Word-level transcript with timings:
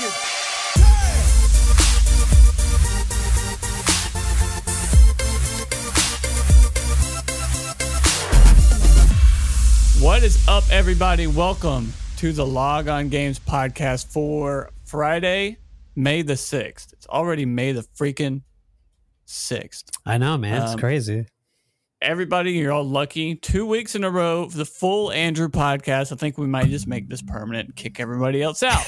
wicked. 0.00 1.22
What 10.00 10.24
is 10.24 10.46
up, 10.48 10.64
everybody? 10.70 11.28
Welcome 11.28 11.92
to 12.16 12.32
the 12.32 12.44
Log 12.44 12.88
On 12.88 13.08
Games 13.08 13.38
podcast 13.38 14.06
for 14.12 14.70
Friday, 14.84 15.58
May 15.94 16.22
the 16.22 16.32
6th. 16.34 16.92
It's 16.92 17.06
already 17.06 17.44
May 17.46 17.70
the 17.72 17.82
freaking 17.96 18.42
6th. 19.26 19.84
I 20.04 20.18
know, 20.18 20.36
man. 20.36 20.60
It's 20.62 20.72
Um, 20.72 20.78
crazy. 20.80 21.26
Everybody, 22.02 22.54
you're 22.54 22.72
all 22.72 22.82
lucky. 22.82 23.36
Two 23.36 23.64
weeks 23.64 23.94
in 23.94 24.02
a 24.02 24.10
row 24.10 24.48
for 24.48 24.58
the 24.58 24.64
full 24.64 25.12
Andrew 25.12 25.48
podcast. 25.48 26.10
I 26.10 26.16
think 26.16 26.36
we 26.36 26.48
might 26.48 26.66
just 26.66 26.88
make 26.88 27.08
this 27.08 27.22
permanent 27.22 27.68
and 27.68 27.76
kick 27.76 28.00
everybody 28.00 28.42
else 28.42 28.64
out. 28.64 28.84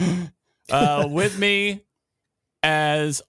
uh, 0.68 1.06
with 1.08 1.38
me, 1.38 1.84
as 2.64 3.22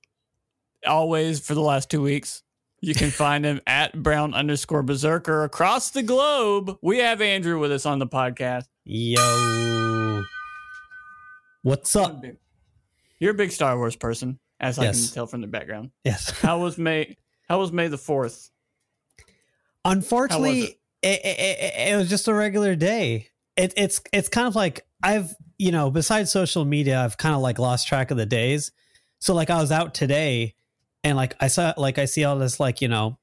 always, 0.83 1.39
for 1.39 1.53
the 1.53 1.61
last 1.61 1.91
two 1.91 2.01
weeks, 2.01 2.41
you 2.81 2.95
can 2.95 3.11
find 3.11 3.45
him 3.45 3.61
at 3.67 4.01
brown 4.01 4.33
underscore 4.33 4.81
berserker 4.81 5.43
across 5.43 5.91
the 5.91 6.01
globe. 6.01 6.75
We 6.81 6.97
have 6.97 7.21
Andrew 7.21 7.59
with 7.59 7.71
us 7.71 7.85
on 7.85 7.99
the 7.99 8.07
podcast. 8.07 8.63
Yo. 8.83 10.23
What's 11.61 11.95
up? 11.95 12.23
You're 13.19 13.31
a 13.31 13.35
big 13.35 13.51
Star 13.51 13.77
Wars 13.77 13.95
person, 13.95 14.39
as 14.59 14.79
I 14.79 14.91
can 14.91 15.07
tell 15.13 15.27
from 15.27 15.41
the 15.41 15.47
background. 15.47 15.91
Yes. 16.03 16.31
How 16.31 16.57
was 16.57 16.79
May? 16.79 17.15
How 17.47 17.59
was 17.59 17.71
May 17.71 17.87
the 17.87 17.97
fourth? 17.97 18.49
Unfortunately, 19.85 20.61
it? 20.61 20.79
It, 21.01 21.21
it, 21.25 21.91
it 21.91 21.95
was 21.95 22.09
just 22.09 22.27
a 22.27 22.33
regular 22.33 22.75
day. 22.75 23.29
It, 23.55 23.73
it's 23.77 24.01
it's 24.11 24.29
kind 24.29 24.47
of 24.47 24.55
like 24.55 24.85
I've 25.01 25.33
you 25.57 25.71
know 25.71 25.89
besides 25.89 26.31
social 26.31 26.65
media, 26.65 27.03
I've 27.03 27.17
kind 27.17 27.35
of 27.35 27.41
like 27.41 27.59
lost 27.59 27.87
track 27.87 28.11
of 28.11 28.17
the 28.17 28.25
days. 28.25 28.71
So 29.19 29.33
like 29.33 29.49
I 29.49 29.59
was 29.61 29.71
out 29.71 29.93
today, 29.93 30.55
and 31.03 31.15
like 31.15 31.35
I 31.39 31.47
saw 31.47 31.73
like 31.77 31.97
I 31.97 32.05
see 32.05 32.23
all 32.23 32.37
this 32.37 32.59
like 32.59 32.81
you 32.81 32.87
know 32.87 33.17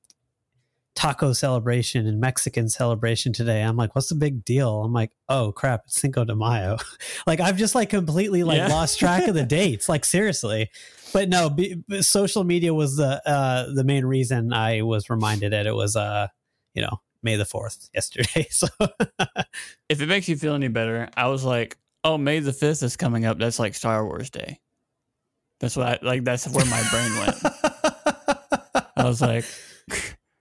taco 0.95 1.33
celebration 1.33 2.07
and 2.07 2.21
Mexican 2.21 2.69
celebration 2.69 3.33
today. 3.33 3.63
I'm 3.63 3.77
like, 3.77 3.95
what's 3.95 4.09
the 4.09 4.15
big 4.15 4.45
deal? 4.45 4.83
I'm 4.85 4.93
like, 4.93 5.11
oh 5.29 5.51
crap, 5.53 5.83
it's 5.87 6.01
Cinco 6.01 6.25
de 6.25 6.35
Mayo. 6.37 6.77
like 7.27 7.41
I've 7.41 7.57
just 7.57 7.75
like 7.75 7.91
completely 7.91 8.45
like 8.45 8.59
Yeah. 8.59 8.69
lost 8.69 8.99
track 8.99 9.27
of 9.27 9.35
the 9.35 9.43
dates. 9.47 9.89
Like 9.89 10.05
seriously. 10.05 10.71
But 11.13 11.29
no, 11.29 11.51
be, 11.51 11.83
social 12.01 12.45
media 12.45 12.73
was 12.75 12.97
the 12.97 13.21
uh, 13.29 13.73
the 13.75 13.85
main 13.85 14.05
reason 14.05 14.53
I 14.53 14.83
was 14.83 15.11
reminded 15.11 15.53
that 15.53 15.67
it 15.67 15.75
was 15.75 15.97
uh 15.97 16.29
you 16.75 16.83
know 16.83 17.01
May 17.23 17.37
the 17.37 17.45
fourth 17.45 17.89
yesterday. 17.95 18.47
So 18.51 18.67
If 19.89 20.01
it 20.01 20.07
makes 20.09 20.29
you 20.29 20.37
feel 20.37 20.55
any 20.55 20.69
better, 20.69 21.09
I 21.17 21.29
was 21.29 21.43
like, 21.45 21.77
"Oh, 22.05 22.19
May 22.19 22.41
the 22.41 22.53
fifth 22.53 22.83
is 22.83 22.97
coming 22.97 23.25
up. 23.25 23.39
That's 23.39 23.59
like 23.59 23.75
Star 23.75 24.05
Wars 24.05 24.31
Day." 24.31 24.59
That's 25.61 25.77
what 25.77 25.87
I 25.87 25.99
like. 26.07 26.25
That's 26.25 26.47
where 26.49 26.65
my 26.67 26.83
brain 26.91 27.17
went. 27.19 27.37
I 28.97 29.05
was 29.05 29.21
like, 29.23 29.45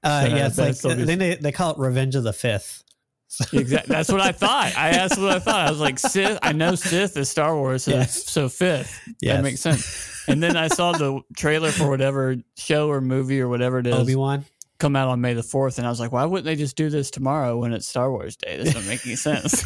uh, 0.03 0.27
Yeah, 0.29 0.35
yeah, 0.35 0.47
it's 0.47 0.57
like 0.57 0.75
so 0.75 0.89
think 0.95 1.19
they, 1.19 1.35
they 1.35 1.51
call 1.51 1.71
it 1.71 1.77
Revenge 1.79 2.15
of 2.15 2.23
the 2.23 2.33
Fifth. 2.33 2.83
exactly. 3.53 3.91
That's 3.95 4.11
what 4.11 4.21
I 4.21 4.31
thought. 4.31 4.77
I 4.77 4.89
asked 4.89 5.19
what 5.19 5.31
I 5.31 5.39
thought. 5.39 5.67
I 5.67 5.69
was 5.71 5.79
like, 5.79 5.97
Sith. 5.97 6.37
I 6.43 6.51
know 6.51 6.75
Sith 6.75 7.17
is 7.17 7.29
Star 7.29 7.55
Wars, 7.57 7.83
so, 7.85 7.91
Yes. 7.91 8.25
so 8.29 8.47
fifth. 8.47 8.99
Yes. 9.21 9.37
That 9.37 9.43
makes 9.43 9.59
sense. 9.59 10.23
And 10.27 10.41
then 10.43 10.55
I 10.55 10.67
saw 10.67 10.91
the 10.91 11.19
trailer 11.35 11.71
for 11.71 11.89
whatever 11.89 12.35
show 12.57 12.89
or 12.89 13.01
movie 13.01 13.41
or 13.41 13.47
whatever 13.49 13.79
it 13.79 13.87
is 13.87 13.95
Obi 13.95 14.15
Wan. 14.15 14.45
come 14.77 14.95
out 14.95 15.07
on 15.07 15.19
May 15.19 15.33
the 15.33 15.41
4th. 15.41 15.79
And 15.79 15.87
I 15.87 15.89
was 15.89 15.99
like, 15.99 16.11
why 16.11 16.25
wouldn't 16.25 16.45
they 16.45 16.55
just 16.55 16.75
do 16.75 16.91
this 16.91 17.09
tomorrow 17.09 17.57
when 17.57 17.73
it's 17.73 17.87
Star 17.87 18.11
Wars 18.11 18.35
Day? 18.35 18.57
This 18.57 18.71
doesn't 18.73 18.87
make 18.87 19.03
any 19.05 19.15
sense. 19.15 19.63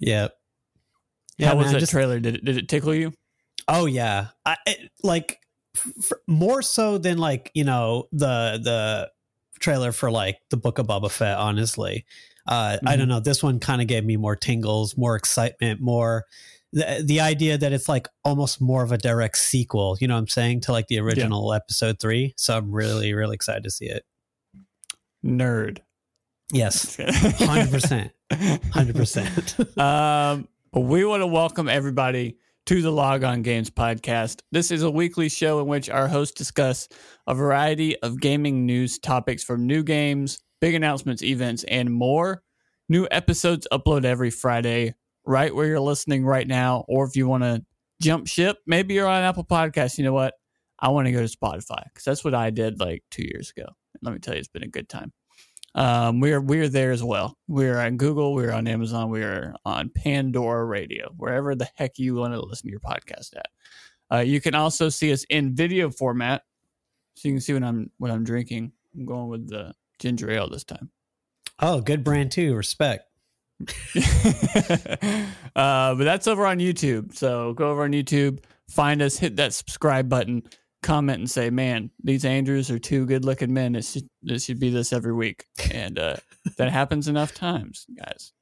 Yep. 0.00 0.32
Yeah. 1.40 1.50
How 1.50 1.56
was 1.56 1.66
man, 1.66 1.74
that 1.74 1.80
just- 1.80 1.92
trailer? 1.92 2.18
Did 2.18 2.34
it, 2.36 2.44
did 2.44 2.56
it 2.56 2.68
tickle 2.68 2.92
you? 2.92 3.12
Oh 3.68 3.86
yeah, 3.86 4.28
I, 4.44 4.56
it, 4.66 4.90
like 5.04 5.38
f- 5.86 6.12
more 6.26 6.62
so 6.62 6.98
than 6.98 7.18
like 7.18 7.50
you 7.54 7.64
know 7.64 8.08
the 8.12 8.60
the 8.62 9.10
trailer 9.60 9.92
for 9.92 10.10
like 10.10 10.38
the 10.50 10.56
Book 10.56 10.78
of 10.78 10.86
Boba 10.86 11.10
Fett. 11.10 11.36
Honestly, 11.36 12.04
uh, 12.46 12.78
I 12.86 12.94
Mhm. 12.94 12.98
don't 12.98 13.08
know. 13.08 13.20
This 13.20 13.42
one 13.42 13.58
kind 13.60 13.80
of 13.82 13.88
gave 13.88 14.04
me 14.04 14.16
more 14.16 14.36
tingles, 14.36 14.96
more 14.96 15.16
excitement, 15.16 15.80
more 15.80 16.24
the 16.72 17.02
the 17.04 17.20
idea 17.20 17.56
that 17.58 17.72
it's 17.72 17.88
like 17.88 18.08
almost 18.24 18.60
more 18.60 18.82
of 18.82 18.92
a 18.92 18.98
direct 18.98 19.38
sequel. 19.38 19.96
You 20.00 20.08
know 20.08 20.14
what 20.14 20.20
I'm 20.20 20.28
saying 20.28 20.60
to 20.62 20.72
like 20.72 20.86
the 20.88 20.98
original 21.00 21.52
episode 21.54 21.98
three. 21.98 22.34
So 22.36 22.56
I'm 22.56 22.70
really 22.70 23.14
really 23.14 23.34
excited 23.34 23.64
to 23.64 23.70
see 23.70 23.86
it. 23.86 24.04
Nerd. 25.24 25.78
Yes, 26.52 26.96
hundred 27.38 27.70
percent, 27.70 28.12
hundred 28.72 28.96
percent. 28.96 29.54
Um, 29.78 30.48
we 30.72 31.04
want 31.04 31.20
to 31.22 31.26
welcome 31.26 31.68
everybody 31.68 32.36
to 32.68 32.82
the 32.82 32.92
Log 32.92 33.24
On 33.24 33.40
Games 33.40 33.70
podcast. 33.70 34.42
This 34.52 34.70
is 34.70 34.82
a 34.82 34.90
weekly 34.90 35.30
show 35.30 35.58
in 35.58 35.68
which 35.68 35.88
our 35.88 36.06
hosts 36.06 36.34
discuss 36.36 36.86
a 37.26 37.34
variety 37.34 37.98
of 38.00 38.20
gaming 38.20 38.66
news 38.66 38.98
topics 38.98 39.42
from 39.42 39.66
new 39.66 39.82
games, 39.82 40.38
big 40.60 40.74
announcements, 40.74 41.22
events, 41.22 41.64
and 41.64 41.90
more. 41.90 42.42
New 42.90 43.08
episodes 43.10 43.66
upload 43.72 44.04
every 44.04 44.28
Friday, 44.28 44.94
right 45.24 45.54
where 45.54 45.66
you're 45.66 45.80
listening 45.80 46.26
right 46.26 46.46
now. 46.46 46.84
Or 46.88 47.06
if 47.06 47.16
you 47.16 47.26
want 47.26 47.42
to 47.42 47.64
jump 48.02 48.26
ship, 48.26 48.58
maybe 48.66 48.92
you're 48.92 49.08
on 49.08 49.22
Apple 49.22 49.46
Podcasts. 49.46 49.96
You 49.96 50.04
know 50.04 50.12
what? 50.12 50.34
I 50.78 50.90
want 50.90 51.06
to 51.06 51.12
go 51.12 51.26
to 51.26 51.36
Spotify 51.36 51.84
because 51.84 52.04
that's 52.04 52.22
what 52.22 52.34
I 52.34 52.50
did 52.50 52.80
like 52.80 53.02
two 53.10 53.24
years 53.24 53.50
ago. 53.56 53.68
Let 54.02 54.12
me 54.12 54.18
tell 54.18 54.34
you, 54.34 54.40
it's 54.40 54.48
been 54.48 54.62
a 54.62 54.68
good 54.68 54.90
time. 54.90 55.14
Um, 55.74 56.20
we're 56.20 56.40
we're 56.40 56.68
there 56.68 56.92
as 56.92 57.02
well. 57.02 57.36
We're 57.46 57.78
on 57.78 57.96
Google. 57.96 58.34
We're 58.34 58.52
on 58.52 58.66
Amazon. 58.66 59.10
We're 59.10 59.54
on 59.64 59.90
Pandora 59.90 60.64
Radio. 60.64 61.12
Wherever 61.16 61.54
the 61.54 61.68
heck 61.74 61.98
you 61.98 62.14
want 62.14 62.34
to 62.34 62.40
listen 62.40 62.66
to 62.66 62.70
your 62.70 62.80
podcast 62.80 63.36
at. 63.36 63.46
Uh, 64.10 64.20
you 64.20 64.40
can 64.40 64.54
also 64.54 64.88
see 64.88 65.12
us 65.12 65.24
in 65.28 65.54
video 65.54 65.90
format, 65.90 66.42
so 67.14 67.28
you 67.28 67.34
can 67.34 67.40
see 67.40 67.52
when 67.52 67.64
I'm 67.64 67.90
what 67.98 68.10
I'm 68.10 68.24
drinking. 68.24 68.72
I'm 68.96 69.04
going 69.04 69.28
with 69.28 69.48
the 69.48 69.74
ginger 69.98 70.30
ale 70.30 70.48
this 70.48 70.64
time. 70.64 70.90
oh, 71.60 71.80
good 71.80 72.02
brand 72.02 72.32
too. 72.32 72.54
Respect. 72.54 73.04
uh, 75.56 75.94
but 75.94 76.04
that's 76.04 76.28
over 76.28 76.46
on 76.46 76.58
YouTube. 76.58 77.14
So 77.14 77.52
go 77.54 77.70
over 77.70 77.84
on 77.84 77.92
YouTube, 77.92 78.40
find 78.68 79.02
us, 79.02 79.18
hit 79.18 79.36
that 79.36 79.52
subscribe 79.52 80.08
button, 80.08 80.42
comment, 80.82 81.18
and 81.18 81.30
say, 81.30 81.50
"Man, 81.50 81.90
these 82.02 82.24
Andrews 82.24 82.70
are 82.70 82.78
two 82.78 83.06
good-looking 83.06 83.52
men. 83.52 83.74
It 83.74 83.84
should, 83.84 84.08
this 84.22 84.44
should 84.44 84.60
be 84.60 84.70
this 84.70 84.92
every 84.92 85.14
week." 85.14 85.44
And 85.72 85.98
uh, 85.98 86.16
that 86.56 86.70
happens 86.70 87.08
enough 87.08 87.34
times, 87.34 87.86
guys. 87.96 88.32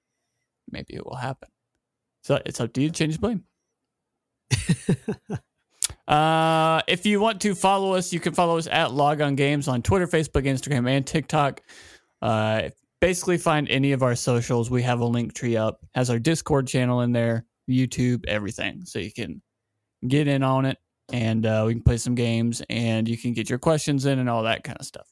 Maybe 0.71 0.95
it 0.95 1.07
will 1.07 1.17
happen. 1.17 1.49
So 2.23 2.41
it's 2.45 2.61
up 2.61 2.73
to 2.73 2.83
you 2.83 2.89
to 2.89 2.95
change 2.95 3.19
the 3.19 3.21
blame. 3.21 3.45
Uh, 6.09 6.83
if 6.87 7.05
you 7.05 7.21
want 7.21 7.41
to 7.41 7.55
follow 7.55 7.95
us, 7.95 8.13
you 8.13 8.21
can 8.21 8.33
follow 8.33 8.59
us 8.59 8.69
at 8.69 8.93
Log 8.93 9.21
On 9.21 9.35
Games 9.35 9.67
on 9.67 9.83
Twitter, 9.83 10.07
Facebook, 10.07 10.45
Instagram, 10.45 10.89
and 10.89 11.05
TikTok. 11.07 11.61
Uh, 12.23 12.71
basically, 13.01 13.39
find 13.39 13.69
any 13.69 13.93
of 13.93 14.03
our 14.03 14.15
socials. 14.15 14.71
We 14.71 14.83
have 14.83 15.01
a 15.01 15.05
link 15.05 15.35
tree 15.35 15.57
up, 15.57 15.81
has 15.95 16.09
our 16.09 16.19
Discord 16.19 16.69
channel 16.69 17.01
in 17.01 17.13
there, 17.13 17.45
YouTube, 17.69 18.25
everything. 18.29 18.85
So 18.85 19.01
you 19.01 19.13
can 19.13 19.43
get 20.07 20.29
in 20.29 20.43
on 20.45 20.65
it, 20.67 20.79
and 21.13 21.45
uh, 21.47 21.65
we 21.67 21.75
can 21.75 21.83
play 21.83 21.97
some 21.97 22.15
games, 22.15 22.63
and 22.69 23.09
you 23.09 23.17
can 23.17 23.33
get 23.33 23.49
your 23.49 23.59
questions 23.59 24.07
in 24.07 24.19
and 24.19 24.29
all 24.29 24.43
that 24.45 24.65
kind 24.65 24.77
of 24.79 24.87
stuff. 24.87 25.07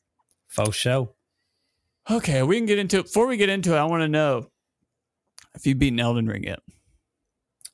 Faux 0.49 0.77
show. 0.77 1.15
Okay, 2.10 2.43
we 2.43 2.56
can 2.56 2.66
get 2.66 2.78
into 2.78 2.99
it. 2.99 3.05
Before 3.05 3.27
we 3.27 3.37
get 3.37 3.49
into 3.49 3.75
it, 3.75 3.78
I 3.78 3.84
want 3.84 4.03
to 4.03 4.09
know 4.09 4.49
if 5.55 5.66
you've 5.66 5.78
beaten 5.78 5.99
Elden 6.00 6.27
Ring 6.27 6.44
yet. 6.44 6.60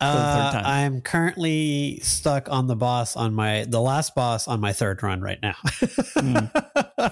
Uh. 0.01 0.63
I'm 0.65 1.03
currently 1.03 2.01
stuck 2.03 2.49
on 2.51 2.67
the 2.67 2.77
boss 2.77 3.17
on 3.17 3.35
my 3.35 3.67
the 3.69 3.81
last 3.83 4.15
boss 4.15 4.49
on 4.49 4.59
my 4.59 4.73
third 4.73 5.03
run 5.03 5.21
right 5.21 5.39
now. 5.43 5.57
uh, 6.17 7.11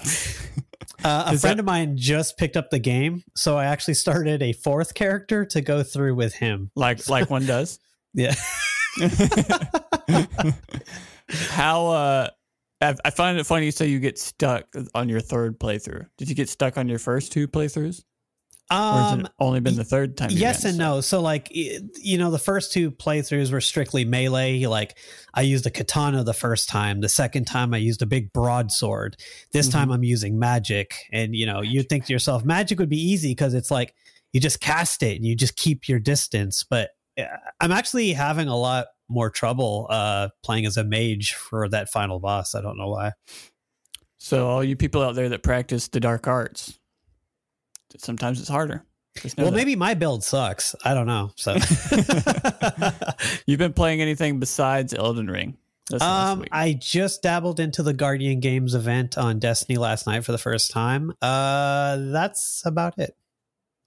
a 1.05 1.35
Is 1.35 1.41
friend 1.41 1.59
that- 1.59 1.59
of 1.59 1.65
mine 1.65 1.97
just 1.97 2.39
picked 2.39 2.57
up 2.57 2.71
the 2.71 2.79
game, 2.79 3.23
so 3.37 3.59
I 3.59 3.67
actually 3.67 3.95
started 3.95 4.43
a 4.43 4.53
fourth 4.53 4.95
character 4.95 5.45
to 5.47 5.61
go 5.61 5.83
through 5.83 6.15
with 6.15 6.35
him. 6.35 6.71
Like 6.75 7.09
like 7.09 7.31
one 7.31 7.47
does. 7.47 7.79
Yeah, 8.15 8.35
How 11.51 11.87
uh 11.89 12.29
I, 12.81 12.95
I 13.05 13.11
find 13.11 13.39
it 13.39 13.45
funny 13.45 13.67
you 13.67 13.73
say 13.73 13.87
you 13.89 13.99
get 13.99 14.19
stuck 14.19 14.67
on 14.95 15.09
your 15.09 15.21
third 15.21 15.59
playthrough. 15.59 16.07
Did 16.17 16.29
you 16.29 16.35
get 16.35 16.49
stuck 16.49 16.79
on 16.79 16.89
your 16.89 16.99
first 17.01 17.33
two 17.33 17.49
playthroughs? 17.49 18.03
Um, 18.71 19.27
only 19.41 19.61
been 19.61 19.77
the 19.77 19.85
third 19.85 20.19
time? 20.19 20.29
yes 20.31 20.65
and 20.67 20.77
no. 20.77 21.01
So 21.01 21.21
like 21.23 21.49
you 21.51 22.19
know, 22.19 22.31
the 22.31 22.39
first 22.39 22.71
two 22.73 22.91
playthroughs 22.91 23.51
were 23.51 23.63
strictly 23.63 24.05
melee. 24.05 24.67
Like 24.67 24.99
I 25.35 25.41
used 25.43 25.67
a 25.67 25.71
katana 25.71 26.23
the 26.23 26.35
first 26.35 26.69
time. 26.69 27.01
The 27.01 27.09
second 27.09 27.47
time 27.47 27.73
I 27.73 27.79
used 27.79 28.03
a 28.03 28.07
big 28.07 28.33
broadsword. 28.33 29.17
This 29.53 29.69
Mhm. 29.69 29.73
time 29.73 29.91
I'm 29.91 30.05
using 30.05 30.39
magic. 30.39 30.95
And 31.13 31.35
you 31.35 31.47
know, 31.47 31.63
you 31.63 31.83
think 31.83 32.05
to 32.07 32.13
yourself, 32.13 32.45
magic 32.45 32.79
would 32.79 32.91
be 32.91 33.01
easy 33.01 33.31
because 33.31 33.55
it's 33.55 33.71
like 33.71 33.95
you 34.33 34.41
just 34.41 34.61
cast 34.61 35.03
it 35.03 35.17
and 35.17 35.25
you 35.25 35.35
just 35.35 35.57
keep 35.57 35.89
your 35.89 35.99
distance. 35.99 36.63
But 36.69 36.91
I'm 37.61 37.73
actually 37.73 38.13
having 38.13 38.49
a 38.49 38.57
lot 38.57 38.87
more 39.11 39.31
trouble 39.31 39.87
uh 39.89 40.29
playing 40.45 40.67
as 40.67 40.77
a 40.77 40.85
mage 40.85 41.33
for 41.33 41.69
that 41.69 41.89
final 41.89 42.21
boss. 42.21 42.55
I 42.55 42.61
don't 42.61 42.77
know 42.77 42.89
why. 42.89 43.13
So 44.19 44.49
all 44.49 44.63
you 44.63 44.77
people 44.77 45.03
out 45.03 45.15
there 45.15 45.29
that 45.31 45.43
practice 45.43 45.89
the 45.89 46.01
dark 46.01 46.27
arts, 46.27 46.79
sometimes 47.97 48.41
it's 48.41 48.49
harder. 48.49 48.85
Well, 49.37 49.47
that. 49.47 49.53
maybe 49.57 49.77
my 49.77 49.95
build 49.95 50.23
sucks. 50.23 50.75
I 50.85 50.95
don't 50.95 51.07
know. 51.07 51.33
So, 51.37 51.55
You've 53.47 53.59
been 53.59 53.73
playing 53.73 54.01
anything 54.01 54.39
besides 54.39 54.95
Elden 54.95 55.29
Ring? 55.29 55.57
Um. 56.01 56.45
I 56.53 56.75
just 56.75 57.23
dabbled 57.23 57.61
into 57.61 57.83
the 57.83 57.95
Guardian 57.95 58.41
Games 58.41 58.75
event 58.75 59.17
on 59.17 59.39
Destiny 59.39 59.79
last 59.79 60.07
night 60.07 60.25
for 60.25 60.33
the 60.33 60.39
first 60.39 60.71
time. 60.71 61.13
Uh, 61.23 61.97
that's 62.13 62.63
about 62.65 62.99
it. 62.99 63.17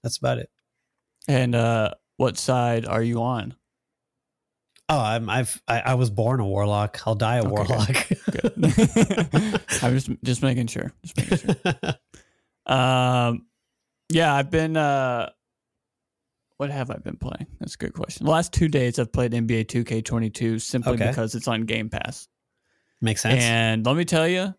That's 0.02 0.18
about 0.18 0.38
it. 0.38 0.50
and 1.28 1.54
uh, 1.54 1.94
what 2.22 2.38
side 2.38 2.86
are 2.86 3.02
you 3.02 3.20
on? 3.22 3.54
Oh, 4.88 4.98
I'm, 5.00 5.28
I've 5.30 5.60
I, 5.66 5.80
I 5.80 5.94
was 5.94 6.10
born 6.10 6.40
a 6.40 6.46
warlock. 6.46 7.00
I'll 7.06 7.14
die 7.14 7.36
a 7.36 7.40
Okay, 7.40 7.48
warlock. 7.50 8.08
Good. 8.30 8.52
I'm 9.82 9.94
just 9.98 10.10
just 10.22 10.42
making 10.42 10.66
sure. 10.68 10.92
Just 11.04 11.16
making 11.16 11.38
sure. 11.38 11.94
Um, 12.64 13.46
yeah, 14.08 14.32
I've 14.32 14.50
been. 14.50 14.76
Uh, 14.76 15.30
what 16.58 16.70
have 16.70 16.92
I 16.92 16.98
been 16.98 17.16
playing? 17.16 17.48
That's 17.58 17.74
a 17.74 17.78
good 17.78 17.92
question. 17.92 18.24
The 18.24 18.30
last 18.30 18.52
two 18.52 18.68
days, 18.68 19.00
I've 19.00 19.10
played 19.12 19.32
NBA 19.32 19.64
2K22 19.66 20.60
simply 20.60 20.92
Okay. 20.92 21.08
because 21.08 21.34
it's 21.34 21.48
on 21.48 21.62
Game 21.62 21.88
Pass. 21.90 22.28
Makes 23.00 23.22
sense. 23.22 23.42
And 23.42 23.84
let 23.84 23.96
me 23.96 24.04
tell 24.04 24.28
you, 24.28 24.54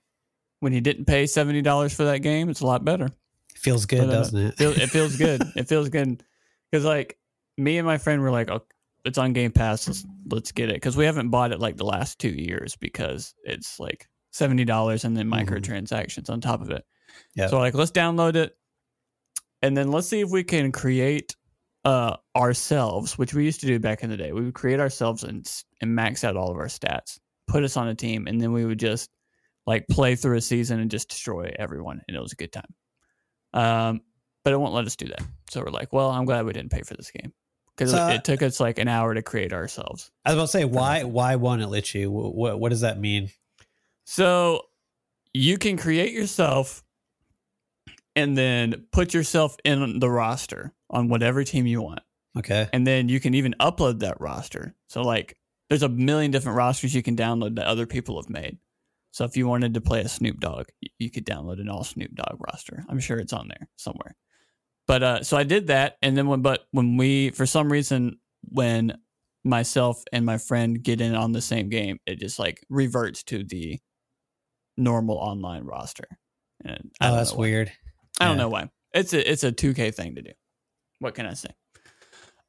when 0.59 0.74
you 0.74 0.81
didn't 0.81 1.06
pay 1.06 1.25
seventy 1.27 1.62
dollars 1.62 1.94
for 1.94 2.04
that 2.04 2.19
game, 2.19 2.50
it's 2.50 2.59
a 2.59 2.66
lot 2.66 2.83
better. 2.83 3.09
Feels 3.56 3.86
good, 3.86 4.01
uh, 4.09 4.12
doesn't 4.12 4.38
it? 4.48 4.57
Feel, 4.57 4.71
it 4.74 4.89
feels 4.89 5.16
good. 5.16 5.42
it 5.56 5.69
feels 5.69 5.88
good 5.88 6.21
because 6.69 6.83
like 6.83 7.18
me 7.58 7.78
and 7.78 7.86
my 7.86 7.98
friend 7.98 8.22
were 8.22 8.32
like, 8.32 8.50
oh, 8.50 8.66
it's 9.06 9.18
on 9.18 9.34
Game 9.34 9.52
Pass. 9.52 9.88
Let's, 9.88 10.06
let's 10.30 10.52
get 10.52 10.70
it 10.70 10.76
because 10.76 10.96
we 10.98 11.06
haven't 11.06 11.30
bought 11.30 11.52
it 11.52 11.60
like 11.60 11.78
the 11.78 11.86
last 11.86 12.20
two 12.20 12.30
years 12.30 12.76
because 12.76 13.34
it's 13.44 13.80
like 13.80 14.08
seventy 14.32 14.66
dollars 14.66 15.04
and 15.04 15.16
then 15.16 15.28
Mhm. 15.30 15.46
microtransactions 15.46 16.30
on 16.30 16.42
top 16.42 16.62
of 16.62 16.70
it. 16.72 16.84
Yep. 17.36 17.50
So 17.50 17.60
like, 17.60 17.74
let's 17.74 17.92
download 17.92 18.36
it 18.36 18.56
and 19.62 19.76
then 19.78 19.92
let's 19.92 20.08
see 20.08 20.22
if 20.22 20.30
we 20.30 20.44
can 20.44 20.72
create 20.72 21.36
uh 21.86 22.16
ourselves, 22.36 23.18
which 23.18 23.34
we 23.34 23.44
used 23.44 23.60
to 23.60 23.68
do 23.68 23.78
back 23.78 24.04
in 24.04 24.10
the 24.10 24.18
day. 24.18 24.32
We 24.32 24.42
would 24.42 24.54
create 24.54 24.80
ourselves 24.80 25.24
and 25.24 25.46
and 25.82 25.94
max 25.94 26.24
out 26.24 26.38
all 26.38 26.50
of 26.50 26.58
our 26.58 26.68
stats, 26.68 27.20
put 27.48 27.64
us 27.64 27.76
on 27.76 27.90
a 27.90 27.96
team, 27.96 28.26
and 28.28 28.40
then 28.42 28.54
we 28.54 28.64
would 28.66 28.80
just 28.80 29.10
like 29.68 29.86
play 29.90 30.16
through 30.16 30.38
a 30.38 30.42
season 30.42 30.80
and 30.80 30.90
just 30.90 31.10
destroy 31.10 31.54
everyone, 31.60 32.02
and 32.08 32.16
it 32.16 32.22
was 32.22 32.32
a 32.32 32.38
good 32.38 32.54
time. 32.54 32.74
Um, 33.54 34.02
but 34.46 34.54
it 34.54 34.58
won't 34.58 34.74
let 34.74 34.86
us 34.86 34.96
do 34.96 35.08
that. 35.08 35.22
So 35.50 35.62
we're 35.62 35.72
like, 35.72 35.92
well, 35.94 36.10
I'm 36.10 36.26
glad 36.26 36.46
we 36.46 36.54
didn't 36.54 36.72
pay 36.72 36.82
for 36.84 36.96
this 36.96 37.12
game 37.12 37.32
because 37.75 37.92
So- 37.92 38.08
it, 38.10 38.24
took 38.24 38.42
us 38.42 38.60
like 38.60 38.80
an 38.80 38.88
hour 38.88 39.14
to 39.14 39.22
create 39.22 39.54
ourselves. 39.54 40.12
I 40.25 40.31
was 40.31 40.36
about 40.38 40.46
to 40.46 40.52
say, 40.52 40.66
why 40.66 41.04
why 41.04 41.36
won't 41.36 41.62
it 41.62 41.68
let 41.68 41.94
you? 41.94 42.12
What 42.12 42.36
what, 42.36 42.60
what 42.60 42.70
does 42.70 42.81
that 42.81 43.00
mean? 43.00 43.30
So 44.06 44.64
you 45.34 45.58
can 45.58 45.78
create 45.78 46.14
yourself 46.14 46.84
and 48.16 48.38
then 48.38 48.86
put 48.92 49.14
yourself 49.14 49.58
in 49.64 50.00
the 50.00 50.10
roster 50.10 50.74
on 50.90 51.08
whatever 51.08 51.44
team 51.44 51.66
you 51.66 51.81
want. 51.81 52.02
Okay. 52.38 52.68
And 52.74 52.86
then 52.86 53.10
you 53.10 53.20
can 53.20 53.34
even 53.34 53.56
upload 53.60 54.00
that 54.00 54.19
roster. 54.19 54.76
So 54.88 55.02
like 55.02 55.38
there's 55.69 55.84
a 55.84 55.90
million 55.90 56.31
different 56.31 56.58
rosters 56.58 56.94
you 56.94 57.02
can 57.04 57.16
download 57.16 57.56
that 57.56 57.66
other 57.66 57.86
people 57.88 58.22
have 58.22 58.30
made. 58.30 58.58
So 59.12 59.26
if 59.26 59.38
you 59.38 59.48
wanted 59.48 59.76
to 59.76 59.81
play 59.81 60.02
a 60.02 60.10
Snoop 60.10 60.40
Dogg, 60.40 60.66
you 60.98 61.12
could 61.12 61.26
download 61.26 61.62
an 61.62 61.69
all 61.69 61.84
Snoop 61.84 62.14
Dogg 62.16 62.38
roster. 62.40 62.84
I'm 62.90 63.00
sure 63.00 63.18
it's 63.19 63.34
on 63.34 63.48
there 63.48 63.69
somewhere. 63.76 64.16
But 64.88 65.03
uh 65.03 65.24
so 65.24 65.38
I 65.38 65.44
did 65.44 65.68
that 65.68 65.97
and 66.01 66.18
then 66.18 66.27
when 66.27 66.41
but 66.41 66.65
when 66.71 66.97
we 66.97 67.30
for 67.31 67.45
some 67.45 67.71
reason 67.71 68.19
when 68.50 68.97
myself 69.45 70.03
and 70.12 70.25
my 70.25 70.38
friend 70.38 70.81
get 70.83 71.01
in 71.01 71.15
on 71.15 71.31
the 71.31 71.41
same 71.41 71.69
game, 71.69 72.00
it 72.06 72.19
just 72.19 72.39
like 72.39 72.65
reverts 72.69 73.24
to 73.24 73.44
the 73.44 73.80
normal 74.77 75.15
online 75.18 75.63
roster. 75.63 76.06
And 76.65 76.91
I 77.00 77.09
Oh, 77.09 77.15
that's 77.15 77.33
weird. 77.33 77.71
I 78.19 78.25
don't 78.25 78.38
Yeah. 78.38 78.44
know 78.44 78.50
why. 78.50 78.69
It's 78.94 79.13
a 79.13 79.31
it's 79.31 79.44
a 79.44 79.51
2K 79.51 79.91
thing 79.94 80.15
to 80.15 80.21
do. 80.21 80.31
What 81.00 81.15
can 81.15 81.25
I 81.25 81.33
say? 81.33 81.50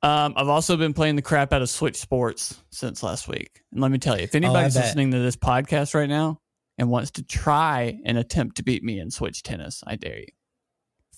Um, 0.02 0.34
I've 0.36 0.48
also 0.48 0.76
been 0.76 0.92
playing 0.92 1.16
the 1.16 1.22
crap 1.22 1.52
out 1.52 1.62
of 1.62 1.70
Switch 1.70 1.96
Sports 1.96 2.60
since 2.70 3.02
last 3.02 3.26
week. 3.26 3.62
And 3.72 3.80
let 3.80 3.90
me 3.90 3.96
tell 3.98 4.16
you, 4.18 4.24
if 4.24 4.34
anybody's 4.34 4.76
Oh, 4.76 4.80
listening 4.80 5.10
to 5.12 5.18
this 5.18 5.34
podcast 5.36 5.94
right 5.94 6.08
now 6.08 6.40
and 6.76 6.90
wants 6.90 7.12
to 7.12 7.22
try 7.22 7.98
and 8.04 8.18
attempt 8.18 8.56
to 8.58 8.62
beat 8.62 8.84
me 8.84 8.98
in 9.00 9.10
Switch 9.10 9.42
tennis, 9.42 9.82
I 9.86 9.96
dare 9.96 10.18
you. 10.18 10.26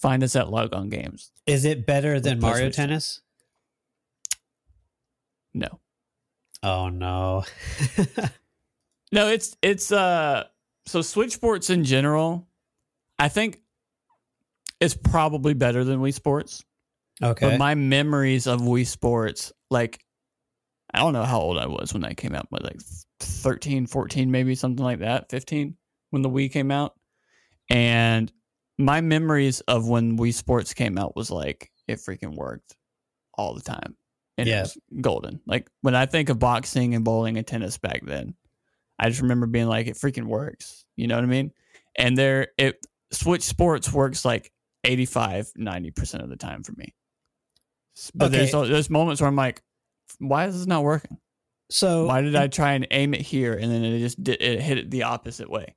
Find 0.00 0.22
us 0.22 0.36
at 0.36 0.50
Logon 0.50 0.88
Games. 0.88 1.32
Is 1.46 1.64
it 1.64 1.86
better 1.86 2.20
than 2.20 2.40
Mario. 2.40 2.70
Tennis? 2.70 3.20
No. 5.54 5.80
Oh 6.62 6.88
no. 6.88 7.44
No, 9.12 9.28
it's 9.28 9.56
it's 9.62 9.92
uh 9.92 10.44
so 10.86 11.02
Switch 11.02 11.32
Sports 11.32 11.70
in 11.70 11.84
general, 11.84 12.48
I 13.18 13.28
think 13.28 13.60
it's 14.80 14.94
probably 14.94 15.54
better 15.54 15.84
than 15.84 16.00
Wii 16.00 16.12
Sports. 16.12 16.64
okay. 17.22 17.50
But 17.50 17.58
my 17.58 17.74
memories 17.74 18.46
of 18.46 18.60
Wii 18.60 18.86
Sports, 18.86 19.52
like, 19.70 20.04
I 20.92 20.98
don't 20.98 21.12
know 21.12 21.24
how 21.24 21.40
old 21.40 21.58
I 21.58 21.66
was 21.66 21.92
when 21.92 22.02
that 22.02 22.16
came 22.16 22.34
out, 22.34 22.48
but 22.50 22.62
like 22.62 22.80
13, 23.20 23.86
14, 23.86 24.30
maybe 24.30 24.54
something 24.54 24.84
like 24.84 24.98
that, 25.00 25.30
15 25.30 25.76
when 26.10 26.22
the 26.22 26.30
Wii 26.30 26.52
came 26.52 26.70
out. 26.70 26.94
And 27.68 28.30
my 28.78 29.00
memories 29.00 29.60
of 29.62 29.88
when 29.88 30.18
Wii 30.18 30.34
Sports 30.34 30.74
came 30.74 30.98
out 30.98 31.16
was 31.16 31.30
like, 31.30 31.70
it 31.88 31.96
freaking 31.98 32.34
worked 32.36 32.76
all 33.34 33.54
the 33.54 33.62
time. 33.62 33.96
And 34.38 34.46
Yeah. 34.48 34.58
it 34.58 34.62
was 34.62 34.78
golden. 35.00 35.40
Like, 35.46 35.68
when 35.80 35.94
I 35.94 36.06
think 36.06 36.28
of 36.28 36.38
boxing 36.38 36.94
and 36.94 37.04
bowling 37.04 37.38
and 37.38 37.46
tennis 37.46 37.78
back 37.78 38.04
then, 38.04 38.34
I 38.98 39.08
just 39.08 39.22
remember 39.22 39.46
being 39.46 39.66
like, 39.66 39.86
it 39.86 39.96
freaking 39.96 40.26
works. 40.26 40.84
You 40.96 41.06
know 41.06 41.14
what 41.16 41.24
I 41.24 41.28
mean? 41.28 41.52
And 41.96 42.16
there, 42.18 42.48
it, 42.58 42.78
Switch 43.12 43.42
Sports 43.42 43.92
works 43.92 44.24
like 44.24 44.52
85, 44.84 45.52
90% 45.58 46.22
of 46.22 46.28
the 46.28 46.36
time 46.36 46.62
for 46.62 46.72
me. 46.72 46.94
But 48.14 48.26
Okay. 48.26 48.46
there's 48.50 48.68
there's 48.68 48.90
moments 48.90 49.20
where 49.22 49.28
I'm 49.28 49.36
like, 49.36 49.62
why 50.18 50.46
is 50.46 50.56
this 50.56 50.66
not 50.66 50.82
working? 50.84 51.18
so 51.70 52.06
Why 52.06 52.20
did 52.20 52.36
I 52.36 52.46
try 52.46 52.74
and 52.74 52.86
aim 52.92 53.12
it 53.14 53.22
here 53.22 53.52
and 53.54 53.72
then 53.72 53.82
it 53.84 53.98
just 53.98 54.22
did, 54.22 54.40
it 54.40 54.60
hit 54.60 54.78
it 54.78 54.90
the 54.90 55.02
opposite 55.04 55.50
way? 55.50 55.74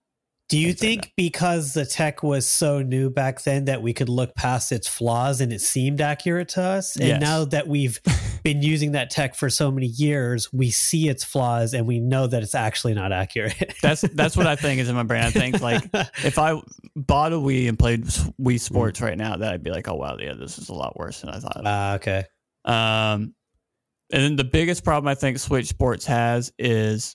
Do 0.49 0.57
you 0.57 0.69
like 0.69 0.77
think 0.79 1.13
because 1.15 1.73
the 1.73 1.85
tech 1.85 2.23
was 2.23 2.47
so 2.47 2.81
new 2.81 3.11
back 3.11 3.43
then 3.43 3.65
that 3.65 3.83
we 3.83 3.93
could 3.93 4.09
look 4.09 4.33
past 4.33 4.71
its 4.71 4.87
flaws 4.87 5.41
and 5.41 5.53
it 5.53 5.61
seemed 5.61 6.01
accurate 6.01 6.49
to 6.49 6.61
us? 6.63 6.95
And 6.95 7.07
Yes. 7.07 7.21
now 7.21 7.45
that 7.45 7.67
we've 7.67 7.99
been 8.43 8.63
using 8.63 8.93
that 8.93 9.11
tech 9.11 9.35
for 9.35 9.49
so 9.51 9.69
many 9.69 9.85
years, 9.85 10.51
we 10.51 10.71
see 10.71 11.07
its 11.07 11.23
flaws 11.23 11.75
and 11.75 11.85
we 11.85 11.99
know 11.99 12.25
that 12.25 12.41
it's 12.41 12.55
actually 12.55 12.95
not 12.95 13.11
accurate. 13.11 13.75
That's 13.83 14.01
that's 14.01 14.35
what 14.35 14.47
I 14.47 14.55
think 14.55 14.81
is 14.81 14.89
in 14.89 14.95
my 14.95 15.03
brain. 15.03 15.23
I 15.23 15.29
think 15.29 15.61
like 15.61 15.83
if 16.23 16.39
I 16.39 16.59
bought 16.95 17.31
a 17.31 17.35
Wii 17.37 17.69
and 17.69 17.77
played 17.77 18.05
Wii 18.05 18.59
Sports 18.59 19.01
right 19.01 19.17
now, 19.17 19.37
that 19.37 19.53
I'd 19.53 19.63
be 19.63 19.69
like, 19.69 19.87
oh 19.87 19.95
wow, 19.95 20.17
yeah, 20.19 20.33
this 20.33 20.57
is 20.57 20.69
a 20.69 20.73
lot 20.73 20.97
worse 20.97 21.21
than 21.21 21.29
I 21.29 21.39
thought. 21.39 21.61
Ah, 21.63 21.93
okay. 21.95 22.23
Um, 22.65 23.35
and 24.11 24.23
then 24.23 24.35
the 24.35 24.43
biggest 24.43 24.83
problem 24.83 25.07
I 25.07 25.13
think 25.15 25.37
Switch 25.37 25.67
Sports 25.67 26.07
has 26.07 26.51
is 26.57 27.13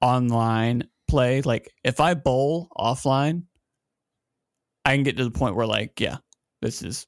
online 0.00 0.88
play. 1.08 1.42
Like 1.42 1.72
if 1.84 2.00
I 2.00 2.14
bowl 2.14 2.68
offline, 2.76 3.44
I 4.84 4.94
can 4.94 5.02
get 5.02 5.16
to 5.16 5.24
the 5.24 5.30
point 5.30 5.56
where 5.56 5.66
like, 5.66 6.00
yeah, 6.00 6.18
this 6.62 6.82
is 6.82 7.06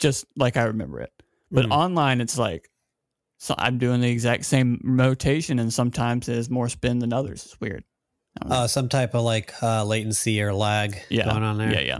just 0.00 0.24
like 0.36 0.56
I 0.56 0.64
remember 0.64 1.00
it. 1.00 1.12
But 1.50 1.66
Mm. 1.66 1.72
online, 1.72 2.20
it's 2.20 2.38
like 2.38 2.70
so 3.38 3.54
I'm 3.58 3.78
doing 3.78 4.00
the 4.00 4.08
exact 4.10 4.46
same 4.46 4.80
rotation, 4.84 5.58
and 5.58 5.72
sometimes 5.72 6.28
it 6.28 6.36
has 6.36 6.48
more 6.48 6.68
spin 6.68 6.98
than 6.98 7.12
others. 7.12 7.44
It's 7.44 7.60
weird. 7.60 7.84
Uh, 8.42 8.66
some 8.66 8.88
type 8.88 9.14
of 9.14 9.22
like 9.22 9.52
uh, 9.62 9.84
latency 9.84 10.42
or 10.42 10.52
lag 10.52 10.98
yeah, 11.08 11.24
going 11.24 11.42
on 11.42 11.58
there. 11.58 11.72
Yeah, 11.72 11.80
yeah. 11.80 11.98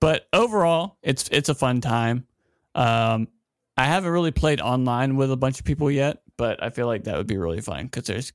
But 0.00 0.26
overall, 0.32 0.98
it's 1.02 1.28
it's 1.32 1.48
a 1.48 1.54
fun 1.54 1.80
time. 1.80 2.26
Um, 2.74 3.28
I 3.76 3.84
haven't 3.84 4.10
really 4.10 4.30
played 4.32 4.60
online 4.60 5.16
with 5.16 5.32
a 5.32 5.36
bunch 5.36 5.58
of 5.58 5.64
people 5.64 5.90
yet, 5.90 6.22
but 6.36 6.62
I 6.62 6.70
feel 6.70 6.86
like 6.86 7.04
that 7.04 7.16
would 7.16 7.26
be 7.26 7.36
really 7.38 7.60
fun 7.60 7.84
because 7.86 8.04
there's 8.04 8.32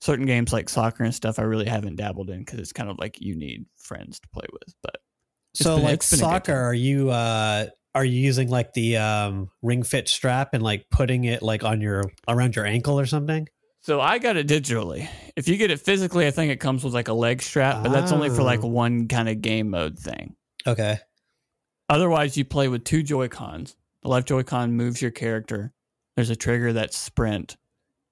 certain 0.00 0.26
games 0.26 0.52
like 0.52 0.68
soccer 0.68 1.04
and 1.04 1.14
stuff 1.14 1.38
I 1.38 1.42
really 1.42 1.66
haven't 1.66 1.96
dabbled 1.96 2.30
in 2.30 2.40
because 2.40 2.58
it's 2.58 2.72
kind 2.72 2.88
of 2.90 2.98
like 2.98 3.20
you 3.20 3.36
need 3.36 3.66
friends 3.76 4.18
to 4.20 4.28
play 4.28 4.46
with. 4.52 4.74
But 4.82 4.96
So 5.54 5.76
been- 5.76 5.84
like 5.84 5.94
it's 5.94 6.10
been 6.10 6.20
a 6.20 6.22
good 6.22 6.26
soccer, 6.28 6.54
are 6.54 6.74
you 6.74 7.10
uh 7.10 7.66
are 7.94 8.04
you 8.04 8.20
using 8.20 8.48
like 8.48 8.72
the 8.72 8.96
um 8.98 9.50
ring 9.62 9.82
fit 9.82 10.08
strap 10.08 10.54
and 10.54 10.62
like 10.62 10.86
putting 10.90 11.24
it 11.24 11.42
like 11.42 11.64
on 11.64 11.80
your 11.80 12.04
around 12.28 12.56
your 12.56 12.64
ankle 12.66 12.98
or 12.98 13.06
something? 13.06 13.48
so 13.82 13.98
I 14.00 14.18
got 14.18 14.36
it 14.36 14.46
digitally. 14.46 15.08
If 15.36 15.48
you 15.48 15.56
get 15.56 15.70
it 15.70 15.80
physically, 15.80 16.26
I 16.26 16.30
think 16.30 16.52
it 16.52 16.60
comes 16.60 16.84
with 16.84 16.92
like 16.94 17.08
a 17.08 17.14
leg 17.14 17.40
strap, 17.42 17.82
but 17.82 17.90
that's 17.92 18.12
only 18.12 18.28
for 18.28 18.42
like 18.42 18.62
Oh. 18.62 18.68
one 18.68 19.08
kind 19.08 19.26
of 19.28 19.40
game 19.40 19.70
mode 19.70 19.98
thing. 19.98 20.36
Okay. 20.66 20.98
Otherwise, 21.88 22.36
you 22.36 22.44
play 22.44 22.68
with 22.68 22.84
two 22.84 23.02
Joy 23.02 23.28
Cons. 23.28 23.76
The 24.02 24.08
left 24.08 24.28
Joy 24.28 24.42
Con 24.42 24.74
moves 24.74 25.02
your 25.02 25.10
character. 25.10 25.72
There's 26.14 26.30
a 26.30 26.36
trigger 26.36 26.72
that's 26.74 26.96
sprint. 26.96 27.56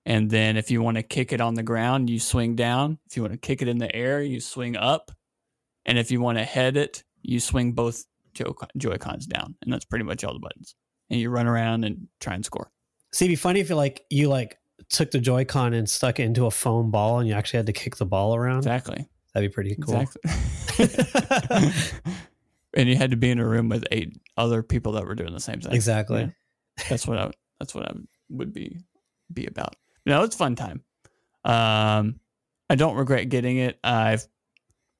And 0.08 0.30
then 0.30 0.56
if 0.56 0.70
you 0.70 0.80
want 0.80 0.96
to 0.96 1.02
kick 1.02 1.34
it 1.34 1.40
on 1.42 1.52
the 1.52 1.62
ground, 1.62 2.08
you 2.08 2.18
swing 2.18 2.56
down. 2.56 2.98
If 3.10 3.16
you 3.16 3.22
want 3.22 3.34
to 3.34 3.38
kick 3.38 3.60
it 3.60 3.68
in 3.68 3.76
the 3.76 3.94
air, 3.94 4.22
you 4.22 4.40
swing 4.40 4.74
up. 4.74 5.12
And 5.84 5.98
if 5.98 6.10
you 6.10 6.22
want 6.22 6.38
to 6.38 6.44
head 6.44 6.78
it, 6.78 7.04
you 7.20 7.38
swing 7.40 7.72
both 7.72 8.06
Joy 8.32 8.96
Cons 8.96 9.26
down. 9.26 9.54
And 9.60 9.70
that's 9.70 9.84
pretty 9.84 10.06
much 10.06 10.24
all 10.24 10.32
the 10.32 10.38
buttons. 10.38 10.74
And 11.10 11.20
you 11.20 11.28
run 11.28 11.46
around 11.46 11.84
and 11.84 12.08
try 12.20 12.34
and 12.34 12.42
score. 12.42 12.70
See, 13.12 13.26
it'd 13.26 13.32
be 13.32 13.36
funny 13.36 13.60
if 13.60 13.68
you 13.68 13.76
like 13.76 14.06
you 14.08 14.30
like 14.30 14.56
took 14.88 15.10
the 15.10 15.20
Joy-Con 15.20 15.74
and 15.74 15.88
stuck 15.88 16.18
it 16.18 16.22
into 16.22 16.46
a 16.46 16.50
foam 16.50 16.90
ball 16.90 17.18
and 17.18 17.28
you 17.28 17.34
actually 17.34 17.58
had 17.58 17.66
to 17.66 17.74
kick 17.74 17.96
the 17.96 18.06
ball 18.06 18.34
around. 18.34 18.58
Exactly. 18.58 19.06
That'd 19.34 19.50
be 19.50 19.52
pretty 19.52 19.76
cool. 19.76 20.06
Exactly. 20.78 21.70
and 22.74 22.88
you 22.88 22.96
had 22.96 23.10
to 23.10 23.18
be 23.18 23.30
in 23.30 23.40
a 23.40 23.46
room 23.46 23.68
with 23.68 23.84
eight 23.92 24.18
other 24.38 24.62
people 24.62 24.92
that 24.92 25.04
were 25.04 25.14
doing 25.14 25.34
the 25.34 25.40
same 25.40 25.60
thing. 25.60 25.74
Exactly. 25.74 26.20
Yeah. 26.20 26.84
That's 26.88 27.06
what 27.06 27.18
I 27.18 27.30
that's 27.60 27.74
what 27.74 27.86
I 27.86 27.92
would 28.30 28.54
be 28.54 28.78
be 29.30 29.44
about. 29.44 29.76
No, 30.06 30.22
it's 30.22 30.36
fun 30.36 30.54
time. 30.56 30.82
Um, 31.44 32.20
I 32.70 32.74
don't 32.76 32.96
regret 32.96 33.28
getting 33.28 33.58
it. 33.58 33.78
I've 33.82 34.26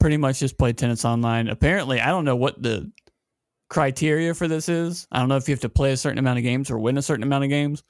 pretty 0.01 0.17
much 0.17 0.39
just 0.39 0.59
played 0.59 0.79
tennis 0.79 1.05
online. 1.05 1.49
Apparently, 1.49 2.01
I 2.01 2.09
don't 2.09 2.25
know 2.25 2.37
what 2.37 2.63
the 2.63 2.91
criteria 3.69 4.35
for 4.35 4.49
this 4.49 4.69
is. 4.69 5.07
I 5.13 5.19
don't 5.19 5.29
know 5.29 5.37
if 5.37 5.49
you 5.49 5.53
have 5.53 5.61
to 5.61 5.69
play 5.69 5.93
a 5.93 5.97
certain 5.97 6.19
amount 6.19 6.39
of 6.39 6.45
games 6.45 6.71
or 6.71 6.79
win 6.79 6.99
a 6.99 7.03
certain 7.03 7.23
amount 7.23 7.45
of 7.45 7.51
games. 7.51 7.83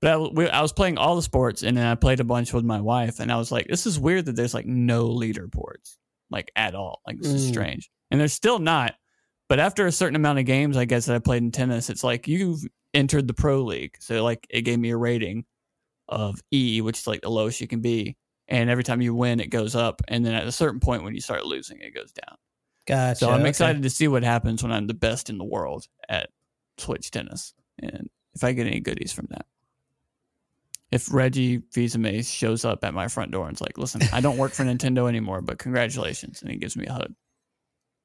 But 0.00 0.10
I, 0.12 0.16
we, 0.16 0.48
I 0.48 0.60
was 0.60 0.72
playing 0.72 0.98
all 0.98 1.16
the 1.16 1.22
sports, 1.22 1.62
and 1.62 1.76
then 1.76 1.86
I 1.86 1.94
played 1.94 2.20
a 2.20 2.24
bunch 2.24 2.52
with 2.52 2.64
my 2.64 2.80
wife, 2.80 3.20
and 3.20 3.30
I 3.32 3.36
was 3.36 3.50
like, 3.52 3.66
"This 3.68 3.86
is 3.86 3.98
weird 3.98 4.26
that 4.26 4.36
there's 4.36 4.54
like 4.54 4.66
no 4.66 5.08
leaderboards, 5.08 5.96
like 6.30 6.50
at 6.56 6.74
all. 6.74 7.00
Like 7.06 7.18
this 7.20 7.32
is 7.32 7.46
Mm. 7.46 7.52
strange." 7.52 7.90
And 8.10 8.20
there's 8.20 8.32
still 8.32 8.58
not. 8.58 8.94
But 9.48 9.60
after 9.60 9.86
a 9.86 9.92
certain 9.92 10.16
amount 10.16 10.38
of 10.40 10.46
games, 10.46 10.76
I 10.76 10.84
guess 10.84 11.06
that 11.06 11.14
I 11.16 11.20
played 11.20 11.42
in 11.42 11.52
tennis, 11.52 11.90
it's 11.90 12.04
like 12.04 12.26
you've 12.28 12.60
entered 12.92 13.28
the 13.28 13.34
pro 13.34 13.62
league. 13.62 13.94
So 14.00 14.22
like 14.24 14.46
it 14.50 14.62
gave 14.62 14.78
me 14.78 14.90
a 14.90 14.96
rating 14.96 15.44
of 16.08 16.40
E, 16.50 16.80
which 16.80 16.98
is 16.98 17.06
like 17.06 17.22
the 17.22 17.30
lowest 17.30 17.60
you 17.60 17.68
can 17.68 17.80
be. 17.80 18.16
And 18.46 18.68
every 18.68 18.84
time 18.84 19.00
you 19.00 19.14
win, 19.14 19.40
it 19.40 19.48
goes 19.48 19.74
up. 19.74 20.02
And 20.08 20.24
then 20.24 20.34
at 20.34 20.46
a 20.46 20.52
certain 20.52 20.80
point, 20.80 21.02
when 21.02 21.14
you 21.14 21.20
start 21.20 21.46
losing, 21.46 21.80
it 21.80 21.94
goes 21.94 22.12
down. 22.12 22.36
Gotcha. 22.86 23.20
So 23.20 23.30
I'm 23.30 23.40
okay. 23.40 23.48
excited 23.48 23.82
to 23.82 23.90
see 23.90 24.08
what 24.08 24.22
happens 24.22 24.62
when 24.62 24.72
I'm 24.72 24.86
the 24.86 24.94
best 24.94 25.30
in 25.30 25.38
the 25.38 25.44
world 25.44 25.88
at 26.08 26.28
Switch 26.76 27.10
tennis, 27.10 27.54
and 27.78 28.10
if 28.34 28.44
I 28.44 28.52
get 28.52 28.66
any 28.66 28.80
goodies 28.80 29.12
from 29.12 29.28
that. 29.30 29.46
If 30.90 31.12
Reggie 31.12 31.62
Fils-Aimé 31.72 32.26
shows 32.26 32.64
up 32.64 32.84
at 32.84 32.92
my 32.92 33.08
front 33.08 33.30
door 33.32 33.46
and's 33.46 33.60
like, 33.60 33.78
"Listen, 33.78 34.02
I 34.12 34.20
don't 34.20 34.36
work 34.36 34.52
for 34.52 34.64
Nintendo 34.64 35.08
anymore, 35.08 35.40
but 35.40 35.58
congratulations," 35.58 36.42
and 36.42 36.50
he 36.50 36.56
gives 36.56 36.76
me 36.76 36.86
a 36.86 36.92
hug. 36.92 37.14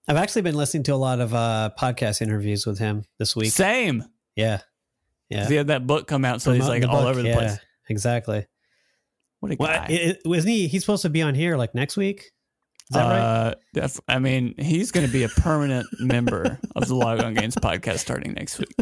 I've 0.08 0.18
actually 0.18 0.44
been 0.44 0.56
listening 0.56 0.84
to 0.84 0.94
a 0.94 0.96
lot 0.96 1.20
of 1.20 1.34
uh, 1.34 1.72
podcast 1.78 2.22
interviews 2.22 2.66
with 2.66 2.80
him 2.80 3.04
this 3.18 3.36
week. 3.36 3.52
Same. 3.52 4.06
Yeah. 4.36 4.62
Yeah. 5.30 5.48
He 5.48 5.56
had 5.56 5.68
that 5.68 5.86
book 5.86 6.08
come 6.08 6.26
out, 6.26 6.42
so 6.42 6.52
he's 6.52 6.68
like 6.68 6.84
all 6.84 7.02
book, 7.02 7.10
over 7.10 7.22
the 7.22 7.30
yeah, 7.30 7.36
place. 7.36 7.60
Exactly. 7.90 8.46
What 9.40 9.52
a 9.52 9.56
Well, 9.60 9.70
guy! 9.70 9.88
it, 9.90 10.18
it- 10.24 10.28
wasn't 10.28 10.54
he? 10.54 10.68
He's 10.68 10.82
supposed 10.82 11.02
to 11.04 11.10
be 11.10 11.22
on 11.22 11.34
here 11.36 11.58
like 11.58 11.74
next 11.76 11.98
week. 11.98 12.20
Is 12.92 12.96
that 12.96 13.04
right? 13.04 13.20
Uh, 13.20 13.56
def- 13.74 14.00
I 14.08 14.18
mean, 14.20 14.56
he's 14.58 14.92
going 14.92 15.06
to 15.06 15.12
be 15.14 15.24
a 15.24 15.30
permanent 15.30 15.86
member 16.00 16.60
of 16.76 16.88
the 16.88 16.96
Log 16.96 17.20
On 17.22 17.34
Games 17.36 17.56
podcast 17.56 18.00
starting 18.00 18.34
next 18.34 18.58
week. 18.60 18.74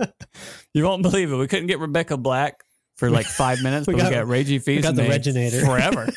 you 0.74 0.84
won't 0.84 1.02
believe 1.02 1.30
it. 1.30 1.36
We 1.36 1.46
couldn't 1.46 1.66
get 1.66 1.78
Rebecca 1.78 2.16
Black 2.16 2.62
for 2.96 3.10
like 3.10 3.26
five 3.26 3.62
minutes, 3.62 3.86
We 3.86 3.92
but 3.94 4.00
got- 4.02 4.08
we 4.08 4.14
got 4.16 4.26
Reggie 4.26 4.58
Fils 4.58 4.76
we 4.76 4.82
got 4.82 4.94
the 4.96 5.02
Reginator. 5.02 5.64
forever. 5.64 6.08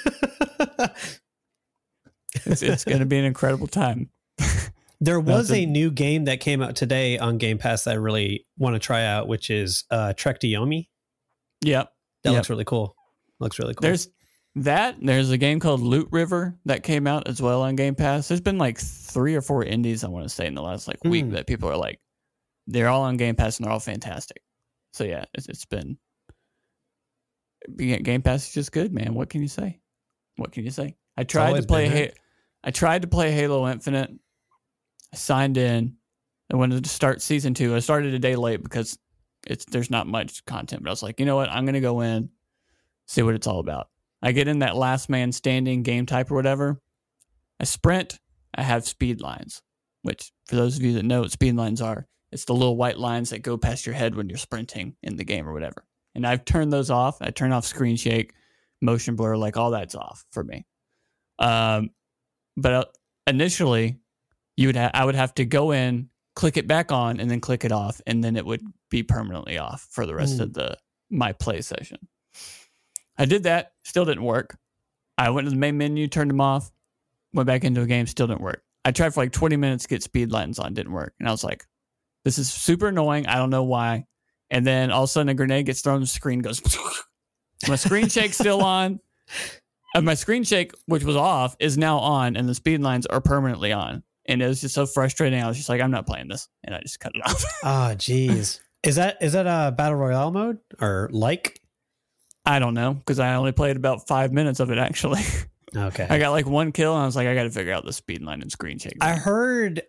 It's, 2.45 2.61
it's 2.61 2.83
going 2.85 2.99
to 2.99 3.05
be 3.05 3.17
an 3.17 3.25
incredible 3.25 3.67
time. 3.67 4.09
there 5.01 5.19
was 5.19 5.49
the- 5.49 5.63
a 5.63 5.65
new 5.65 5.89
game 5.91 6.25
that 6.25 6.39
came 6.39 6.61
out 6.61 6.75
today 6.75 7.17
on 7.17 7.37
Game 7.37 7.57
Pass 7.57 7.83
that 7.85 7.91
I 7.91 7.95
really 7.95 8.45
want 8.57 8.75
to 8.75 8.79
try 8.79 9.05
out, 9.05 9.27
which 9.27 9.49
is 9.49 9.83
uh, 9.91 10.13
Trek 10.13 10.39
to 10.39 10.47
Yomi. 10.47 10.87
Yep. 11.61 11.89
That 12.25 12.31
Yep. 12.31 12.39
looks 12.39 12.49
really 12.49 12.65
cool. 12.65 12.95
Looks 13.39 13.57
really 13.59 13.73
cool. 13.73 13.81
There's 13.81 14.09
that. 14.55 14.97
There's 15.01 15.29
a 15.31 15.37
game 15.37 15.59
called 15.59 15.79
Loot 15.81 16.09
River 16.11 16.57
that 16.65 16.83
came 16.83 17.07
out 17.07 17.27
as 17.27 17.41
well 17.41 17.61
on 17.61 17.75
Game 17.77 17.95
Pass. 17.95 18.27
There's 18.27 18.41
been 18.41 18.57
like 18.57 18.77
three 18.77 19.35
or 19.35 19.41
four 19.41 19.63
indies 19.63 20.03
I 20.03 20.09
want 20.09 20.25
to 20.25 20.29
say 20.29 20.45
in 20.47 20.53
the 20.55 20.61
last 20.61 20.87
like 20.87 21.03
week 21.03 21.25
Hmm. 21.25 21.31
that 21.31 21.47
people 21.47 21.69
are 21.69 21.77
like, 21.77 21.99
they're 22.67 22.89
all 22.89 23.03
on 23.03 23.15
Game 23.17 23.35
Pass 23.35 23.57
and 23.57 23.65
they're 23.65 23.71
all 23.73 23.79
fantastic. 23.79 24.41
So 24.93 25.03
yeah, 25.03 25.25
it's, 25.33 25.47
it's 25.47 25.65
been 25.65 25.97
being 27.75 28.01
Game 28.03 28.21
Pass 28.21 28.47
is 28.47 28.53
just 28.53 28.71
good, 28.71 28.93
man. 28.93 29.13
What 29.13 29.29
can 29.29 29.41
you 29.41 29.47
say? 29.47 29.79
What 30.37 30.51
can 30.51 30.63
you 30.63 30.71
say? 30.71 30.95
I 31.17 31.23
tried 31.23 31.55
to 31.59 31.63
play. 31.67 31.87
Ha- 31.87 32.13
I 32.63 32.71
tried 32.71 33.03
to 33.03 33.07
play 33.07 33.31
Halo 33.31 33.67
Infinite. 33.69 34.11
I 35.13 35.17
signed 35.17 35.57
in. 35.57 35.95
I 36.51 36.55
wanted 36.57 36.83
to 36.83 36.89
start 36.89 37.21
season 37.21 37.53
two. 37.53 37.75
I 37.75 37.79
started 37.79 38.13
a 38.13 38.19
day 38.19 38.35
late 38.35 38.61
because 38.63 38.97
it's 39.45 39.65
there's 39.65 39.89
not 39.89 40.07
much 40.07 40.43
content, 40.45 40.83
but 40.83 40.89
I 40.89 40.93
was 40.93 41.03
like, 41.03 41.19
you 41.19 41.25
know 41.25 41.35
what? 41.35 41.49
I'm 41.49 41.65
gonna 41.65 41.81
go 41.81 42.01
in, 42.01 42.29
see 43.07 43.21
what 43.21 43.35
it's 43.35 43.47
all 43.47 43.59
about. 43.59 43.89
I 44.21 44.31
get 44.31 44.47
in 44.47 44.59
that 44.59 44.75
last 44.75 45.09
man 45.09 45.31
standing 45.31 45.83
game 45.83 46.05
type 46.05 46.31
or 46.31 46.35
whatever. 46.35 46.81
I 47.59 47.65
sprint. 47.65 48.19
I 48.57 48.63
have 48.63 48.87
speed 48.87 49.21
lines, 49.21 49.61
which 50.01 50.31
for 50.47 50.55
those 50.55 50.77
of 50.77 50.83
you 50.83 50.93
that 50.93 51.03
know 51.05 51.21
what 51.21 51.31
speed 51.31 51.55
lines 51.55 51.81
are, 51.81 52.07
it's 52.31 52.45
the 52.45 52.53
little 52.53 52.77
white 52.77 52.97
lines 52.97 53.29
that 53.29 53.43
go 53.43 53.57
past 53.57 53.85
your 53.85 53.95
head 53.95 54.15
when 54.15 54.29
you're 54.29 54.37
sprinting 54.37 54.95
in 55.03 55.17
the 55.17 55.23
game 55.23 55.47
or 55.47 55.53
whatever. 55.53 55.85
And 56.15 56.25
I've 56.25 56.45
turned 56.45 56.71
those 56.71 56.89
off. 56.89 57.17
I 57.21 57.31
turn 57.31 57.51
off 57.51 57.65
screen 57.65 57.97
shake, 57.97 58.33
motion 58.81 59.15
blur, 59.15 59.35
like 59.35 59.57
all 59.57 59.71
that's 59.71 59.95
off 59.95 60.25
for 60.31 60.43
me. 60.43 60.65
Um, 61.39 61.89
but 62.55 62.73
uh, 62.73 62.85
initially, 63.27 63.99
you 64.55 64.69
would 64.69 64.77
ha- 64.77 64.91
I 64.93 65.03
would 65.03 65.15
have 65.15 65.33
to 65.35 65.45
go 65.45 65.71
in, 65.71 66.09
click 66.35 66.57
it 66.57 66.67
back 66.67 66.91
on, 66.91 67.19
and 67.19 67.29
then 67.31 67.39
click 67.41 67.63
it 67.65 67.71
off, 67.71 68.01
and 68.07 68.23
then 68.23 68.35
it 68.35 68.45
would 68.45 68.61
be 68.89 69.03
permanently 69.03 69.57
off 69.57 69.87
for 69.89 70.05
the 70.05 70.13
rest 70.15 70.37
Mm. 70.37 70.41
of 70.41 70.53
the 70.53 70.77
my 71.09 71.31
play 71.31 71.61
session. 71.61 71.97
I 73.17 73.25
did 73.25 73.43
that, 73.43 73.73
still 73.83 74.05
didn't 74.05 74.23
work. 74.23 74.57
I 75.17 75.29
went 75.29 75.45
to 75.45 75.51
the 75.51 75.55
main 75.55 75.77
menu, 75.77 76.07
turned 76.07 76.29
them 76.29 76.41
off, 76.41 76.71
went 77.33 77.47
back 77.47 77.63
into 77.63 77.81
a 77.81 77.85
game, 77.85 78.07
still 78.07 78.27
didn't 78.27 78.41
work. 78.41 78.63
I 78.83 78.91
tried 78.91 79.13
for 79.13 79.21
like 79.23 79.31
20 79.31 79.55
minutes 79.55 79.83
to 79.83 79.89
get 79.89 80.03
speed 80.03 80.31
lines 80.31 80.59
on, 80.59 80.73
didn't 80.73 80.91
work. 80.91 81.13
And 81.19 81.27
I 81.29 81.31
was 81.31 81.43
like, 81.43 81.65
this 82.25 82.37
is 82.37 82.51
super 82.51 82.87
annoying. 82.87 83.25
I 83.27 83.37
don't 83.37 83.49
know 83.49 83.63
why. 83.63 84.05
And 84.49 84.67
then 84.67 84.91
all 84.91 85.03
of 85.03 85.09
a 85.09 85.11
sudden 85.11 85.29
a 85.29 85.33
grenade 85.33 85.65
gets 85.67 85.81
thrown, 85.81 86.01
the 86.01 86.07
screen 86.07 86.39
goes, 86.39 86.61
my 87.67 87.75
screen 87.77 88.09
shake's 88.09 88.37
still 88.37 88.61
on. 88.61 88.99
And 89.95 90.05
my 90.05 90.13
screen 90.15 90.43
shake, 90.43 90.73
which 90.87 91.03
was 91.05 91.15
off, 91.15 91.55
is 91.59 91.77
now 91.77 91.99
on, 91.99 92.35
and 92.35 92.49
the 92.49 92.53
speed 92.55 92.81
lines 92.81 93.05
are 93.05 93.21
permanently 93.21 93.71
on. 93.71 94.03
And 94.27 94.41
it 94.41 94.47
was 94.47 94.61
just 94.61 94.73
so 94.75 94.85
frustrating. 94.85 95.41
I 95.41 95.47
was 95.47 95.57
just 95.57 95.69
like, 95.69 95.81
I'm 95.81 95.91
not 95.91 96.07
playing 96.07 96.27
this. 96.29 96.47
And 96.63 96.73
I 96.75 96.79
just 96.81 96.99
cut 96.99 97.11
it 97.15 97.21
off. 97.25 97.43
Ah, 97.63 97.93
jeez. 97.95 98.59
is 98.83 98.95
that 98.95 99.17
is 99.21 99.33
that 99.33 99.45
a 99.47 99.71
battle 99.71 99.97
royale 99.97 100.31
mode 100.31 100.59
or 100.79 101.09
like? 101.11 101.59
I 102.45 102.59
don't 102.59 102.73
know 102.75 102.93
because 102.93 103.19
I 103.19 103.35
only 103.35 103.51
played 103.51 103.75
about 103.75 104.07
five 104.07 104.31
minutes 104.31 104.59
of 104.59 104.69
it 104.71 104.77
actually. 104.77 105.21
Okay. 105.75 106.05
I 106.09 106.19
got 106.19 106.29
like 106.31 106.45
one 106.45 106.71
kill, 106.71 106.93
and 106.93 107.01
I 107.01 107.05
was 107.05 107.15
like, 107.15 107.27
I 107.27 107.33
got 107.35 107.43
to 107.43 107.49
figure 107.49 107.73
out 107.73 107.85
the 107.85 107.93
speed 107.93 108.21
line 108.21 108.41
and 108.41 108.51
screen 108.51 108.77
shake. 108.77 108.97
I 109.01 109.13
heard 109.15 109.81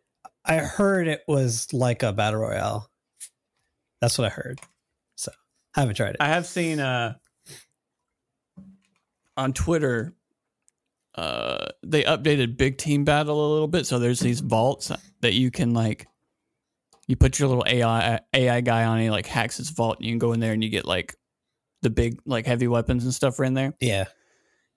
I 0.45 0.57
heard 0.59 1.07
it 1.09 1.23
was 1.29 1.73
like 1.73 2.03
a 2.03 2.13
battle 2.13 2.41
royale. 2.41 2.91
That's 4.01 4.17
what 4.19 4.27
I 4.27 4.31
heard. 4.31 4.61
So 5.17 5.33
I 5.77 5.81
haven't 5.81 5.97
tried 5.97 6.11
it. 6.11 6.17
I 6.21 6.29
have 6.29 6.47
seen 6.47 6.81
uh 6.81 7.15
on 9.37 9.53
Twitter 9.53 10.15
uh 11.17 11.67
they 11.83 12.03
updated 12.05 12.57
Big 12.57 12.79
Team 12.79 13.05
Battle 13.05 13.47
a 13.47 13.51
little 13.53 13.69
bit, 13.69 13.87
so 13.87 13.99
there's 13.99 14.21
these 14.21 14.41
vaults 14.41 14.91
that 15.21 15.35
you 15.35 15.51
can 15.51 15.73
like 15.75 16.07
you 17.09 17.17
put 17.17 17.39
your 17.39 17.49
little 17.49 17.65
AI 17.67 18.21
AI 18.35 18.61
guy 18.61 18.85
on, 18.85 18.95
and 18.97 19.05
he 19.05 19.11
like 19.11 19.27
hacks 19.27 19.57
his 19.57 19.71
vault, 19.71 19.99
and 19.99 20.07
you 20.07 20.13
can 20.13 20.19
go 20.19 20.33
in 20.33 20.41
there 20.41 20.53
and 20.53 20.63
you 20.63 20.71
get 20.71 20.85
like 20.85 21.15
the 21.83 21.91
big 21.91 22.19
like 22.27 22.47
heavy 22.47 22.67
weapons 22.69 23.05
and 23.05 23.15
stuff 23.15 23.39
are 23.39 23.45
in 23.45 23.55
there. 23.55 23.73
yeah. 23.81 24.05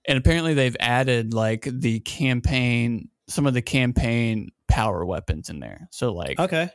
And 0.07 0.17
apparently 0.17 0.53
they've 0.53 0.77
added 0.79 1.33
like 1.33 1.67
the 1.69 1.99
campaign 1.99 3.09
some 3.27 3.45
of 3.45 3.53
the 3.53 3.61
campaign 3.61 4.49
power 4.67 5.05
weapons 5.05 5.49
in 5.49 5.59
there. 5.59 5.87
So 5.91 6.13
like 6.13 6.39
Okay. 6.39 6.69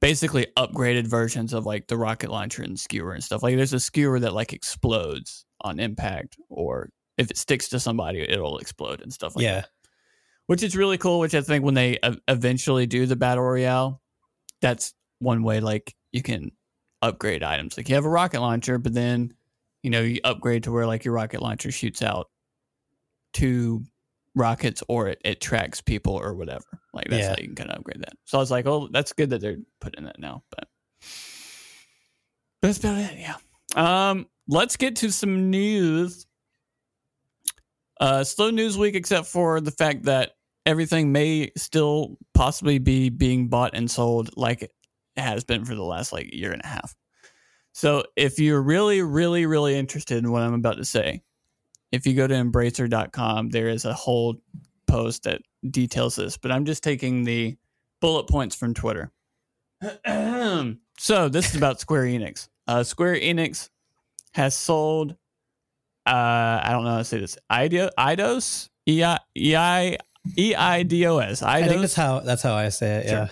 basically 0.00 0.46
upgraded 0.56 1.06
versions 1.06 1.52
of 1.52 1.66
like 1.66 1.88
the 1.88 1.96
rocket 1.96 2.30
launcher 2.30 2.62
and 2.62 2.78
skewer 2.78 3.12
and 3.12 3.24
stuff. 3.24 3.42
Like 3.42 3.56
there's 3.56 3.72
a 3.72 3.80
skewer 3.80 4.20
that 4.20 4.34
like 4.34 4.52
explodes 4.52 5.44
on 5.62 5.80
impact, 5.80 6.36
or 6.48 6.90
if 7.18 7.30
it 7.30 7.36
sticks 7.36 7.68
to 7.70 7.80
somebody, 7.80 8.20
it'll 8.20 8.58
explode 8.58 9.00
and 9.00 9.12
stuff 9.12 9.36
like 9.36 9.44
yeah. 9.44 9.54
that. 9.54 9.68
Which 10.46 10.62
is 10.62 10.76
really 10.76 10.98
cool. 10.98 11.18
Which 11.18 11.34
I 11.34 11.40
think 11.40 11.64
when 11.64 11.74
they 11.74 11.98
eventually 12.28 12.86
do 12.86 13.06
the 13.06 13.16
battle 13.16 13.44
royale, 13.44 14.00
that's 14.60 14.94
one 15.18 15.42
way 15.42 15.60
like 15.60 15.94
you 16.12 16.22
can 16.22 16.52
upgrade 17.02 17.42
items. 17.42 17.76
Like 17.76 17.88
you 17.88 17.94
have 17.96 18.04
a 18.04 18.10
rocket 18.10 18.40
launcher, 18.40 18.78
but 18.78 18.94
then 18.94 19.34
you 19.82 19.90
know 19.90 20.02
you 20.02 20.20
upgrade 20.24 20.64
to 20.64 20.72
where 20.72 20.86
like 20.86 21.04
your 21.04 21.14
rocket 21.14 21.42
launcher 21.42 21.72
shoots 21.72 22.02
out 22.02 22.30
two 23.32 23.84
rockets 24.36 24.82
or 24.88 25.08
it, 25.08 25.20
it 25.24 25.40
tracks 25.40 25.80
people 25.80 26.14
or 26.14 26.34
whatever. 26.34 26.64
Like 26.92 27.08
that's 27.08 27.22
Yeah. 27.22 27.28
how 27.30 27.36
you 27.38 27.46
can 27.46 27.54
kind 27.56 27.70
of 27.70 27.78
upgrade 27.78 28.00
that. 28.02 28.14
So 28.24 28.38
I 28.38 28.40
was 28.40 28.50
like, 28.50 28.66
oh, 28.66 28.88
that's 28.92 29.12
good 29.12 29.30
that 29.30 29.40
they're 29.40 29.58
putting 29.80 30.04
that 30.04 30.18
now. 30.18 30.44
But 30.50 30.68
that's 32.62 32.78
about 32.78 32.98
it. 32.98 33.18
Yeah. 33.18 33.36
Um, 33.74 34.26
let's 34.48 34.76
get 34.76 34.96
to 34.96 35.10
some 35.10 35.50
news. 35.50 36.26
Uh, 38.00 38.24
slow 38.24 38.50
news 38.50 38.76
week, 38.76 38.94
except 38.94 39.26
for 39.26 39.60
the 39.60 39.70
fact 39.70 40.04
that 40.04 40.32
everything 40.66 41.12
may 41.12 41.50
still 41.56 42.18
possibly 42.34 42.78
be 42.78 43.08
being 43.08 43.48
bought 43.48 43.74
and 43.74 43.90
sold 43.90 44.30
like 44.36 44.62
it 44.62 44.72
has 45.16 45.44
been 45.44 45.64
for 45.64 45.74
the 45.74 45.84
last 45.84 46.12
like 46.12 46.32
year 46.32 46.52
and 46.52 46.62
a 46.62 46.66
half. 46.66 46.94
So 47.72 48.04
if 48.16 48.38
you're 48.38 48.62
really, 48.62 49.02
really, 49.02 49.46
really 49.46 49.76
interested 49.76 50.18
in 50.18 50.32
what 50.32 50.42
I'm 50.42 50.54
about 50.54 50.78
to 50.78 50.84
say, 50.84 51.22
if 51.92 52.06
you 52.06 52.14
go 52.14 52.26
to 52.26 52.34
embracer.com, 52.34 53.50
there 53.50 53.68
is 53.68 53.84
a 53.84 53.92
whole 53.92 54.36
post 54.86 55.24
that 55.24 55.42
details 55.70 56.16
this, 56.16 56.36
but 56.36 56.50
I'm 56.50 56.64
just 56.64 56.82
taking 56.82 57.24
the 57.24 57.56
bullet 58.00 58.28
points 58.28 58.54
from 58.54 58.74
Twitter. 58.74 59.10
so 60.98 61.28
this 61.28 61.50
is 61.50 61.56
about 61.56 61.80
Square 61.80 62.04
Enix. 62.04 62.48
Uh, 62.66 62.82
Square 62.82 63.16
Enix 63.16 63.68
has 64.32 64.54
sold, 64.54 65.16
uh, 66.06 66.60
I 66.62 66.68
don't 66.70 66.84
know 66.84 66.90
how 66.90 66.98
to 66.98 67.04
say 67.04 67.20
this, 67.20 67.36
Ido, 67.52 67.90
Eidos, 67.98 68.68
E 68.88 69.02
I 69.02 69.18
E 69.36 69.56
I 69.56 69.96
E 70.38 70.54
I 70.54 70.82
D 70.82 71.06
O 71.06 71.18
S. 71.18 71.42
I 71.42 71.66
think 71.66 71.80
that's 71.80 71.94
how 71.94 72.20
that's 72.20 72.42
how 72.42 72.54
I 72.54 72.68
say 72.68 72.96
it. 72.96 73.08
Sure. 73.08 73.18
Yeah. 73.18 73.28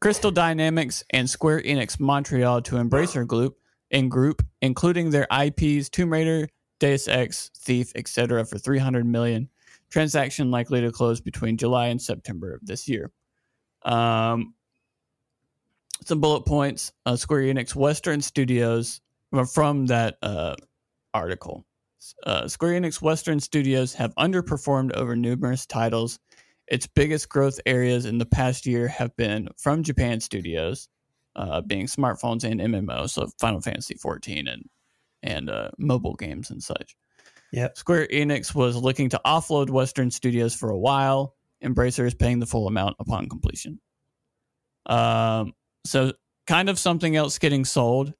Crystal 0.00 0.30
Dynamics 0.30 1.02
and 1.10 1.28
Square 1.28 1.62
Enix 1.62 1.98
Montreal 1.98 2.62
to 2.62 2.76
Embracer 2.76 3.26
Group 3.26 3.58
in 3.90 4.08
group, 4.08 4.44
including 4.62 5.10
their 5.10 5.26
IPs 5.32 5.88
Tomb 5.88 6.12
Raider, 6.12 6.48
Deus 6.78 7.08
Ex, 7.08 7.50
Thief, 7.58 7.92
etc., 7.96 8.44
for 8.44 8.58
300 8.58 9.04
million. 9.04 9.48
Transaction 9.90 10.50
likely 10.50 10.80
to 10.82 10.92
close 10.92 11.20
between 11.20 11.56
July 11.56 11.86
and 11.86 12.00
September 12.00 12.54
of 12.54 12.60
this 12.64 12.88
year. 12.88 13.10
Um, 13.84 14.54
some 16.04 16.20
bullet 16.20 16.42
points. 16.42 16.92
Uh, 17.06 17.16
Square 17.16 17.42
Enix 17.42 17.74
Western 17.74 18.20
Studios 18.20 19.00
from 19.52 19.86
that 19.86 20.18
uh, 20.22 20.54
article. 21.14 21.64
Uh, 22.24 22.48
Square 22.48 22.80
Enix 22.80 23.02
Western 23.02 23.40
Studios 23.40 23.94
have 23.94 24.14
underperformed 24.16 24.92
over 24.94 25.16
numerous 25.16 25.66
titles. 25.66 26.18
Its 26.68 26.86
biggest 26.86 27.28
growth 27.28 27.58
areas 27.66 28.04
in 28.04 28.18
the 28.18 28.26
past 28.26 28.66
year 28.66 28.88
have 28.88 29.16
been 29.16 29.48
from 29.56 29.82
Japan 29.82 30.20
studios, 30.20 30.88
uh, 31.36 31.60
being 31.62 31.86
smartphones 31.86 32.44
and 32.44 32.60
MMOs, 32.60 33.10
so 33.10 33.28
Final 33.38 33.60
Fantasy 33.60 33.94
14 33.94 34.48
and 34.48 34.68
and 35.22 35.50
uh, 35.50 35.70
mobile 35.78 36.14
games 36.14 36.50
and 36.50 36.62
such. 36.62 36.96
Yep. 37.52 37.78
Square 37.78 38.08
Enix 38.08 38.54
was 38.54 38.76
looking 38.76 39.08
to 39.10 39.20
offload 39.24 39.70
Western 39.70 40.10
studios 40.10 40.54
for 40.54 40.70
a 40.70 40.78
while. 40.78 41.34
Embracer 41.64 42.06
is 42.06 42.14
paying 42.14 42.38
the 42.38 42.46
full 42.46 42.68
amount 42.68 42.96
upon 43.00 43.28
completion. 43.28 43.80
Um, 44.86 45.54
so 45.84 46.12
kind 46.46 46.68
of 46.68 46.78
something 46.78 47.16
else 47.16 47.38
getting 47.38 47.64
sold, 47.64 48.12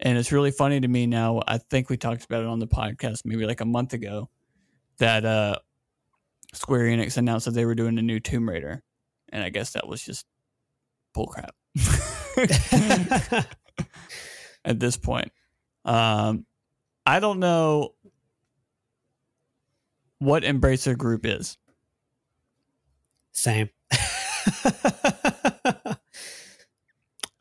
and 0.00 0.18
it's 0.18 0.32
really 0.32 0.50
funny 0.50 0.80
to 0.80 0.88
me 0.88 1.06
now. 1.06 1.42
I 1.46 1.58
think 1.58 1.88
we 1.88 1.96
talked 1.96 2.24
about 2.24 2.42
it 2.42 2.46
on 2.46 2.58
the 2.58 2.66
podcast 2.66 3.22
maybe 3.24 3.46
like 3.46 3.60
a 3.60 3.66
month 3.66 3.92
ago 3.92 4.28
that 4.98 5.24
uh, 5.24 5.56
Square 6.52 6.84
Enix 6.84 7.16
announced 7.16 7.46
that 7.46 7.52
they 7.52 7.64
were 7.64 7.74
doing 7.74 7.98
a 7.98 8.02
new 8.02 8.20
Tomb 8.20 8.48
Raider, 8.48 8.82
and 9.30 9.42
I 9.42 9.48
guess 9.50 9.72
that 9.72 9.86
was 9.88 10.02
just 10.02 10.26
bullcrap. 11.16 11.50
At 14.64 14.80
this 14.80 14.96
point, 14.96 15.30
um, 15.84 16.44
I 17.06 17.20
don't 17.20 17.38
know 17.38 17.94
what 20.18 20.42
Embracer 20.42 20.96
Group 20.96 21.24
is. 21.24 21.56
Same. 23.32 23.70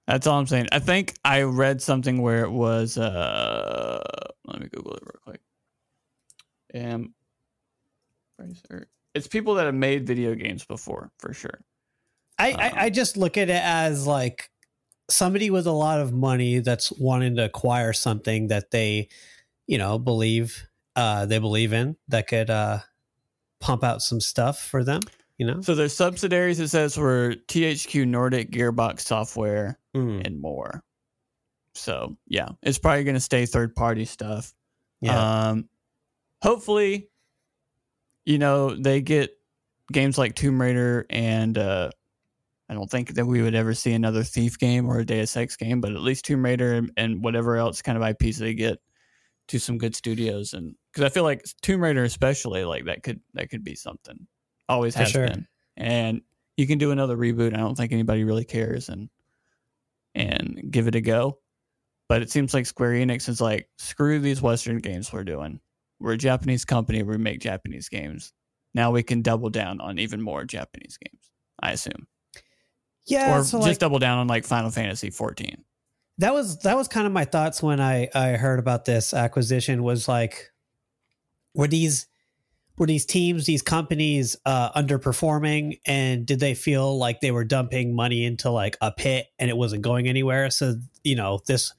That's 0.08 0.28
all 0.28 0.40
I'm 0.40 0.48
saying. 0.48 0.68
I 0.72 0.80
think 0.80 1.16
I 1.26 1.42
read 1.42 1.82
something 1.82 2.22
where 2.22 2.44
it 2.44 2.52
was. 2.52 2.98
Uh, 2.98 4.04
let 4.46 4.60
me 4.60 4.68
Google 4.72 4.94
it 4.94 5.04
real 5.04 5.22
quick. 5.24 5.42
Embracer. 8.40 8.86
It's 9.16 9.28
people 9.28 9.56
that 9.56 9.66
have 9.66 9.74
made 9.74 10.06
video 10.06 10.36
games 10.36 10.66
before, 10.66 11.12
for 11.18 11.34
sure. 11.34 11.62
I, 12.38 12.52
um, 12.52 12.60
I, 12.60 12.72
I 12.86 12.90
just 12.90 13.18
look 13.18 13.38
at 13.38 13.50
it 13.50 13.62
as 13.64 14.06
like 14.06 14.50
somebody 15.10 15.50
with 15.50 15.68
a 15.68 15.72
lot 15.72 16.02
of 16.02 16.14
money 16.14 16.60
that's 16.60 16.92
wanting 16.92 17.36
to 17.38 17.46
acquire 17.46 17.94
something 17.94 18.48
that 18.48 18.72
they, 18.72 19.10
you 19.68 19.78
know, 19.78 19.98
believe 19.98 20.68
uh, 20.96 21.26
they 21.26 21.40
believe 21.40 21.74
in 21.74 21.96
that 22.08 22.28
could 22.28 22.50
uh, 22.50 22.80
pump 23.60 23.84
out 23.84 24.02
some 24.02 24.22
stuff 24.22 24.60
for 24.62 24.84
them. 24.84 25.02
You 25.38 25.48
know, 25.48 25.62
so 25.62 25.76
there's 25.76 25.96
subsidiaries. 25.96 26.60
It 26.60 26.70
says 26.70 26.98
were 26.98 27.36
THQ 27.48 28.08
Nordic, 28.08 28.52
Gearbox 28.52 29.02
Software, 29.02 29.78
mm. 29.96 30.26
and 30.26 30.42
more. 30.42 30.84
So 31.74 32.18
yeah, 32.28 32.50
it's 32.62 32.80
probably 32.80 33.04
going 33.04 33.16
to 33.16 33.22
stay 33.22 33.46
third 33.46 33.76
party 33.76 34.06
stuff. 34.06 34.54
Yeah. 35.02 35.50
Um, 35.50 35.70
hopefully, 36.42 37.10
you 38.26 38.38
know 38.38 38.76
they 38.76 39.02
get 39.02 39.38
games 39.92 40.18
like 40.18 40.36
Tomb 40.36 40.60
Raider 40.60 41.06
and 41.10 41.58
uh, 41.58 41.90
I 42.68 42.74
don't 42.74 42.90
think 42.90 43.14
that 43.14 43.26
we 43.26 43.42
would 43.42 43.56
ever 43.56 43.74
see 43.74 43.94
another 43.94 44.24
Thief 44.24 44.58
game 44.58 44.88
or 44.88 45.00
a 45.00 45.06
Deus 45.06 45.38
Ex 45.38 45.56
game, 45.56 45.82
but 45.82 45.92
at 45.92 46.02
least 46.02 46.26
Tomb 46.26 46.44
Raider 46.44 46.74
and, 46.74 46.92
and 46.98 47.24
whatever 47.24 47.58
else 47.58 47.82
kind 47.82 47.98
of 47.98 48.04
IPs 48.04 48.40
they 48.40 48.56
get 48.56 48.80
to 49.50 49.60
some 49.60 49.78
good 49.78 49.96
studios, 49.96 50.54
and 50.54 50.76
because 50.92 51.06
I 51.06 51.10
feel 51.10 51.24
like 51.24 51.46
Tomb 51.62 51.82
Raider 51.82 52.04
especially 52.04 52.66
like 52.66 52.86
that 52.86 53.04
could 53.04 53.22
that 53.36 53.50
could 53.50 53.64
be 53.64 53.76
something. 53.76 54.28
Always 54.68 54.96
has 54.96 55.12
sure. 55.12 55.28
been, 55.28 55.48
and 55.78 56.22
you 56.58 56.66
can 56.66 56.80
do 56.80 56.90
another 56.90 57.16
reboot. 57.16 57.54
I 57.54 57.58
don't 57.58 57.76
think 57.76 57.92
anybody 57.92 58.24
really 58.24 58.46
cares, 58.46 58.90
and 58.90 59.10
and 60.16 60.72
give 60.72 60.88
it 60.88 60.96
a 60.96 61.02
go. 61.02 61.38
But 62.08 62.22
it 62.22 62.32
seems 62.32 62.54
like 62.54 62.66
Square 62.66 62.94
Enix 62.94 63.30
is 63.30 63.42
like, 63.42 63.68
screw 63.78 64.20
these 64.20 64.42
Western 64.42 64.78
games 64.78 65.12
we're 65.12 65.24
doing. 65.24 65.60
We're 66.00 66.14
a 66.14 66.18
Japanese 66.18 66.66
company. 66.66 67.04
We 67.04 67.18
make 67.18 67.40
Japanese 67.40 67.90
games. 67.90 68.34
Now 68.74 68.92
we 68.92 69.04
can 69.04 69.22
double 69.22 69.50
down 69.50 69.82
on 69.82 70.00
even 70.00 70.22
more 70.22 70.46
Japanese 70.46 70.98
games. 70.98 71.32
I 71.62 71.72
assume. 71.72 72.08
Yeah, 73.08 73.38
or 73.38 73.44
so 73.44 73.60
just 73.60 73.68
like, 73.68 73.78
double 73.78 74.00
down 74.00 74.18
on 74.18 74.28
like 74.28 74.46
Final 74.46 74.72
Fantasy 74.72 75.10
14. 75.10 75.64
That 76.18 76.34
was 76.34 76.60
that 76.60 76.76
was 76.76 76.88
kind 76.88 77.06
of 77.08 77.14
my 77.14 77.26
thoughts 77.26 77.62
when 77.62 77.80
I 77.80 78.10
I 78.14 78.32
heard 78.32 78.60
about 78.60 78.86
this 78.86 79.14
acquisition. 79.14 79.84
Was 79.84 80.08
like, 80.08 80.52
were 81.54 81.68
these 81.68 82.08
were 82.78 82.88
these 82.88 83.06
teams, 83.06 83.46
these 83.46 83.62
companies, 83.62 84.36
uh, 84.46 84.72
underperforming, 84.74 85.80
and 85.86 86.26
did 86.26 86.40
they 86.40 86.54
feel 86.54 86.98
like 86.98 87.22
they 87.22 87.32
were 87.32 87.46
dumping 87.46 87.96
money 87.96 88.26
into 88.26 88.50
like 88.50 88.78
a 88.82 88.92
pit 88.92 89.28
and 89.40 89.50
it 89.50 89.58
wasn't 89.58 89.82
going 89.82 90.08
anywhere? 90.08 90.50
So 90.50 90.76
you 91.04 91.16
know 91.16 91.40
this 91.46 91.74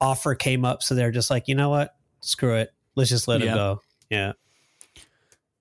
offer 0.00 0.34
came 0.34 0.64
up, 0.64 0.82
so 0.82 0.94
they're 0.94 1.10
just 1.10 1.30
like, 1.30 1.48
you 1.48 1.54
know 1.54 1.70
what, 1.70 1.94
screw 2.20 2.56
it, 2.56 2.72
let's 2.96 3.10
just 3.10 3.28
let 3.28 3.40
yeah. 3.40 3.52
it 3.52 3.54
go. 3.54 3.80
Yeah. 4.10 4.32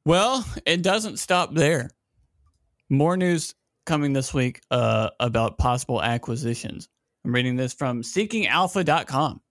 Well, 0.05 0.45
it 0.65 0.81
doesn't 0.81 1.17
stop 1.17 1.53
there. 1.53 1.89
More 2.89 3.15
news 3.15 3.53
coming 3.85 4.13
this 4.13 4.33
week 4.33 4.61
uh, 4.71 5.11
about 5.19 5.57
possible 5.57 6.01
acquisitions. 6.01 6.89
I'm 7.23 7.33
reading 7.33 7.55
this 7.55 7.73
from 7.73 8.01
seekingalpha.com. 8.01 9.41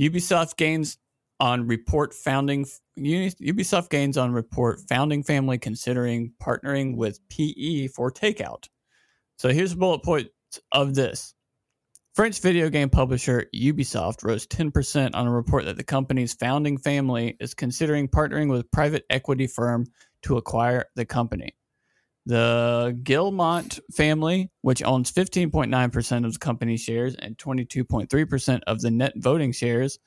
Ubisoft 0.00 0.56
gains 0.56 0.98
on 1.40 1.66
report 1.66 2.14
founding 2.14 2.66
Ubisoft 2.98 3.90
gains 3.90 4.16
on 4.16 4.32
report 4.32 4.80
founding 4.88 5.22
family 5.22 5.58
considering 5.58 6.32
partnering 6.42 6.96
with 6.96 7.20
PE 7.28 7.88
for 7.88 8.10
takeout. 8.10 8.68
So 9.38 9.50
here's 9.50 9.72
a 9.72 9.76
bullet 9.76 10.02
point 10.02 10.28
of 10.72 10.94
this. 10.94 11.34
French 12.14 12.40
video 12.40 12.70
game 12.70 12.88
publisher 12.88 13.44
Ubisoft 13.54 14.24
rose 14.24 14.46
10% 14.46 15.10
on 15.14 15.26
a 15.26 15.30
report 15.30 15.66
that 15.66 15.76
the 15.76 15.84
company's 15.84 16.32
founding 16.32 16.78
family 16.78 17.36
is 17.40 17.52
considering 17.52 18.08
partnering 18.08 18.50
with 18.50 18.70
private 18.70 19.04
equity 19.10 19.46
firm 19.46 19.84
to 20.22 20.38
acquire 20.38 20.86
the 20.94 21.04
company. 21.04 21.54
The 22.24 22.98
Guillemot 23.02 23.78
family, 23.92 24.50
which 24.62 24.82
owns 24.82 25.12
15.9% 25.12 26.24
of 26.24 26.32
the 26.32 26.38
company 26.38 26.78
shares 26.78 27.14
and 27.16 27.36
22.3% 27.36 28.60
of 28.66 28.80
the 28.80 28.90
net 28.90 29.12
voting 29.16 29.52
shares, 29.52 29.98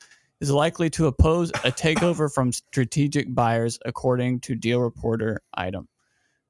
is 0.42 0.52
likely 0.52 0.90
to 0.92 1.08
oppose 1.08 1.50
a 1.50 1.72
takeover 1.72 2.32
from 2.32 2.52
strategic 2.52 3.34
buyers, 3.34 3.78
according 3.86 4.40
to 4.42 4.56
Deal 4.56 4.80
Reporter 4.80 5.42
item. 5.54 5.88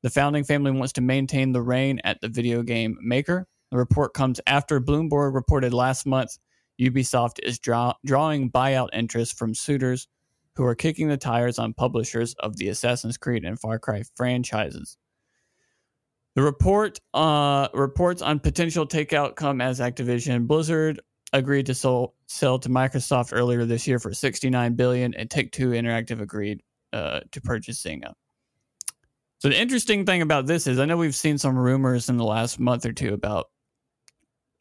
The 0.01 0.09
founding 0.09 0.43
family 0.43 0.71
wants 0.71 0.93
to 0.93 1.01
maintain 1.01 1.51
the 1.51 1.61
reign 1.61 1.99
at 2.03 2.21
the 2.21 2.29
video 2.29 2.63
game 2.63 2.97
maker. 3.01 3.47
The 3.71 3.77
report 3.77 4.13
comes 4.13 4.39
after 4.47 4.79
Bloomberg 4.79 5.33
reported 5.33 5.73
last 5.73 6.05
month 6.05 6.37
Ubisoft 6.79 7.39
is 7.43 7.59
draw- 7.59 7.93
drawing 8.05 8.49
buyout 8.49 8.89
interest 8.93 9.37
from 9.37 9.53
suitors 9.53 10.07
who 10.55 10.63
are 10.63 10.75
kicking 10.75 11.09
the 11.09 11.17
tires 11.17 11.59
on 11.59 11.73
publishers 11.73 12.33
of 12.35 12.57
the 12.57 12.69
Assassin's 12.69 13.17
Creed 13.17 13.43
and 13.43 13.59
Far 13.59 13.79
Cry 13.79 14.03
franchises. 14.15 14.97
The 16.35 16.41
report 16.41 16.99
uh, 17.13 17.67
reports 17.73 18.21
on 18.21 18.39
potential 18.39 18.87
takeout 18.87 19.35
come 19.35 19.61
as 19.61 19.79
Activision 19.79 20.47
Blizzard 20.47 21.01
agreed 21.33 21.65
to 21.67 21.73
sell, 21.73 22.15
sell 22.27 22.59
to 22.59 22.69
Microsoft 22.69 23.29
earlier 23.33 23.65
this 23.65 23.87
year 23.87 23.99
for 23.99 24.13
69 24.13 24.75
billion, 24.75 25.13
and 25.13 25.29
Take 25.29 25.51
Two 25.51 25.69
Interactive 25.69 26.21
agreed 26.21 26.61
uh, 26.93 27.21
to 27.31 27.41
purchase 27.41 27.81
Zynga. 27.81 28.13
So 29.39 29.47
the 29.49 29.59
interesting 29.59 30.05
thing 30.05 30.21
about 30.21 30.47
this 30.47 30.67
is, 30.67 30.79
I 30.79 30.85
know 30.85 30.97
we've 30.97 31.15
seen 31.15 31.37
some 31.37 31.57
rumors 31.57 32.09
in 32.09 32.17
the 32.17 32.25
last 32.25 32.59
month 32.59 32.85
or 32.85 32.91
two 32.91 33.13
about 33.13 33.47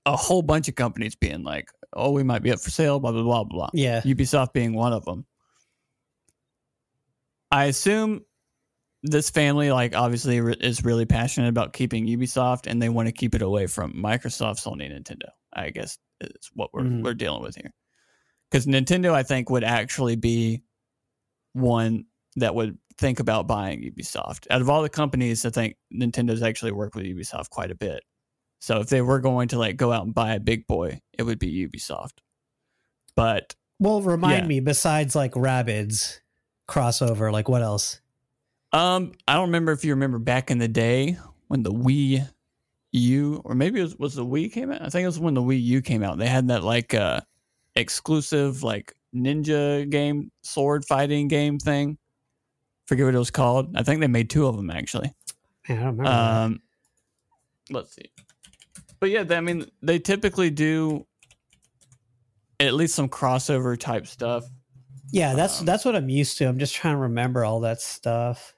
a 0.07 0.17
whole 0.17 0.43
bunch 0.43 0.69
of 0.69 0.77
companies 0.77 1.17
being 1.17 1.43
like, 1.43 1.69
"Oh, 1.93 2.13
we 2.13 2.23
might 2.23 2.43
be 2.43 2.53
up 2.53 2.61
for 2.61 2.71
sale," 2.71 3.01
blah 3.01 3.13
blah 3.13 3.23
blah 3.23 3.45
blah. 3.45 3.71
Yeah, 3.75 4.01
Ubisoft 4.03 4.53
being 4.53 4.75
one 4.75 4.93
of 4.93 5.05
them. 5.05 5.27
I 7.51 7.65
assume 7.65 8.25
this 9.03 9.31
family, 9.31 9.73
like, 9.73 9.97
obviously 9.97 10.39
is 10.39 10.85
really 10.85 11.07
passionate 11.07 11.49
about 11.49 11.73
keeping 11.73 12.07
Ubisoft, 12.07 12.67
and 12.67 12.81
they 12.81 12.89
want 12.89 13.09
to 13.09 13.13
keep 13.13 13.35
it 13.35 13.43
away 13.43 13.67
from 13.67 13.93
Microsoft, 13.95 14.63
Sony, 14.63 14.91
Nintendo. 14.91 15.31
I 15.53 15.71
guess 15.71 15.99
is 16.21 16.51
what 16.55 16.73
we're 16.73 16.83
mm-hmm. 16.83 17.03
we're 17.03 17.15
dealing 17.15 17.43
with 17.43 17.57
here. 17.57 17.73
Because 18.51 18.67
Nintendo, 18.67 19.13
I 19.13 19.23
think, 19.23 19.51
would 19.51 19.65
actually 19.65 20.17
be 20.17 20.63
one 21.53 22.07
that 22.37 22.55
would 22.55 22.79
think 22.97 23.21
about 23.21 23.47
buying 23.47 23.83
Ubisoft. 23.83 24.47
Out 24.51 24.61
of 24.61 24.71
all 24.71 24.83
the 24.83 24.89
companies, 24.89 25.45
I 25.45 25.51
think 25.51 25.77
Nintendo's 25.93 26.43
actually 26.43 26.73
worked 26.73 26.95
with 26.95 27.05
Ubisoft 27.05 27.51
quite 27.51 27.71
a 27.71 27.75
bit. 27.75 28.03
So 28.61 28.81
if 28.81 28.89
they 28.89 29.03
were 29.03 29.21
going 29.21 29.49
to 29.49 29.59
like 29.59 29.77
go 29.77 29.93
out 29.93 30.05
and 30.05 30.15
buy 30.15 30.35
a 30.35 30.41
big 30.41 30.67
boy, 30.67 31.01
it 31.17 31.23
would 31.23 31.39
be 31.39 31.69
Ubisoft. 31.69 32.19
But 33.15 33.55
well, 33.79 34.01
remind 34.01 34.45
yeah. 34.45 34.49
me. 34.49 34.61
Besides 34.61 35.15
like 35.15 35.33
Rabbids 35.33 36.21
crossover, 36.69 37.33
like 37.33 37.49
what 37.49 37.63
else? 37.63 38.01
Um, 38.73 39.13
I 39.27 39.35
don't 39.35 39.47
remember 39.47 39.73
if 39.73 39.85
you 39.85 39.93
remember 39.93 40.19
back 40.19 40.51
in 40.51 40.59
the 40.59 40.69
day 40.69 41.19
when 41.47 41.63
the 41.63 41.73
Wii 41.73 42.29
U 42.93 43.43
or 43.45 43.55
maybe 43.55 43.81
it 43.81 43.85
was, 43.85 43.97
was 43.97 44.15
the 44.15 44.25
Wii 44.25 44.53
came 44.53 44.73
out. 44.73 44.83
I 44.83 44.89
think 44.89 45.05
it 45.05 45.07
was 45.07 45.19
when 45.19 45.35
the 45.35 45.43
Wii 45.43 45.63
U 45.63 45.83
came 45.83 46.03
out. 46.03 46.19
They 46.19 46.27
had 46.27 46.49
that 46.49 46.65
like 46.65 46.95
uh 46.95 47.21
exclusive 47.77 48.63
like 48.63 48.95
ninja 49.15 49.89
game, 49.89 50.31
sword 50.43 50.85
fighting 50.85 51.29
game 51.29 51.59
thing. 51.59 51.99
Forget 52.87 53.07
what 53.07 53.15
it 53.15 53.19
was 53.19 53.31
called. 53.31 53.77
I 53.77 53.83
think 53.83 54.01
they 54.01 54.07
made 54.07 54.31
two 54.31 54.47
of 54.47 54.57
them 54.57 54.71
actually. 54.71 55.13
Yeah, 55.69 55.77
I 55.77 55.79
don't 55.85 55.97
remember. 55.99 56.11
Um, 56.11 56.61
let's 57.71 57.95
see. 57.95 58.11
But 59.01 59.11
yeah, 59.11 59.25
I 59.31 59.41
mean, 59.41 59.67
they 59.83 59.99
typically 59.99 60.51
do 60.51 61.07
at 62.59 62.75
least 62.75 62.95
some 62.95 63.09
crossover 63.09 63.79
type 63.79 64.07
stuff. 64.07 64.45
Yeah, 65.11 65.35
that's 65.35 65.61
um, 65.61 65.67
that's 65.67 65.85
what 65.85 65.95
I'm 65.95 66.09
used 66.09 66.39
to. 66.39 66.47
I'm 66.47 66.59
just 66.59 66.75
trying 66.75 66.95
to 66.95 67.01
remember 67.01 67.45
all 67.45 67.61
that 67.61 67.81
stuff. 67.81 68.55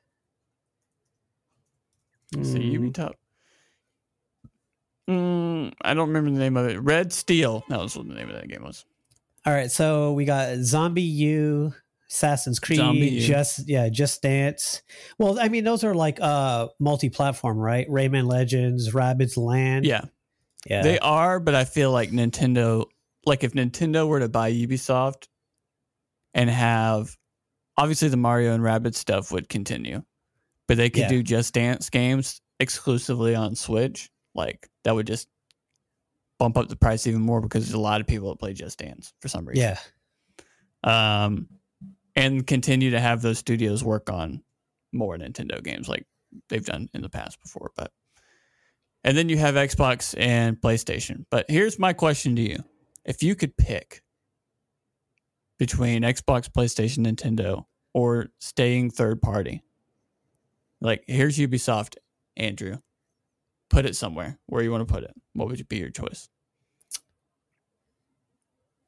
Let's 2.34 2.52
see, 2.52 2.58
Mm, 2.58 2.92
Ubisoft. 2.92 3.14
Mm, 5.10 5.72
I 5.82 5.94
don't 5.94 6.08
remember 6.08 6.30
the 6.30 6.38
name 6.38 6.56
of 6.56 6.68
it. 6.68 6.80
Red 6.80 7.12
Steel. 7.12 7.64
That 7.68 7.80
was 7.80 7.96
what 7.96 8.06
the 8.08 8.14
name 8.14 8.28
of 8.28 8.36
that 8.36 8.48
game 8.48 8.62
was. 8.62 8.84
All 9.46 9.52
right, 9.52 9.70
so 9.70 10.12
we 10.12 10.24
got 10.24 10.50
ZombiU, 10.58 11.74
Assassin's 12.10 12.58
Creed, 12.60 12.76
Zombie. 12.78 13.18
Just 13.20 13.68
yeah, 13.68 13.88
Just 13.88 14.22
Dance. 14.22 14.82
Well, 15.18 15.38
I 15.40 15.48
mean, 15.48 15.64
those 15.64 15.82
are 15.82 15.94
like 15.94 16.18
uh 16.20 16.68
multi-platform, 16.78 17.58
right? 17.58 17.88
Rayman 17.88 18.26
Legends, 18.26 18.90
Rabbids 18.92 19.36
Land. 19.36 19.84
Yeah, 19.86 20.02
yeah. 20.66 20.82
they 20.82 20.98
are, 20.98 21.40
but 21.40 21.54
I 21.54 21.64
feel 21.64 21.90
like 21.90 22.10
Nintendo, 22.10 22.84
like 23.26 23.42
if 23.42 23.52
Nintendo 23.52 24.06
were 24.06 24.20
to 24.20 24.28
buy 24.28 24.52
Ubisoft 24.52 25.28
and 26.34 26.48
have, 26.50 27.16
obviously 27.78 28.08
the 28.10 28.16
Mario 28.18 28.52
and 28.54 28.62
Rabbit 28.62 28.94
stuff 28.94 29.32
would 29.32 29.48
continue, 29.48 30.02
but 30.68 30.76
they 30.76 30.90
could 30.90 31.00
Yeah. 31.02 31.08
do 31.08 31.22
Just 31.22 31.54
Dance 31.54 31.88
games 31.90 32.40
exclusively 32.60 33.34
on 33.34 33.56
Switch. 33.56 34.10
Like 34.34 34.68
that 34.84 34.94
would 34.94 35.06
just 35.06 35.28
bump 36.38 36.56
up 36.56 36.68
the 36.68 36.76
price 36.76 37.06
even 37.06 37.20
more 37.20 37.40
because 37.40 37.64
there's 37.64 37.74
a 37.74 37.80
lot 37.80 38.00
of 38.00 38.06
people 38.06 38.30
that 38.30 38.38
play 38.38 38.52
Just 38.52 38.78
Dance 38.78 39.12
for 39.20 39.28
some 39.28 39.46
reason. 39.46 39.76
yeah. 40.84 41.24
um, 41.24 41.48
and 42.16 42.46
continue 42.46 42.90
to 42.90 43.00
have 43.00 43.22
those 43.22 43.38
studios 43.38 43.84
work 43.84 44.10
on 44.10 44.42
more 44.92 45.16
Nintendo 45.16 45.62
games 45.62 45.88
like 45.88 46.06
they've 46.48 46.64
done 46.64 46.88
in 46.94 47.02
the 47.02 47.08
past 47.08 47.40
before. 47.42 47.70
But 47.76 47.92
and 49.04 49.16
then 49.16 49.28
you 49.28 49.38
have 49.38 49.54
Xbox 49.54 50.14
and 50.18 50.60
PlayStation. 50.60 51.24
But 51.30 51.46
here's 51.48 51.78
my 51.78 51.92
question 51.92 52.36
to 52.36 52.42
you: 52.42 52.64
If 53.04 53.22
you 53.22 53.34
could 53.34 53.56
pick 53.56 54.02
between 55.58 56.02
Xbox, 56.02 56.48
PlayStation, 56.48 57.06
Nintendo, 57.06 57.64
or 57.92 58.28
staying 58.40 58.90
third 58.90 59.20
party, 59.22 59.62
like 60.80 61.04
here's 61.06 61.38
Ubisoft, 61.38 61.96
Andrew. 62.36 62.78
Put 63.70 63.86
it 63.86 63.96
somewhere 63.96 64.38
where 64.46 64.62
you 64.62 64.70
want 64.70 64.86
to 64.86 64.92
put 64.92 65.04
it. 65.04 65.12
What 65.32 65.48
would 65.48 65.58
be 65.68 65.78
your 65.78 65.90
choice? 65.90 66.28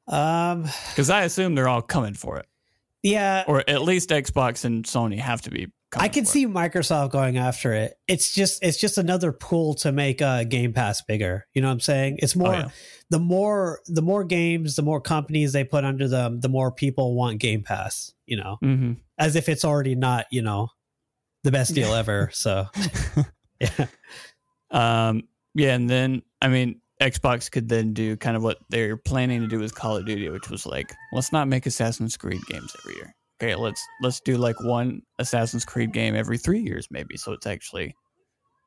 Um 0.07 0.63
Because 0.89 1.09
I 1.09 1.23
assume 1.23 1.55
they're 1.55 1.69
all 1.69 1.81
coming 1.81 2.13
for 2.13 2.37
it. 2.37 2.45
yeah, 3.01 3.43
or 3.47 3.63
at 3.69 3.81
least 3.81 4.09
Xbox 4.09 4.65
and 4.65 4.83
Sony 4.85 5.17
have 5.19 5.41
to 5.43 5.49
be. 5.51 5.67
coming 5.91 6.05
I 6.05 6.09
can 6.09 6.25
see 6.25 6.45
Microsoft 6.45 7.11
going 7.11 7.37
after 7.37 7.73
it. 7.73 7.93
It's 8.07 8.33
just 8.33 8.61
it's 8.63 8.77
just 8.77 8.97
another 8.97 9.31
pool 9.31 9.75
to 9.75 9.91
make 9.93 10.21
uh 10.21 10.43
Game 10.43 10.73
Pass 10.73 11.01
bigger. 11.01 11.47
You 11.53 11.61
know 11.61 11.69
what 11.69 11.73
I'm 11.75 11.79
saying? 11.79 12.17
It's 12.19 12.35
more 12.35 12.53
Oh, 12.53 12.57
yeah. 12.57 12.69
the 13.09 13.19
more 13.19 13.79
the 13.87 14.01
more 14.01 14.25
games, 14.25 14.75
the 14.75 14.81
more 14.83 14.99
companies 14.99 15.53
they 15.53 15.63
put 15.63 15.85
under 15.85 16.09
them, 16.09 16.41
the 16.41 16.49
more 16.49 16.71
people 16.71 17.15
want 17.15 17.39
Game 17.39 17.63
Pass, 17.63 18.13
you 18.25 18.35
know. 18.35 18.57
Mhm. 18.61 18.97
As 19.17 19.37
if 19.37 19.47
it's 19.47 19.63
already 19.63 19.95
not, 19.95 20.25
you 20.31 20.41
know, 20.41 20.67
the 21.43 21.51
best 21.51 21.73
deal 21.73 21.93
ever. 22.01 22.29
So 22.33 22.65
yeah. 23.61 23.85
Um, 24.73 25.23
yeah, 25.53 25.73
and 25.75 25.89
then 25.89 26.23
I 26.41 26.49
mean, 26.49 26.81
Xbox 27.01 27.49
could 27.49 27.69
then 27.69 27.93
do 27.93 28.17
kind 28.17 28.35
of 28.35 28.43
what 28.43 28.57
they're 28.69 28.97
planning 28.97 29.41
to 29.41 29.47
do 29.47 29.59
with 29.59 29.75
Call 29.75 29.97
of 29.97 30.05
Duty, 30.05 30.29
which 30.29 30.49
was 30.49 30.65
like, 30.65 30.93
let's 31.11 31.31
not 31.31 31.47
make 31.47 31.65
Assassin's 31.65 32.17
Creed 32.17 32.41
games 32.47 32.75
every 32.79 32.95
year. 32.95 33.15
Okay, 33.41 33.55
let's 33.55 33.85
let's 34.01 34.19
do 34.21 34.37
like 34.37 34.59
one 34.61 35.01
Assassin's 35.19 35.65
Creed 35.65 35.91
game 35.91 36.15
every 36.15 36.37
three 36.37 36.61
years, 36.61 36.87
maybe. 36.91 37.17
So 37.17 37.33
it's 37.33 37.47
actually 37.47 37.95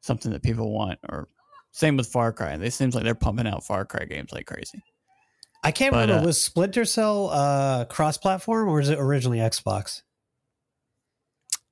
something 0.00 0.32
that 0.32 0.42
people 0.42 0.72
want. 0.72 0.98
Or 1.08 1.28
same 1.72 1.96
with 1.96 2.08
Far 2.08 2.32
Cry. 2.32 2.56
They 2.56 2.70
seems 2.70 2.94
like 2.94 3.04
they're 3.04 3.14
pumping 3.14 3.46
out 3.46 3.64
Far 3.64 3.84
Cry 3.84 4.04
games 4.04 4.32
like 4.32 4.46
crazy. 4.46 4.82
I 5.64 5.72
can't 5.72 5.92
But, 5.92 6.02
remember 6.02 6.22
uh, 6.22 6.26
was 6.26 6.40
Splinter 6.40 6.84
Cell 6.84 7.30
uh 7.30 7.84
cross 7.86 8.18
platform 8.18 8.68
or 8.68 8.80
is 8.80 8.88
it 8.88 8.98
originally 8.98 9.38
Xbox? 9.38 10.02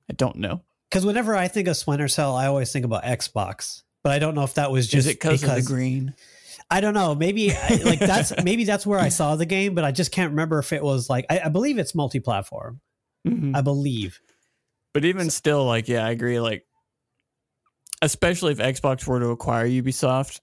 I 0.09 0.13
don't 0.13 0.37
know. 0.37 0.61
Because 0.89 1.05
whenever 1.05 1.35
I 1.35 1.47
think 1.47 1.67
of 1.67 1.77
Splinter 1.77 2.07
Cell, 2.07 2.35
I 2.35 2.47
always 2.47 2.71
think 2.71 2.85
about 2.85 3.03
Xbox. 3.03 3.83
But 4.05 4.11
I 4.11 4.19
don't 4.19 4.35
know 4.35 4.43
if 4.43 4.53
that 4.53 4.69
was 4.69 4.87
just 4.87 5.07
because 5.07 5.41
of 5.41 5.55
the 5.55 5.63
green? 5.63 6.13
I 6.69 6.79
don't 6.79 6.93
know. 6.93 7.15
Maybe 7.15 7.49
like 7.83 7.97
that's 7.97 8.31
maybe 8.43 8.63
that's 8.63 8.85
where 8.85 8.99
I 8.99 9.09
saw 9.09 9.35
the 9.35 9.47
game, 9.47 9.73
but 9.73 9.83
I 9.83 9.91
just 9.91 10.11
can't 10.11 10.29
remember 10.29 10.59
if 10.59 10.71
it 10.73 10.83
was 10.83 11.09
like 11.09 11.25
I, 11.27 11.39
I 11.45 11.49
believe 11.49 11.79
it's 11.79 11.95
multi-platform. 11.95 12.81
Mhm. 13.27 13.57
I 13.57 13.61
believe. 13.61 14.21
But 14.93 15.05
even 15.05 15.31
still, 15.31 15.65
like, 15.65 15.87
yeah, 15.87 16.05
I 16.05 16.11
agree. 16.11 16.39
Like, 16.39 16.67
especially 18.03 18.51
if 18.51 18.59
Xbox 18.59 19.07
were 19.07 19.19
to 19.19 19.29
acquire 19.29 19.67
Ubisoft, 19.67 20.39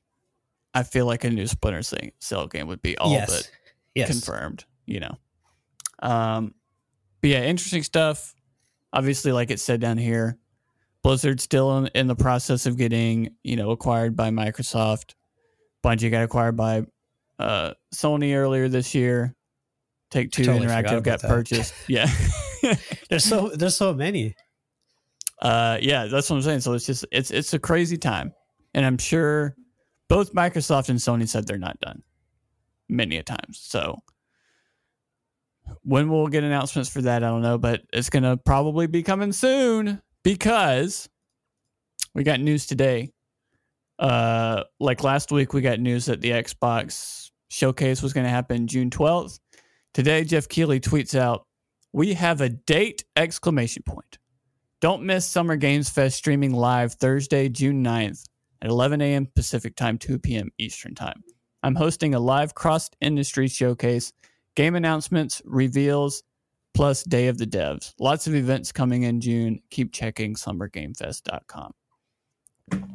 I 0.74 0.82
feel 0.82 1.06
like 1.06 1.22
a 1.22 1.30
new 1.30 1.46
Splinter 1.46 1.84
Cell- 1.84 2.10
Cell 2.18 2.48
game 2.48 2.66
would 2.66 2.82
be 2.82 2.98
all 2.98 3.12
yes. 3.12 3.30
but 3.30 3.50
yes. 3.94 4.10
confirmed. 4.10 4.64
You 4.86 4.98
know, 4.98 5.18
um, 6.02 6.52
but 7.20 7.30
yeah, 7.30 7.44
interesting 7.44 7.84
stuff. 7.84 8.34
Obviously, 8.92 9.30
like 9.30 9.52
it 9.52 9.60
said 9.60 9.80
down 9.80 9.98
here, 9.98 10.36
Blizzard's 11.02 11.42
still 11.42 11.76
in, 11.78 11.86
in 11.94 12.06
the 12.06 12.14
process 12.16 12.66
of 12.66 12.76
getting 12.76 13.34
you 13.42 13.56
know 13.56 13.70
acquired 13.70 14.16
by 14.16 14.30
Microsoft. 14.30 15.14
Bungie 15.84 16.10
got 16.10 16.22
acquired 16.22 16.56
by 16.56 16.84
uh, 17.38 17.72
Sony 17.94 18.34
earlier 18.36 18.68
this 18.68 18.94
year. 18.94 19.34
Take 20.10 20.30
Two 20.30 20.44
totally 20.44 20.66
Interactive 20.66 21.02
got 21.02 21.20
that. 21.22 21.28
purchased. 21.28 21.74
Yeah. 21.88 22.08
There's 23.10 23.24
so 23.24 23.48
there's 23.48 23.76
so 23.76 23.92
many. 23.92 24.34
uh 25.40 25.78
yeah 25.80 26.04
that's 26.06 26.30
what 26.30 26.36
i'm 26.36 26.42
saying 26.42 26.60
so 26.60 26.74
it's 26.74 26.86
just 26.86 27.04
it's 27.10 27.32
it's 27.32 27.52
a 27.54 27.58
crazy 27.58 27.96
time 27.96 28.32
and 28.74 28.86
i'm 28.86 28.96
sure 28.98 29.56
both 30.08 30.32
microsoft 30.32 30.88
and 30.88 31.00
sony 31.00 31.26
said 31.28 31.44
they're 31.44 31.58
not 31.58 31.80
done 31.80 32.04
many 32.88 33.16
a 33.16 33.22
times 33.24 33.58
so 33.60 33.98
when 35.82 36.08
we'll 36.08 36.28
get 36.28 36.44
announcements 36.44 36.88
for 36.88 37.02
that 37.02 37.24
i 37.24 37.26
don't 37.28 37.42
know 37.42 37.58
but 37.58 37.82
it's 37.92 38.08
gonna 38.10 38.36
probably 38.36 38.86
be 38.86 39.02
coming 39.02 39.32
soon 39.32 40.00
because 40.22 41.08
we 42.14 42.22
got 42.22 42.40
news 42.40 42.66
today 42.66 43.10
uh 43.98 44.62
like 44.80 45.02
last 45.04 45.30
week 45.30 45.52
we 45.52 45.60
got 45.60 45.78
news 45.80 46.06
that 46.06 46.20
the 46.20 46.30
xbox 46.30 47.30
showcase 47.50 48.02
was 48.02 48.12
going 48.12 48.24
to 48.24 48.30
happen 48.30 48.66
june 48.66 48.90
12th 48.90 49.38
today 49.94 50.24
jeff 50.24 50.48
keighley 50.48 50.80
tweets 50.80 51.18
out 51.18 51.46
we 51.92 52.14
have 52.14 52.40
a 52.40 52.48
date 52.48 53.04
exclamation 53.16 53.82
point 53.84 54.18
don't 54.82 55.04
miss 55.04 55.24
Summer 55.24 55.54
Games 55.54 55.88
Fest 55.88 56.16
streaming 56.16 56.52
live 56.52 56.94
Thursday, 56.94 57.48
June 57.48 57.84
9th 57.84 58.24
at 58.62 58.68
11 58.68 59.00
a.m. 59.00 59.28
Pacific 59.32 59.76
Time, 59.76 59.96
2 59.96 60.18
p.m. 60.18 60.50
Eastern 60.58 60.92
Time. 60.92 61.22
I'm 61.62 61.76
hosting 61.76 62.14
a 62.16 62.18
live 62.18 62.56
cross 62.56 62.90
industry 63.00 63.46
showcase, 63.46 64.12
game 64.56 64.74
announcements, 64.74 65.40
reveals, 65.44 66.24
plus 66.74 67.02
Day 67.04 67.28
of 67.28 67.38
the 67.38 67.46
Devs. 67.46 67.94
Lots 67.98 68.26
of 68.26 68.34
events 68.34 68.72
coming 68.72 69.02
in 69.02 69.20
June. 69.20 69.60
Keep 69.70 69.92
checking 69.92 70.34
summergamefest.com. 70.34 71.72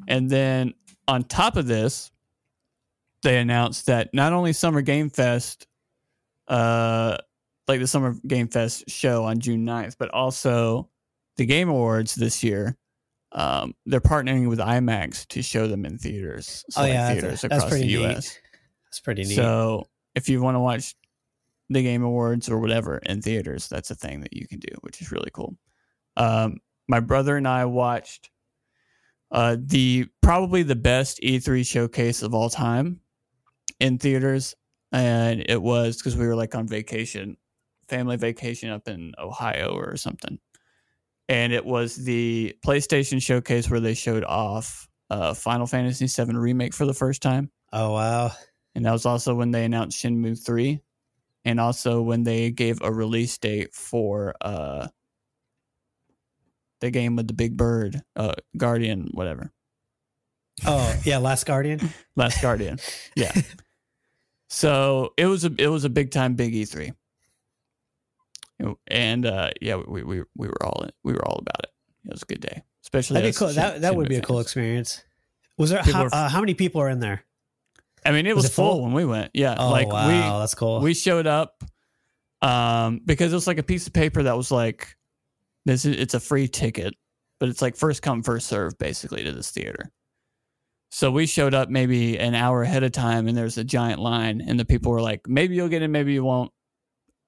And 0.07 0.29
then 0.29 0.73
on 1.07 1.23
top 1.23 1.55
of 1.57 1.67
this, 1.67 2.11
they 3.23 3.37
announced 3.37 3.85
that 3.87 4.13
not 4.13 4.33
only 4.33 4.53
Summer 4.53 4.81
Game 4.81 5.09
Fest, 5.09 5.67
uh, 6.47 7.17
like 7.67 7.79
the 7.79 7.87
Summer 7.87 8.15
Game 8.25 8.47
Fest 8.47 8.89
show 8.89 9.25
on 9.25 9.39
June 9.39 9.65
9th, 9.65 9.95
but 9.99 10.09
also 10.11 10.89
the 11.35 11.45
Game 11.45 11.69
Awards 11.69 12.15
this 12.15 12.43
year, 12.43 12.77
um, 13.33 13.75
they're 13.85 13.99
partnering 14.01 14.47
with 14.47 14.59
IMAX 14.59 15.27
to 15.27 15.41
show 15.41 15.67
them 15.67 15.85
in 15.85 15.97
theaters, 15.97 16.63
Oh, 16.77 16.85
yeah, 16.85 17.11
theaters 17.11 17.41
that's 17.41 17.43
across 17.43 17.63
the 17.63 17.69
pretty 17.69 17.85
neat. 17.87 18.01
U.S. 18.01 18.39
It's 18.87 18.99
pretty 19.01 19.23
neat. 19.23 19.35
So 19.35 19.87
if 20.15 20.29
you 20.29 20.41
want 20.41 20.55
to 20.55 20.59
watch 20.59 20.95
the 21.69 21.83
Game 21.83 22.03
Awards 22.03 22.49
or 22.49 22.59
whatever 22.59 22.97
in 22.99 23.21
theaters, 23.21 23.67
that's 23.67 23.91
a 23.91 23.95
thing 23.95 24.21
that 24.21 24.33
you 24.33 24.47
can 24.47 24.59
do, 24.59 24.73
which 24.81 25.01
is 25.01 25.11
really 25.11 25.31
cool. 25.33 25.57
Um, 26.15 26.57
my 26.87 26.99
brother 26.99 27.37
and 27.37 27.47
I 27.47 27.65
watched 27.65 28.29
uh, 29.31 29.57
the 29.59 30.07
probably 30.21 30.63
the 30.63 30.75
best 30.75 31.19
E3 31.21 31.65
showcase 31.65 32.23
of 32.23 32.33
all 32.33 32.49
time 32.49 33.01
in 33.79 33.97
theaters, 33.97 34.55
and 34.91 35.43
it 35.47 35.61
was 35.61 35.97
because 35.97 36.15
we 36.15 36.25
were 36.25 36.35
like 36.35 36.55
on 36.55 36.67
vacation, 36.67 37.35
family 37.89 38.15
vacation 38.15 38.69
up 38.69 38.87
in 38.87 39.13
Ohio 39.19 39.75
or 39.75 39.97
something, 39.97 40.39
and 41.27 41.51
it 41.51 41.65
was 41.65 41.95
the 41.95 42.55
PlayStation 42.65 43.21
showcase 43.21 43.69
where 43.69 43.81
they 43.81 43.93
showed 43.93 44.23
off 44.23 44.87
uh, 45.09 45.33
Final 45.33 45.67
Fantasy 45.67 46.07
VII 46.07 46.35
remake 46.35 46.73
for 46.73 46.85
the 46.85 46.93
first 46.93 47.21
time 47.21 47.51
oh 47.73 47.93
wow. 47.93 48.31
and 48.75 48.85
that 48.85 48.91
was 48.91 49.05
also 49.05 49.33
when 49.33 49.51
they 49.51 49.65
announced 49.65 50.03
Shenmue 50.03 50.43
3 50.43 50.81
and 51.47 51.61
also 51.61 52.01
when 52.01 52.23
they 52.23 52.51
gave 52.51 52.81
a 52.81 52.91
release 52.91 53.37
date 53.37 53.73
for 53.73 54.35
uh 54.41 54.87
the 56.81 56.91
game 56.91 57.15
with 57.15 57.27
the 57.27 57.33
big 57.33 57.57
bird, 57.57 58.03
uh, 58.15 58.35
Guardian, 58.55 59.09
whatever. 59.13 59.51
Oh 60.65 60.95
yeah, 61.03 61.17
Last 61.17 61.45
Guardian. 61.45 61.79
Last 62.15 62.41
Guardian. 62.41 62.79
Yeah. 63.15 63.31
so 64.49 65.13
it 65.17 65.25
was 65.25 65.45
a 65.45 65.51
it 65.57 65.69
was 65.69 65.85
a 65.85 65.89
big 65.89 66.11
time 66.11 66.35
big 66.35 66.53
E3. 66.53 66.93
And 68.87 69.25
uh, 69.25 69.51
yeah, 69.61 69.77
we, 69.77 70.03
we 70.03 70.23
we 70.35 70.47
were 70.47 70.65
all 70.65 70.85
we 71.03 71.13
were 71.13 71.25
all 71.25 71.39
about 71.39 71.63
it. 71.63 71.71
It 72.05 72.11
was 72.11 72.23
a 72.23 72.25
good 72.25 72.41
day, 72.41 72.63
especially 72.83 73.15
That'd 73.15 73.33
be 73.33 73.37
cool. 73.37 73.53
That 73.53 73.81
that 73.81 73.95
would 73.95 74.09
be 74.09 74.17
a 74.17 74.21
cool 74.21 74.39
experience. 74.39 75.03
Was 75.57 75.71
there 75.71 75.81
how, 75.81 76.05
uh, 76.07 76.29
how 76.29 76.41
many 76.41 76.53
people 76.53 76.81
are 76.81 76.89
in 76.89 76.99
there? 76.99 77.23
I 78.07 78.11
mean, 78.11 78.25
it 78.25 78.35
Was 78.35 78.43
was, 78.45 78.51
it 78.51 78.53
full? 78.55 78.73
full 78.75 78.83
when 78.83 78.93
we 78.93 79.05
went. 79.05 79.31
Yeah, 79.33 79.55
Oh 79.57 79.69
like 79.69 79.87
wow, 79.87 80.39
that's 80.39 80.55
cool. 80.55 80.79
we 80.79 80.85
we 80.85 80.93
showed 80.93 81.27
up 81.27 81.63
um 82.41 83.01
because 83.05 83.31
it 83.31 83.35
was 83.35 83.47
like 83.47 83.57
a 83.57 83.63
piece 83.63 83.87
of 83.87 83.93
paper 83.93 84.21
that 84.23 84.37
was 84.37 84.51
like 84.51 84.95
this 85.65 85.85
is 85.85 85.97
it's 85.97 86.13
a 86.13 86.19
free 86.19 86.47
ticket, 86.47 86.93
but 87.39 87.49
it's 87.49 87.61
like 87.61 87.75
first 87.75 88.01
come 88.01 88.23
first 88.23 88.47
serve 88.47 88.77
basically 88.77 89.23
to 89.23 89.31
this 89.31 89.51
theater. 89.51 89.91
So 90.89 91.11
we 91.11 91.25
showed 91.25 91.53
up 91.53 91.69
maybe 91.69 92.17
an 92.17 92.33
hour 92.33 92.63
ahead 92.63 92.83
of 92.83 92.93
time, 92.93 93.27
and 93.27 93.37
there's 93.37 93.57
a 93.57 93.63
giant 93.63 93.99
line, 93.99 94.41
and 94.41 94.57
the 94.57 94.63
people 94.65 94.91
were 94.91 95.01
like, 95.01 95.27
"Maybe 95.27 95.55
you'll 95.55 95.67
get 95.67 95.81
in, 95.81 95.91
maybe 95.91 96.13
you 96.13 96.23
won't." 96.23 96.51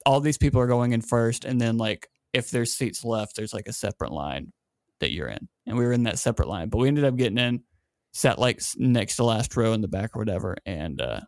All 0.06 0.22
these 0.22 0.38
people 0.38 0.62
are 0.62 0.68
going 0.68 0.94
in 0.94 1.02
first, 1.02 1.44
and 1.44 1.60
then 1.60 1.78
like 1.78 2.08
if 2.34 2.52
there's 2.52 2.74
seats 2.74 3.04
left, 3.04 3.36
there's 3.36 3.54
like 3.54 3.68
a 3.68 3.74
separate 3.74 4.14
line 4.14 4.54
that 5.02 5.12
you're 5.12 5.28
in, 5.28 5.50
and 5.68 5.78
we 5.78 5.84
were 5.84 5.92
in 5.92 6.04
that 6.04 6.20
separate 6.20 6.48
line, 6.48 6.70
but 6.70 6.78
we 6.78 6.88
ended 6.88 7.04
up 7.04 7.18
getting 7.18 7.38
in, 7.38 7.64
sat 8.12 8.40
like 8.40 8.62
next 8.78 9.18
to 9.18 9.24
last 9.24 9.56
row 9.56 9.74
in 9.74 9.82
the 9.82 9.88
back 9.88 10.16
or 10.16 10.20
whatever, 10.20 10.56
and 10.66 11.02
uh 11.02 11.22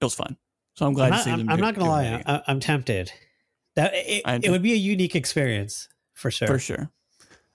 it 0.00 0.04
was 0.04 0.14
fun. 0.14 0.36
So 0.74 0.86
I'm 0.86 0.94
glad 0.94 1.06
I'm 1.06 1.10
to 1.12 1.16
not, 1.16 1.24
see 1.24 1.30
them. 1.30 1.50
I'm 1.50 1.56
do- 1.56 1.62
not 1.62 1.74
gonna 1.74 1.90
lie. 1.90 2.22
I, 2.24 2.42
I'm 2.46 2.60
tempted. 2.60 3.12
That 3.76 3.92
it, 3.94 4.22
it 4.44 4.50
would 4.50 4.62
be 4.62 4.72
a 4.72 4.76
unique 4.76 5.14
experience 5.14 5.88
for 6.14 6.30
sure. 6.30 6.48
for 6.48 6.58
sure. 6.58 6.90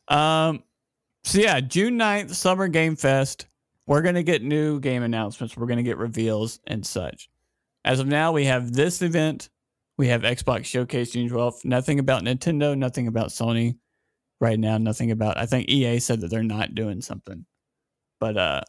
Um, 0.08 0.64
so 1.24 1.40
yeah, 1.40 1.60
June 1.60 1.98
9th, 1.98 2.34
Summer 2.34 2.68
Game 2.68 2.96
Fest. 2.96 3.48
We're 3.88 4.02
gonna 4.02 4.24
get 4.24 4.44
new 4.44 4.80
game 4.80 5.04
announcements. 5.04 5.58
We're 5.58 5.68
gonna 5.68 5.84
get 5.84 5.98
reveals 5.98 6.60
and 6.68 6.86
such. 6.86 7.30
As 7.84 8.00
of 8.00 8.08
now, 8.08 8.32
we 8.32 8.46
have 8.46 8.74
this 8.74 9.02
event. 9.02 9.50
We 9.98 10.08
have 10.08 10.22
Xbox 10.22 10.66
Showcase 10.66 11.12
June 11.12 11.30
12th. 11.30 11.66
Nothing 11.66 12.00
about 12.00 12.24
Nintendo. 12.24 12.78
Nothing 12.78 13.08
about 13.08 13.30
Sony. 13.30 13.78
Right 14.42 14.60
now, 14.60 14.78
nothing 14.78 15.12
about. 15.12 15.38
I 15.38 15.46
think 15.46 15.70
EA 15.70 16.00
said 16.00 16.22
that 16.22 16.30
they're 16.30 16.44
not 16.44 16.76
doing 16.76 17.02
something. 17.02 17.46
But 18.20 18.38
uh, 18.38 18.62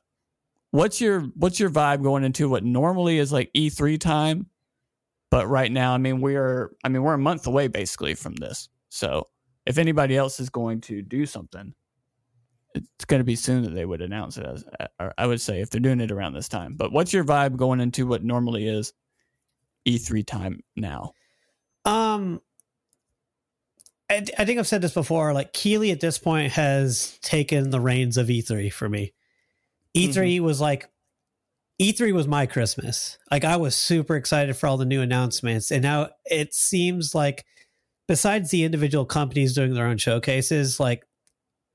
what's 0.70 1.00
your 1.00 1.20
what's 1.36 1.60
your 1.60 1.70
vibe 1.70 2.02
going 2.02 2.24
into 2.24 2.48
what 2.48 2.64
normally 2.64 3.18
is 3.18 3.32
like 3.32 3.50
E3 3.56 3.98
time? 3.98 4.46
But 5.30 5.48
right 5.48 5.70
now, 5.70 5.92
I 5.92 5.98
mean, 5.98 6.20
we 6.20 6.36
are. 6.36 6.72
I 6.84 6.88
mean, 6.88 7.02
we're 7.02 7.14
a 7.14 7.18
month 7.18 7.46
away 7.46 7.68
basically 7.68 8.14
from 8.14 8.34
this. 8.36 8.68
So 8.88 9.28
if 9.66 9.78
anybody 9.78 10.16
else 10.16 10.40
is 10.40 10.50
going 10.50 10.80
to 10.82 11.02
do 11.02 11.26
something, 11.26 11.74
it's 12.74 13.04
going 13.04 13.20
to 13.20 13.24
be 13.24 13.36
soon 13.36 13.62
that 13.64 13.74
they 13.74 13.84
would 13.84 14.02
announce 14.02 14.38
it. 14.38 14.46
As 14.46 14.64
or 15.00 15.12
I 15.18 15.26
would 15.26 15.40
say 15.40 15.60
if 15.60 15.70
they're 15.70 15.80
doing 15.80 16.00
it 16.00 16.12
around 16.12 16.34
this 16.34 16.48
time. 16.48 16.74
But 16.76 16.92
what's 16.92 17.12
your 17.12 17.24
vibe 17.24 17.56
going 17.56 17.80
into 17.80 18.06
what 18.06 18.22
normally 18.22 18.68
is 18.68 18.92
E3 19.86 20.26
time 20.26 20.60
now? 20.76 21.12
Um, 21.84 22.40
I, 24.10 24.24
I 24.38 24.44
think 24.44 24.58
I've 24.58 24.66
said 24.66 24.82
this 24.82 24.94
before. 24.94 25.32
Like 25.32 25.52
Keighley 25.52 25.90
at 25.90 26.00
this 26.00 26.18
point 26.18 26.52
has 26.52 27.18
taken 27.22 27.70
the 27.70 27.80
reins 27.80 28.16
of 28.16 28.28
E3 28.28 28.72
for 28.72 28.88
me. 28.88 29.12
E3 29.96 30.12
Mm-hmm. 30.14 30.44
was 30.44 30.60
like 30.60 30.88
E3 31.80 32.12
was 32.14 32.26
my 32.26 32.46
Christmas. 32.46 33.18
Like 33.30 33.44
I 33.44 33.56
was 33.56 33.74
super 33.76 34.16
excited 34.16 34.56
for 34.56 34.66
all 34.66 34.76
the 34.76 34.84
new 34.84 35.00
announcements, 35.02 35.70
and 35.70 35.82
now 35.82 36.10
it 36.24 36.54
seems 36.54 37.14
like 37.14 37.44
besides 38.08 38.50
the 38.50 38.64
individual 38.64 39.04
companies 39.04 39.54
doing 39.54 39.74
their 39.74 39.86
own 39.86 39.98
showcases, 39.98 40.78
like 40.80 41.04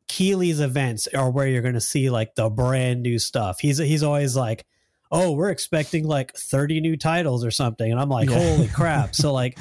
Keighley's 0.08 0.60
events 0.60 1.08
are 1.08 1.30
where 1.32 1.48
you're 1.48 1.62
going 1.62 1.74
to 1.76 1.82
see 1.82 2.10
like 2.10 2.36
the 2.36 2.50
brand 2.50 3.02
new 3.02 3.20
stuff. 3.20 3.60
He's 3.60 3.78
he's 3.78 4.04
always 4.04 4.36
like, 4.36 4.66
"Oh, 5.12 5.32
we're 5.34 5.52
expecting 5.52 6.06
like 6.06 6.34
30 6.36 6.82
new 6.82 6.98
titles 6.98 7.46
or 7.46 7.52
something," 7.52 7.92
and 7.92 8.00
I'm 8.00 8.10
like, 8.10 8.30
Yeah. 8.30 8.38
"Holy 8.40 8.68
crap!" 8.68 9.14
So 9.16 9.32
like, 9.42 9.58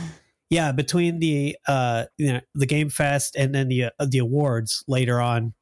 yeah, 0.49 0.73
between 0.73 1.19
the 1.21 1.57
uh 1.69 2.07
you 2.17 2.33
know 2.33 2.41
the 2.55 2.67
Game 2.67 2.89
Fest 2.89 3.37
and 3.37 3.55
then 3.55 3.69
the 3.69 3.85
uh, 3.85 4.07
the 4.09 4.19
awards 4.19 4.83
later 4.89 5.21
on 5.21 5.53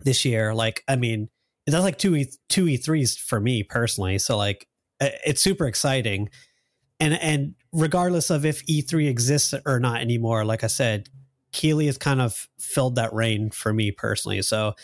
this 0.00 0.24
year, 0.24 0.52
like 0.52 0.82
I 0.88 0.96
mean, 0.96 1.28
that's 1.72 1.84
like 1.84 1.98
two 1.98 2.16
e 2.16 2.30
two 2.48 2.68
e 2.68 2.76
threes 2.76 3.16
for 3.16 3.40
me 3.40 3.62
personally. 3.62 4.18
So 4.18 4.36
like, 4.36 4.66
it's 5.00 5.42
super 5.42 5.66
exciting, 5.66 6.28
and 6.98 7.14
and 7.14 7.54
regardless 7.72 8.30
of 8.30 8.44
if 8.44 8.62
E 8.68 8.82
three 8.82 9.08
exists 9.08 9.54
or 9.66 9.80
not 9.80 10.00
anymore, 10.00 10.44
like 10.44 10.64
I 10.64 10.68
said, 10.68 11.08
Keighley 11.52 11.86
has 11.86 11.98
kind 11.98 12.20
of 12.20 12.48
filled 12.58 12.96
that 12.96 13.12
reign 13.12 13.50
for 13.50 13.72
me 13.72 13.90
personally. 13.90 14.42
So 14.42 14.74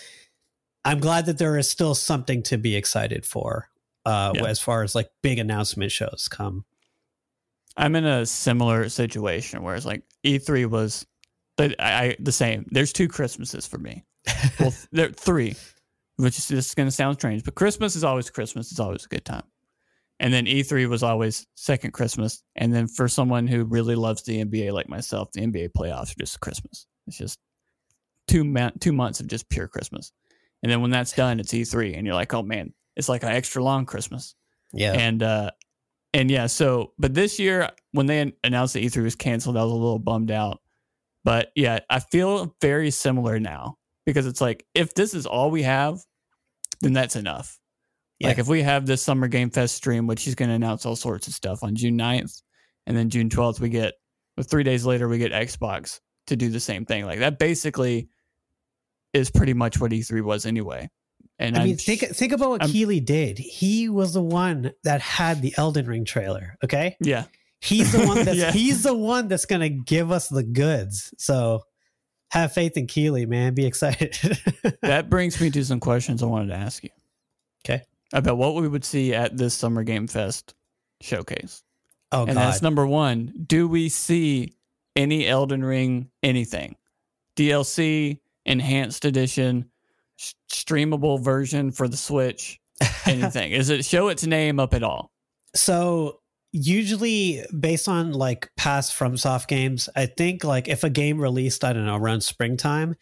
I'm 0.85 1.01
glad 1.01 1.27
that 1.27 1.39
there 1.39 1.57
is 1.59 1.69
still 1.69 1.95
something 1.95 2.43
to 2.45 2.57
be 2.59 2.77
excited 2.77 3.27
for. 3.27 3.69
Uh, 4.05 4.33
Yeah. 4.37 4.45
as 4.45 4.61
far 4.61 4.85
as 4.85 4.95
like 4.95 5.09
big 5.21 5.39
announcement 5.41 5.91
shows 5.91 6.29
come. 6.31 6.65
I'm 7.77 7.97
in 7.97 8.07
a 8.07 8.25
similar 8.25 8.89
situation 8.89 9.63
where 9.65 9.75
it's 9.75 9.85
like 9.85 10.05
E3 10.25 10.67
was 10.71 11.05
the 11.57 11.75
I, 11.85 12.05
I 12.05 12.17
the 12.21 12.31
same. 12.33 12.67
There's 12.71 12.93
two 12.93 13.09
Christmases 13.09 13.67
for 13.67 13.79
me. 13.79 14.05
Well, 14.61 14.71
th- 14.71 14.87
there 14.93 15.09
three, 15.11 15.57
which 16.17 16.39
is 16.39 16.49
just 16.49 16.77
going 16.77 16.87
to 16.89 16.93
sound 16.93 17.19
strange, 17.19 17.45
but 17.45 17.55
Christmas 17.55 17.97
is 17.97 18.05
always 18.05 18.31
Christmas. 18.31 18.71
It's 18.71 18.81
always 18.81 19.05
a 19.05 19.09
good 19.09 19.25
time. 19.25 19.45
And 20.19 20.33
then 20.33 20.47
E3 20.47 20.89
was 20.89 21.03
always 21.03 21.47
second 21.57 21.91
Christmas. 21.93 22.43
And 22.55 22.73
then 22.75 22.87
for 22.89 23.07
someone 23.07 23.47
who 23.47 23.65
really 23.65 23.95
loves 23.95 24.23
the 24.23 24.43
NBA 24.45 24.73
like 24.73 24.89
myself, 24.89 25.31
the 25.33 25.43
NBA 25.43 25.71
playoffs 25.77 26.13
are 26.13 26.19
just 26.19 26.41
Christmas. 26.41 26.87
It's 27.07 27.19
just 27.19 27.39
two 28.27 28.43
ma- 28.45 28.71
two 28.81 28.93
months 28.93 29.21
of 29.21 29.27
just 29.27 29.49
pure 29.51 29.69
Christmas. 29.69 30.13
And 30.63 30.73
then 30.73 30.81
when 30.81 30.91
that's 30.91 31.13
done, 31.13 31.39
it's 31.39 31.53
E3, 31.53 31.97
and 31.97 32.07
you're 32.07 32.15
like, 32.15 32.33
oh 32.33 32.43
man, 32.43 32.73
it's 32.97 33.09
like 33.11 33.23
an 33.25 33.29
extra 33.29 33.63
long 33.63 33.85
Christmas 33.85 34.35
Yeah. 34.73 34.93
and 34.95 35.23
uh 35.23 35.51
and 36.15 36.31
yeah 36.31 36.47
so 36.47 36.93
but 36.99 37.13
this 37.13 37.39
year 37.39 37.69
when 37.93 38.07
they 38.07 38.33
announced 38.43 38.73
that 38.73 38.83
e3 38.83 39.03
was 39.03 39.15
canceled 39.17 39.57
i 39.57 39.63
was 39.63 39.71
a 39.71 39.75
little 39.75 39.99
bummed 39.99 40.31
out 40.31 40.61
but 41.25 41.51
yeah 41.55 41.81
i 41.91 41.99
feel 42.01 42.57
very 42.63 42.91
similar 42.91 43.39
now 43.39 43.77
because 44.07 44.27
it's 44.27 44.41
like 44.41 44.65
if 44.75 44.95
this 44.95 45.13
is 45.13 45.27
all 45.27 45.51
we 45.51 45.63
have 45.63 46.01
then 46.81 46.93
that's 46.95 47.17
enough 47.17 47.59
like 48.23 48.39
if 48.39 48.49
we 48.49 48.63
have 48.63 48.87
this 48.87 49.03
summer 49.03 49.29
game 49.29 49.51
fest 49.51 49.75
stream 49.75 50.07
which 50.07 50.23
he's 50.23 50.35
going 50.35 50.49
to 50.49 50.55
announce 50.55 50.87
all 50.87 50.97
sorts 50.97 51.27
of 51.29 51.35
stuff 51.35 51.63
on 51.63 51.75
june 51.75 51.99
9th 51.99 52.41
and 52.87 52.97
then 52.97 53.11
june 53.11 53.29
12th 53.29 53.61
we 53.61 53.69
get 53.69 53.95
three 54.45 54.63
days 54.63 54.87
later 54.87 55.07
we 55.09 55.19
get 55.19 55.33
xbox 55.33 56.01
to 56.27 56.37
do 56.37 56.49
the 56.49 56.61
same 56.61 56.87
thing 56.87 57.05
like 57.05 57.19
that 57.19 57.39
basically 57.39 58.09
is 59.13 59.31
pretty 59.31 59.53
much 59.55 59.81
what 59.81 59.91
e3 59.91 60.23
was 60.23 60.47
anyway 60.47 60.89
and 61.39 61.55
I 61.55 61.65
mean, 61.65 61.73
I'm 61.73 61.77
think 61.79 62.01
think 62.01 62.33
about 62.33 62.49
what 62.49 62.63
I'm- 62.63 62.71
Keighley 62.71 62.99
did. 63.01 63.37
He 63.39 63.91
was 63.91 64.15
the 64.15 64.23
one 64.23 64.73
that 64.85 65.03
had 65.03 65.43
the 65.43 65.53
Elden 65.59 65.85
Ring 65.87 66.07
trailer. 66.07 66.57
Okay, 66.65 66.97
yeah 66.99 67.25
he's 67.61 67.93
the 67.93 68.07
one 68.07 68.17
that's 68.25 68.39
Yeah. 68.39 68.53
he's 68.53 68.83
the 68.85 68.95
one 68.95 69.29
that's 69.29 69.45
gonna 69.45 69.69
give 69.69 70.11
us 70.11 70.29
the 70.31 70.43
goods. 70.43 71.13
So 71.19 71.61
have 72.31 72.53
faith 72.53 72.77
in 72.77 72.87
Keighley, 72.87 73.27
man. 73.27 73.55
Be 73.55 73.67
excited. 73.67 74.19
that 74.83 75.09
brings 75.09 75.41
me 75.41 75.51
to 75.51 75.65
some 75.65 75.81
questions 75.81 76.23
I 76.23 76.27
wanted 76.27 76.49
to 76.49 76.57
ask 76.57 76.83
you. 76.83 76.91
Okay. 77.65 77.83
About 78.13 78.37
what 78.37 78.55
we 78.55 78.69
would 78.69 78.85
see 78.85 79.15
at 79.15 79.37
this 79.37 79.55
Summer 79.55 79.83
Game 79.83 80.07
Fest 80.07 80.55
showcase. 81.01 81.63
oh 82.13 82.25
and 82.25 82.35
God, 82.35 82.37
that's 82.37 82.63
number 82.63 82.87
one. 82.87 83.33
Do 83.47 83.69
we 83.69 83.89
see 83.89 84.55
any 84.95 85.27
Elden 85.27 85.65
Ring 85.65 86.11
anything? 86.23 86.77
DLC, 87.37 88.19
enhanced 88.45 89.05
edition, 89.05 89.69
s- 90.19 90.35
streamable 90.51 91.21
version 91.23 91.71
for 91.71 91.89
the 91.89 91.97
Switch, 91.97 92.61
anything? 93.07 93.53
Is 93.53 93.71
it 93.71 93.85
show 93.85 94.09
its 94.09 94.25
name 94.25 94.59
up 94.61 94.75
at 94.75 94.83
all? 94.83 95.11
so 95.55 96.21
usually 96.57 97.45
based 97.59 97.89
on 97.89 98.13
like 98.13 98.51
past 98.57 98.93
FromSoft 98.99 99.47
games 99.47 99.89
i 99.95 100.07
think 100.07 100.43
like 100.45 100.69
if 100.69 100.85
a 100.85 100.91
game 100.91 101.21
released 101.21 101.65
i 101.65 101.73
don't 101.73 101.87
know 101.87 101.97
around 101.97 102.23
springtime 102.23 102.97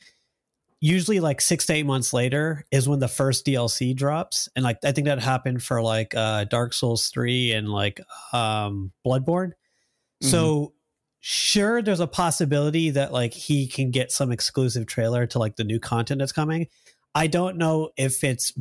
usually 0.84 1.18
like 1.18 1.40
six 1.40 1.64
to 1.64 1.72
eight 1.72 1.86
months 1.86 2.12
later 2.12 2.62
is 2.70 2.86
when 2.86 2.98
the 2.98 3.08
first 3.08 3.46
dlc 3.46 3.96
drops. 3.96 4.50
And 4.54 4.62
like 4.62 4.78
i 4.84 4.92
think 4.92 5.06
that 5.06 5.18
happened 5.18 5.62
for 5.62 5.80
like 5.80 6.14
uh 6.14 6.44
dark 6.44 6.74
souls 6.74 7.08
3 7.08 7.52
and 7.52 7.68
like 7.70 8.00
um 8.34 8.92
bloodborne. 9.06 9.52
So 10.20 10.74
sure 11.20 11.80
there's 11.80 12.00
a 12.00 12.06
possibility 12.06 12.90
that 12.90 13.12
like 13.12 13.32
he 13.32 13.66
can 13.66 13.90
get 13.90 14.12
some 14.12 14.30
exclusive 14.30 14.86
trailer 14.86 15.26
to 15.28 15.38
like 15.38 15.56
the 15.56 15.64
new 15.64 15.80
content 15.80 16.18
that's 16.18 16.32
coming. 16.32 16.66
I 17.14 17.28
don't 17.28 17.56
know 17.56 17.90
if 17.96 18.22
it's 18.22 18.52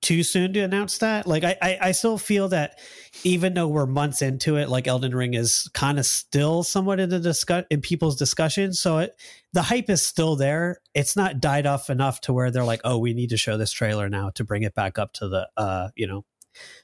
too 0.00 0.22
soon 0.22 0.52
to 0.52 0.60
announce 0.60 0.98
that. 0.98 1.26
Like 1.26 1.44
I, 1.44 1.56
I, 1.60 1.78
I 1.80 1.92
still 1.92 2.18
feel 2.18 2.48
that 2.48 2.78
even 3.24 3.54
though 3.54 3.66
we're 3.66 3.86
months 3.86 4.22
into 4.22 4.56
it, 4.56 4.68
like 4.68 4.86
Elden 4.86 5.14
Ring 5.14 5.34
is 5.34 5.68
kind 5.74 5.98
of 5.98 6.06
still 6.06 6.62
somewhat 6.62 7.00
in 7.00 7.08
the 7.08 7.18
discuss 7.18 7.64
in 7.70 7.80
people's 7.80 8.16
discussion. 8.16 8.72
So 8.72 8.98
it, 8.98 9.20
the 9.52 9.62
hype 9.62 9.90
is 9.90 10.02
still 10.02 10.36
there. 10.36 10.80
It's 10.94 11.16
not 11.16 11.40
died 11.40 11.66
off 11.66 11.90
enough 11.90 12.20
to 12.22 12.32
where 12.32 12.50
they're 12.50 12.64
like, 12.64 12.80
oh, 12.84 12.98
we 12.98 13.12
need 13.12 13.30
to 13.30 13.36
show 13.36 13.56
this 13.56 13.72
trailer 13.72 14.08
now 14.08 14.30
to 14.36 14.44
bring 14.44 14.62
it 14.62 14.74
back 14.74 14.98
up 14.98 15.12
to 15.14 15.28
the 15.28 15.48
uh, 15.56 15.88
you 15.96 16.06
know, 16.06 16.24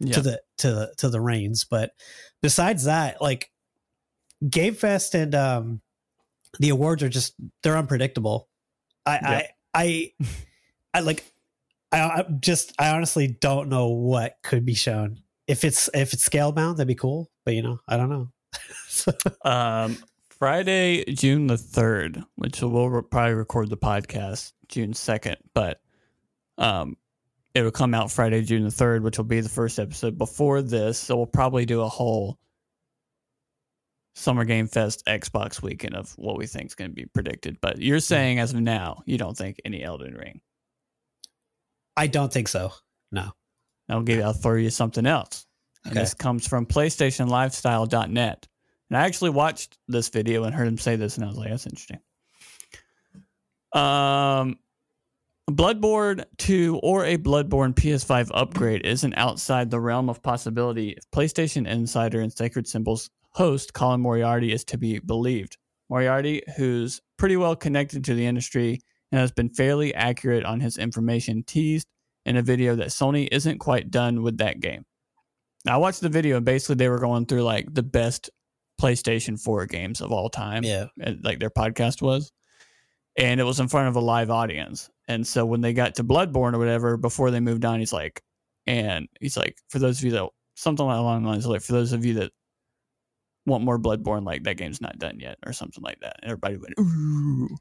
Yeah. 0.00 0.14
to 0.14 0.20
the 0.20 0.42
to 0.58 0.70
the 0.72 0.94
to 0.98 1.08
the 1.08 1.20
reins. 1.20 1.64
But 1.64 1.92
besides 2.42 2.84
that, 2.84 3.22
like 3.22 3.50
Game 4.48 4.74
Fest 4.74 5.14
and 5.14 5.34
um 5.34 5.80
the 6.58 6.70
awards 6.70 7.02
are 7.02 7.08
just 7.08 7.34
they're 7.62 7.76
unpredictable. 7.76 8.48
I 9.06 9.18
I, 9.22 9.48
I 9.74 10.12
I 10.94 11.00
like 11.00 11.24
I, 11.94 12.20
I 12.20 12.24
just 12.40 12.72
I 12.78 12.90
honestly 12.90 13.28
don't 13.40 13.68
know 13.68 13.88
what 13.88 14.36
could 14.42 14.64
be 14.64 14.74
shown. 14.74 15.20
If 15.46 15.64
it's 15.64 15.88
if 15.94 16.12
it's 16.12 16.28
Scalebound, 16.28 16.76
that'd 16.76 16.88
be 16.88 16.94
cool. 16.94 17.30
But 17.44 17.54
you 17.54 17.62
know, 17.62 17.78
I 17.88 17.96
don't 17.96 18.10
know. 18.10 18.28
Um, 19.44 19.98
Friday, 20.38 21.04
June 21.12 21.46
the 21.46 21.56
third, 21.56 22.22
which 22.36 22.60
we'll 22.62 22.88
re- 22.88 23.02
probably 23.02 23.34
record 23.34 23.70
the 23.70 23.76
podcast 23.76 24.52
June 24.68 24.94
second, 24.94 25.36
but 25.52 25.80
um, 26.58 26.96
it 27.54 27.62
will 27.62 27.70
come 27.70 27.94
out 27.94 28.10
Friday, 28.10 28.42
June 28.42 28.64
the 28.64 28.70
third, 28.70 29.02
which 29.02 29.18
will 29.18 29.24
be 29.24 29.40
the 29.40 29.48
first 29.48 29.78
episode 29.78 30.16
before 30.16 30.62
this. 30.62 30.98
So 30.98 31.16
we'll 31.16 31.26
probably 31.26 31.66
do 31.66 31.82
a 31.82 31.88
whole 31.88 32.38
Summer 34.14 34.44
Game 34.44 34.66
Fest 34.66 35.04
Xbox 35.06 35.62
weekend 35.62 35.94
of 35.94 36.12
what 36.16 36.36
we 36.36 36.46
think 36.46 36.66
is 36.66 36.74
going 36.74 36.90
to 36.90 36.94
be 36.94 37.06
predicted. 37.06 37.58
But 37.60 37.80
you're 37.80 38.00
saying 38.00 38.38
as 38.38 38.52
of 38.52 38.60
now, 38.60 39.02
you 39.06 39.18
don't 39.18 39.36
think 39.36 39.60
any 39.64 39.82
Elden 39.82 40.14
Ring. 40.14 40.40
I 41.96 42.06
don't 42.06 42.32
think 42.32 42.48
so. 42.48 42.72
No. 43.12 43.30
I'll 43.88 44.02
give 44.02 44.18
you, 44.18 44.24
I'll 44.24 44.32
throw 44.32 44.56
you 44.56 44.70
something 44.70 45.06
else. 45.06 45.46
And 45.84 45.94
this 45.94 46.14
comes 46.14 46.46
from 46.46 46.66
PlayStationLifestyle.net. 46.66 48.48
And 48.90 48.96
I 48.96 49.02
actually 49.02 49.30
watched 49.30 49.78
this 49.88 50.08
video 50.08 50.44
and 50.44 50.54
heard 50.54 50.68
him 50.68 50.78
say 50.78 50.96
this, 50.96 51.16
and 51.16 51.24
I 51.24 51.28
was 51.28 51.36
like, 51.36 51.50
that's 51.50 51.66
interesting. 51.66 51.98
Um, 53.72 54.58
Bloodborne 55.50 56.24
2 56.38 56.80
or 56.82 57.04
a 57.04 57.18
Bloodborne 57.18 57.74
PS5 57.74 58.30
upgrade 58.32 58.86
isn't 58.86 59.14
outside 59.14 59.70
the 59.70 59.80
realm 59.80 60.08
of 60.08 60.22
possibility 60.22 60.90
if 60.90 61.10
PlayStation 61.10 61.66
Insider 61.66 62.20
and 62.20 62.32
Sacred 62.32 62.66
Symbols 62.66 63.10
host 63.30 63.74
Colin 63.74 64.00
Moriarty 64.00 64.52
is 64.52 64.64
to 64.64 64.78
be 64.78 65.00
believed. 65.00 65.58
Moriarty, 65.90 66.42
who's 66.56 67.02
pretty 67.18 67.36
well 67.36 67.56
connected 67.56 68.04
to 68.04 68.14
the 68.14 68.24
industry 68.24 68.80
and 69.14 69.20
has 69.20 69.30
been 69.30 69.48
fairly 69.48 69.94
accurate 69.94 70.44
on 70.44 70.58
his 70.58 70.76
information, 70.76 71.44
teased 71.44 71.86
in 72.26 72.36
a 72.36 72.42
video 72.42 72.74
that 72.74 72.88
Sony 72.88 73.28
isn't 73.30 73.58
quite 73.58 73.88
done 73.88 74.22
with 74.22 74.38
that 74.38 74.58
game. 74.58 74.84
Now, 75.64 75.74
I 75.74 75.76
watched 75.76 76.00
the 76.00 76.08
video 76.08 76.36
and 76.38 76.44
basically 76.44 76.74
they 76.74 76.88
were 76.88 76.98
going 76.98 77.26
through 77.26 77.44
like 77.44 77.72
the 77.72 77.84
best 77.84 78.28
PlayStation 78.80 79.40
4 79.40 79.66
games 79.66 80.00
of 80.00 80.10
all 80.10 80.28
time 80.28 80.64
Yeah. 80.64 80.86
and, 81.00 81.22
like 81.22 81.38
their 81.38 81.50
podcast 81.50 82.02
was. 82.02 82.32
And 83.16 83.38
it 83.38 83.44
was 83.44 83.60
in 83.60 83.68
front 83.68 83.86
of 83.86 83.94
a 83.94 84.00
live 84.00 84.30
audience. 84.30 84.90
And 85.06 85.24
so 85.24 85.46
when 85.46 85.60
they 85.60 85.72
got 85.74 85.94
to 85.94 86.04
Bloodborne 86.04 86.54
or 86.54 86.58
whatever, 86.58 86.96
before 86.96 87.30
they 87.30 87.38
moved 87.38 87.64
on, 87.64 87.78
he's 87.78 87.92
like, 87.92 88.20
and 88.66 89.06
he's 89.20 89.36
like, 89.36 89.56
for 89.68 89.78
those 89.78 89.98
of 89.98 90.04
you 90.04 90.10
that 90.10 90.28
something 90.56 90.84
along 90.84 91.22
the 91.22 91.28
lines 91.28 91.44
of 91.44 91.52
like, 91.52 91.62
for 91.62 91.74
those 91.74 91.92
of 91.92 92.04
you 92.04 92.14
that 92.14 92.32
want 93.46 93.62
more 93.62 93.78
Bloodborne, 93.78 94.24
like 94.24 94.42
that 94.42 94.56
game's 94.56 94.80
not 94.80 94.98
done 94.98 95.20
yet, 95.20 95.38
or 95.46 95.52
something 95.52 95.84
like 95.84 96.00
that. 96.00 96.16
And 96.22 96.32
everybody 96.32 96.56
went, 96.56 96.74
ooh. 96.80 97.56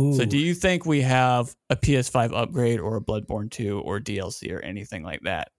Ooh. 0.00 0.14
So 0.14 0.24
do 0.24 0.38
you 0.38 0.54
think 0.54 0.86
we 0.86 1.00
have 1.02 1.54
a 1.68 1.76
PS5 1.76 2.32
upgrade 2.34 2.80
or 2.80 2.96
a 2.96 3.00
Bloodborne 3.00 3.50
2 3.50 3.80
or 3.80 4.00
DLC 4.00 4.52
or 4.52 4.60
anything 4.60 5.02
like 5.02 5.20
that? 5.22 5.50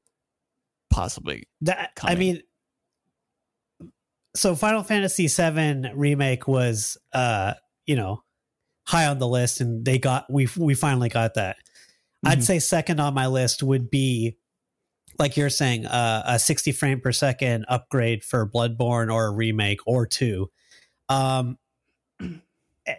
Possibly. 0.89 1.47
that 1.61 1.91
I 2.03 2.15
mean 2.15 2.41
so 4.35 4.55
Final 4.55 4.83
Fantasy 4.83 5.27
VII 5.27 5.91
remake 5.93 6.47
was 6.47 6.97
uh, 7.13 7.53
you 7.85 7.95
know, 7.95 8.23
high 8.87 9.07
on 9.07 9.19
the 9.19 9.27
list 9.27 9.61
and 9.61 9.83
they 9.85 9.97
got 9.99 10.31
we 10.31 10.47
we 10.57 10.73
finally 10.73 11.09
got 11.09 11.35
that. 11.35 11.57
I'd 12.25 12.39
Mhm. 12.39 12.43
say 12.43 12.59
second 12.59 12.99
on 12.99 13.13
my 13.13 13.27
list 13.27 13.63
would 13.63 13.89
be 13.89 14.37
like 15.19 15.37
you're 15.37 15.49
saying 15.49 15.85
uh, 15.85 16.23
a 16.25 16.39
60 16.39 16.71
frame 16.71 16.99
per 17.01 17.11
second 17.11 17.65
upgrade 17.67 18.23
for 18.23 18.47
Bloodborne 18.47 19.13
or 19.13 19.27
a 19.27 19.31
remake 19.31 19.79
or 19.85 20.05
two. 20.05 20.49
Um 21.09 21.57
eh, 22.85 22.95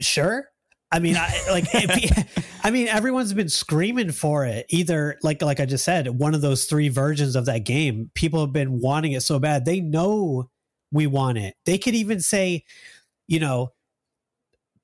sure. 0.00 0.48
I 0.92 0.98
mean, 0.98 1.16
I 1.16 1.32
like. 1.50 1.64
if- 1.72 2.52
I 2.64 2.70
mean, 2.70 2.86
everyone's 2.86 3.32
been 3.32 3.48
screaming 3.48 4.12
for 4.12 4.44
it. 4.44 4.66
Either 4.68 5.18
like, 5.24 5.42
like 5.42 5.58
I 5.58 5.66
just 5.66 5.84
said, 5.84 6.06
one 6.08 6.32
of 6.34 6.42
those 6.42 6.66
three 6.66 6.88
versions 6.88 7.34
of 7.34 7.46
that 7.46 7.64
game. 7.64 8.10
People 8.14 8.40
have 8.40 8.52
been 8.52 8.78
wanting 8.78 9.12
it 9.12 9.22
so 9.22 9.40
bad. 9.40 9.64
They 9.64 9.80
know 9.80 10.48
we 10.92 11.08
want 11.08 11.38
it. 11.38 11.54
They 11.66 11.78
could 11.78 11.94
even 11.96 12.20
say, 12.20 12.64
you 13.26 13.40
know, 13.40 13.72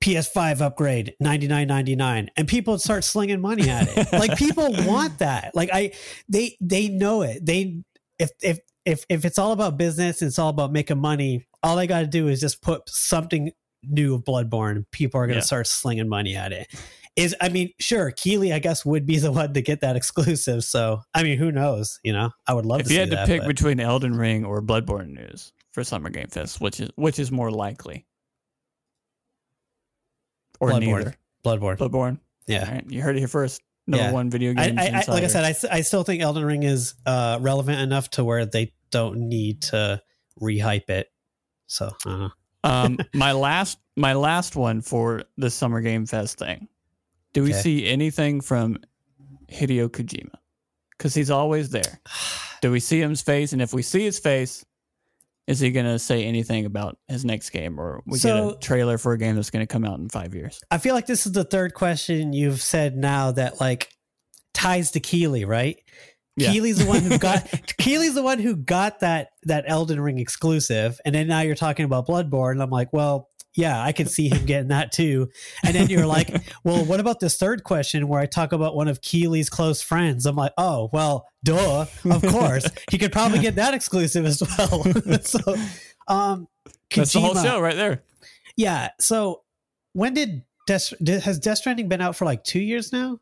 PS5 0.03 0.61
upgrade 0.61 1.13
ninety 1.19 1.47
nine 1.47 1.67
ninety 1.67 1.95
nine, 1.95 2.29
and 2.37 2.47
people 2.47 2.73
would 2.73 2.81
start 2.81 3.03
slinging 3.03 3.41
money 3.41 3.69
at 3.69 3.87
it. 3.95 4.11
like 4.13 4.37
people 4.37 4.73
want 4.85 5.19
that. 5.19 5.51
Like 5.53 5.69
I, 5.73 5.91
they 6.27 6.57
they 6.61 6.87
know 6.87 7.21
it. 7.21 7.45
They 7.45 7.81
if 8.17 8.31
if 8.41 8.59
if 8.85 9.05
if 9.09 9.25
it's 9.25 9.37
all 9.37 9.51
about 9.51 9.77
business, 9.77 10.21
and 10.21 10.29
it's 10.29 10.39
all 10.39 10.49
about 10.49 10.71
making 10.71 10.99
money. 10.99 11.45
All 11.63 11.75
they 11.75 11.87
got 11.87 11.99
to 12.01 12.07
do 12.07 12.29
is 12.29 12.39
just 12.39 12.61
put 12.61 12.87
something 12.87 13.51
new 13.83 14.15
of 14.15 14.23
Bloodborne. 14.23 14.85
People 14.91 15.19
are 15.21 15.25
going 15.27 15.35
to 15.35 15.41
Yeah. 15.41 15.45
start 15.45 15.67
slinging 15.67 16.07
money 16.09 16.35
at 16.35 16.51
it. 16.51 16.67
Is 17.15 17.35
I 17.41 17.49
mean, 17.49 17.71
sure, 17.79 18.11
Keighley, 18.11 18.53
I 18.53 18.59
guess 18.59 18.85
would 18.85 19.05
be 19.05 19.17
the 19.19 19.31
one 19.31 19.53
to 19.53 19.61
get 19.61 19.81
that 19.81 19.95
exclusive. 19.95 20.63
So 20.63 21.01
I 21.13 21.23
mean, 21.23 21.37
who 21.37 21.51
knows? 21.51 21.99
You 22.03 22.13
know, 22.13 22.31
I 22.47 22.53
would 22.53 22.65
love 22.65 22.81
if 22.81 22.87
to 22.87 22.93
you 22.93 22.99
had 22.99 23.09
to 23.09 23.15
that, 23.17 23.27
pick 23.27 23.41
but- 23.41 23.47
between 23.47 23.79
Elden 23.79 24.15
Ring 24.15 24.45
or 24.45 24.61
Bloodborne 24.61 25.09
news 25.09 25.51
for 25.73 25.83
Summer 25.83 26.09
Game 26.09 26.27
Fest, 26.27 26.61
which 26.61 26.79
is 26.79 26.89
which 26.95 27.19
is 27.19 27.31
more 27.31 27.51
likely? 27.51 28.05
Or 30.59 30.69
Bloodborne. 30.71 30.79
neither. 30.81 31.15
Bloodborne. 31.45 31.77
Bloodborne. 31.77 32.19
yeah. 32.47 32.69
Right, 32.71 32.85
you 32.89 33.01
heard 33.01 33.15
it 33.15 33.19
here 33.19 33.27
first. 33.27 33.61
Number 33.87 34.05
Yeah. 34.05 34.11
one 34.11 34.29
video 34.29 34.53
game. 34.53 34.77
I, 34.77 34.87
I, 35.07 35.11
like 35.11 35.23
I 35.23 35.27
said, 35.27 35.43
I, 35.45 35.77
I 35.77 35.81
still 35.81 36.03
think 36.03 36.21
Elden 36.21 36.43
Ring 36.45 36.63
is 36.63 36.93
uh, 37.05 37.39
relevant 37.41 37.79
enough 37.79 38.09
to 38.11 38.23
where 38.23 38.45
they 38.45 38.73
don't 38.91 39.29
need 39.29 39.61
to 39.63 40.01
rehype 40.39 40.89
it. 40.89 41.07
So, 41.67 41.87
I 42.05 42.09
don't 42.09 42.19
know. 42.19 42.29
Um, 42.63 42.97
my 43.13 43.31
last 43.31 43.79
my 43.95 44.13
last 44.13 44.55
one 44.55 44.81
for 44.81 45.23
the 45.37 45.49
Summer 45.49 45.81
Game 45.81 46.05
Fest 46.05 46.37
thing. 46.39 46.67
Do 47.33 47.43
we 47.43 47.51
Okay. 47.51 47.61
see 47.61 47.85
anything 47.87 48.41
from 48.41 48.77
Hideo 49.51 49.89
Kojima? 49.89 50.33
Because 50.97 51.13
he's 51.13 51.29
always 51.29 51.69
there. 51.69 51.99
Do 52.61 52.71
we 52.71 52.79
see 52.81 52.99
his 53.01 53.21
face? 53.21 53.53
And 53.53 53.61
if 53.61 53.73
we 53.73 53.81
see 53.81 54.03
his 54.03 54.19
face, 54.19 54.65
is 55.47 55.59
he 55.59 55.71
going 55.71 55.85
to 55.85 55.97
say 55.97 56.25
anything 56.25 56.65
about 56.65 56.97
his 57.07 57.23
next 57.23 57.51
game, 57.51 57.79
or 57.79 58.01
we 58.05 58.17
So- 58.19 58.49
get 58.49 58.55
a 58.57 58.59
trailer 58.59 58.97
for 58.97 59.13
a 59.13 59.17
game 59.17 59.35
that's 59.35 59.49
going 59.49 59.65
to 59.65 59.71
come 59.71 59.85
out 59.85 59.97
in 59.99 60.09
five 60.09 60.35
years? 60.35 60.59
I 60.69 60.77
feel 60.77 60.93
like 60.95 61.05
this 61.07 61.25
is 61.25 61.31
the 61.31 61.43
third 61.45 61.73
question 61.73 62.33
you've 62.33 62.61
said 62.61 62.97
now 62.97 63.31
that 63.31 63.59
like 63.61 63.89
ties 64.53 64.91
to 64.91 64.99
Keighley, 64.99 65.45
right? 65.45 65.77
Yeah. 66.39 66.51
Keighley's 66.51 66.77
the 66.77 66.85
one 66.85 67.01
who 67.01 67.17
got 67.19 67.47
Keighley's 67.77 68.15
the 68.15 68.23
one 68.23 68.39
who 68.39 68.55
got 68.55 69.01
that 69.01 69.29
that 69.43 69.65
Elden 69.67 69.99
Ring 69.99 70.19
exclusive, 70.19 70.99
and 71.05 71.13
then 71.13 71.27
now 71.27 71.41
you're 71.41 71.55
talking 71.55 71.85
about 71.85 72.07
Bloodborne. 72.07 72.53
And 72.53 72.63
I'm 72.63 72.69
like, 72.69 72.91
well, 72.93 73.29
yeah, 73.55 73.81
I 73.81 73.91
could 73.91 74.09
see 74.09 74.29
him 74.29 74.45
getting 74.45 74.69
that 74.69 74.91
too. 74.91 75.29
And 75.65 75.75
then 75.75 75.89
you're 75.89 76.05
like, 76.05 76.29
well, 76.63 76.85
what 76.85 76.99
about 76.99 77.19
this 77.19 77.37
third 77.37 77.63
question 77.63 78.07
where 78.07 78.19
I 78.19 78.25
talk 78.25 78.53
about 78.53 78.75
one 78.75 78.87
of 78.87 79.01
Keighley's 79.01 79.49
close 79.49 79.81
friends? 79.81 80.25
I'm 80.25 80.35
like, 80.35 80.53
oh, 80.57 80.89
well, 80.93 81.25
duh, 81.43 81.85
of 82.09 82.21
course, 82.21 82.67
he 82.91 82.97
could 82.97 83.11
probably 83.11 83.39
get 83.39 83.55
that 83.55 83.73
exclusive 83.73 84.25
as 84.25 84.41
well. 84.41 84.83
so, 85.21 85.55
um, 86.07 86.47
That's 86.95 87.13
the 87.13 87.19
whole 87.19 87.35
show 87.35 87.59
right 87.59 87.75
there. 87.75 88.03
yeah. 88.55 88.89
So 88.99 89.41
when 89.93 90.13
did 90.13 90.43
Death 90.67 90.93
has 91.23 91.39
Death 91.39 91.57
Stranding 91.57 91.89
been 91.89 92.01
out 92.01 92.15
for 92.15 92.25
like 92.25 92.43
two 92.43 92.59
years 92.61 92.93
now? 92.93 93.19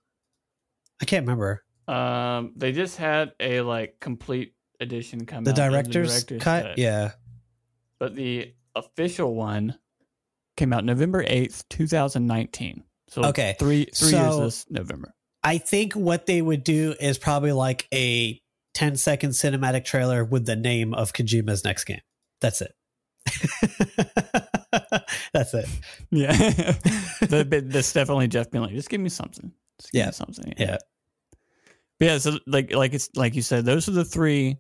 I 1.02 1.06
can't 1.06 1.24
remember. 1.24 1.64
Um, 1.88 2.54
they 2.56 2.72
just 2.72 2.98
had 2.98 3.32
a 3.40 3.62
like 3.62 4.00
complete 4.00 4.54
edition 4.80 5.26
come 5.26 5.44
The 5.44 5.52
out. 5.52 5.60
of 5.60 5.72
director's, 5.72 6.24
cut? 6.40 6.78
Yeah. 6.78 7.12
but 8.00 8.16
the 8.16 8.54
official 8.76 9.34
one 9.34 9.78
came 10.56 10.74
out 10.74 10.84
November 10.86 11.24
eighth, 11.26 11.64
two 11.70 11.88
thousand 11.88 12.28
nineteen. 12.28 12.84
So 13.10 13.24
Okay, 13.26 13.56
three 13.58 13.86
three 13.96 14.10
years 14.12 14.38
this 14.40 14.66
November. 14.70 15.14
I 15.44 15.60
think 15.60 15.94
what 15.94 16.26
they 16.26 16.42
would 16.42 16.64
do 16.64 16.94
is 17.00 17.18
probably 17.18 17.54
like 17.54 17.88
a 17.94 18.42
10 18.74 18.98
second 18.98 19.30
cinematic 19.30 19.86
trailer 19.86 20.26
with 20.26 20.46
the 20.46 20.56
name 20.58 20.94
of 20.94 21.14
Kojima's 21.14 21.64
next 21.64 21.86
game. 21.86 22.02
That's 22.42 22.62
it. 22.62 22.74
That's 25.34 25.54
it. 25.54 25.68
Yeah, 26.12 26.32
the, 27.22 27.64
that's 27.68 27.94
definitely 27.94 28.28
Jeff 28.28 28.50
being 28.52 28.64
like, 28.64 28.74
just 28.74 28.90
give 28.90 29.02
me 29.02 29.10
something. 29.10 29.52
Just 29.80 29.92
give 29.92 30.00
Yeah. 30.00 30.06
me 30.08 30.12
something. 30.12 30.54
Yeah. 30.58 30.72
But 30.72 30.84
yeah. 32.00 32.18
So 32.18 32.38
like 32.48 32.74
like 32.74 32.94
it's 32.94 33.10
like 33.16 33.36
you 33.36 33.42
said, 33.42 33.66
those 33.66 33.88
are 33.88 33.94
the 33.94 34.06
three 34.06 34.58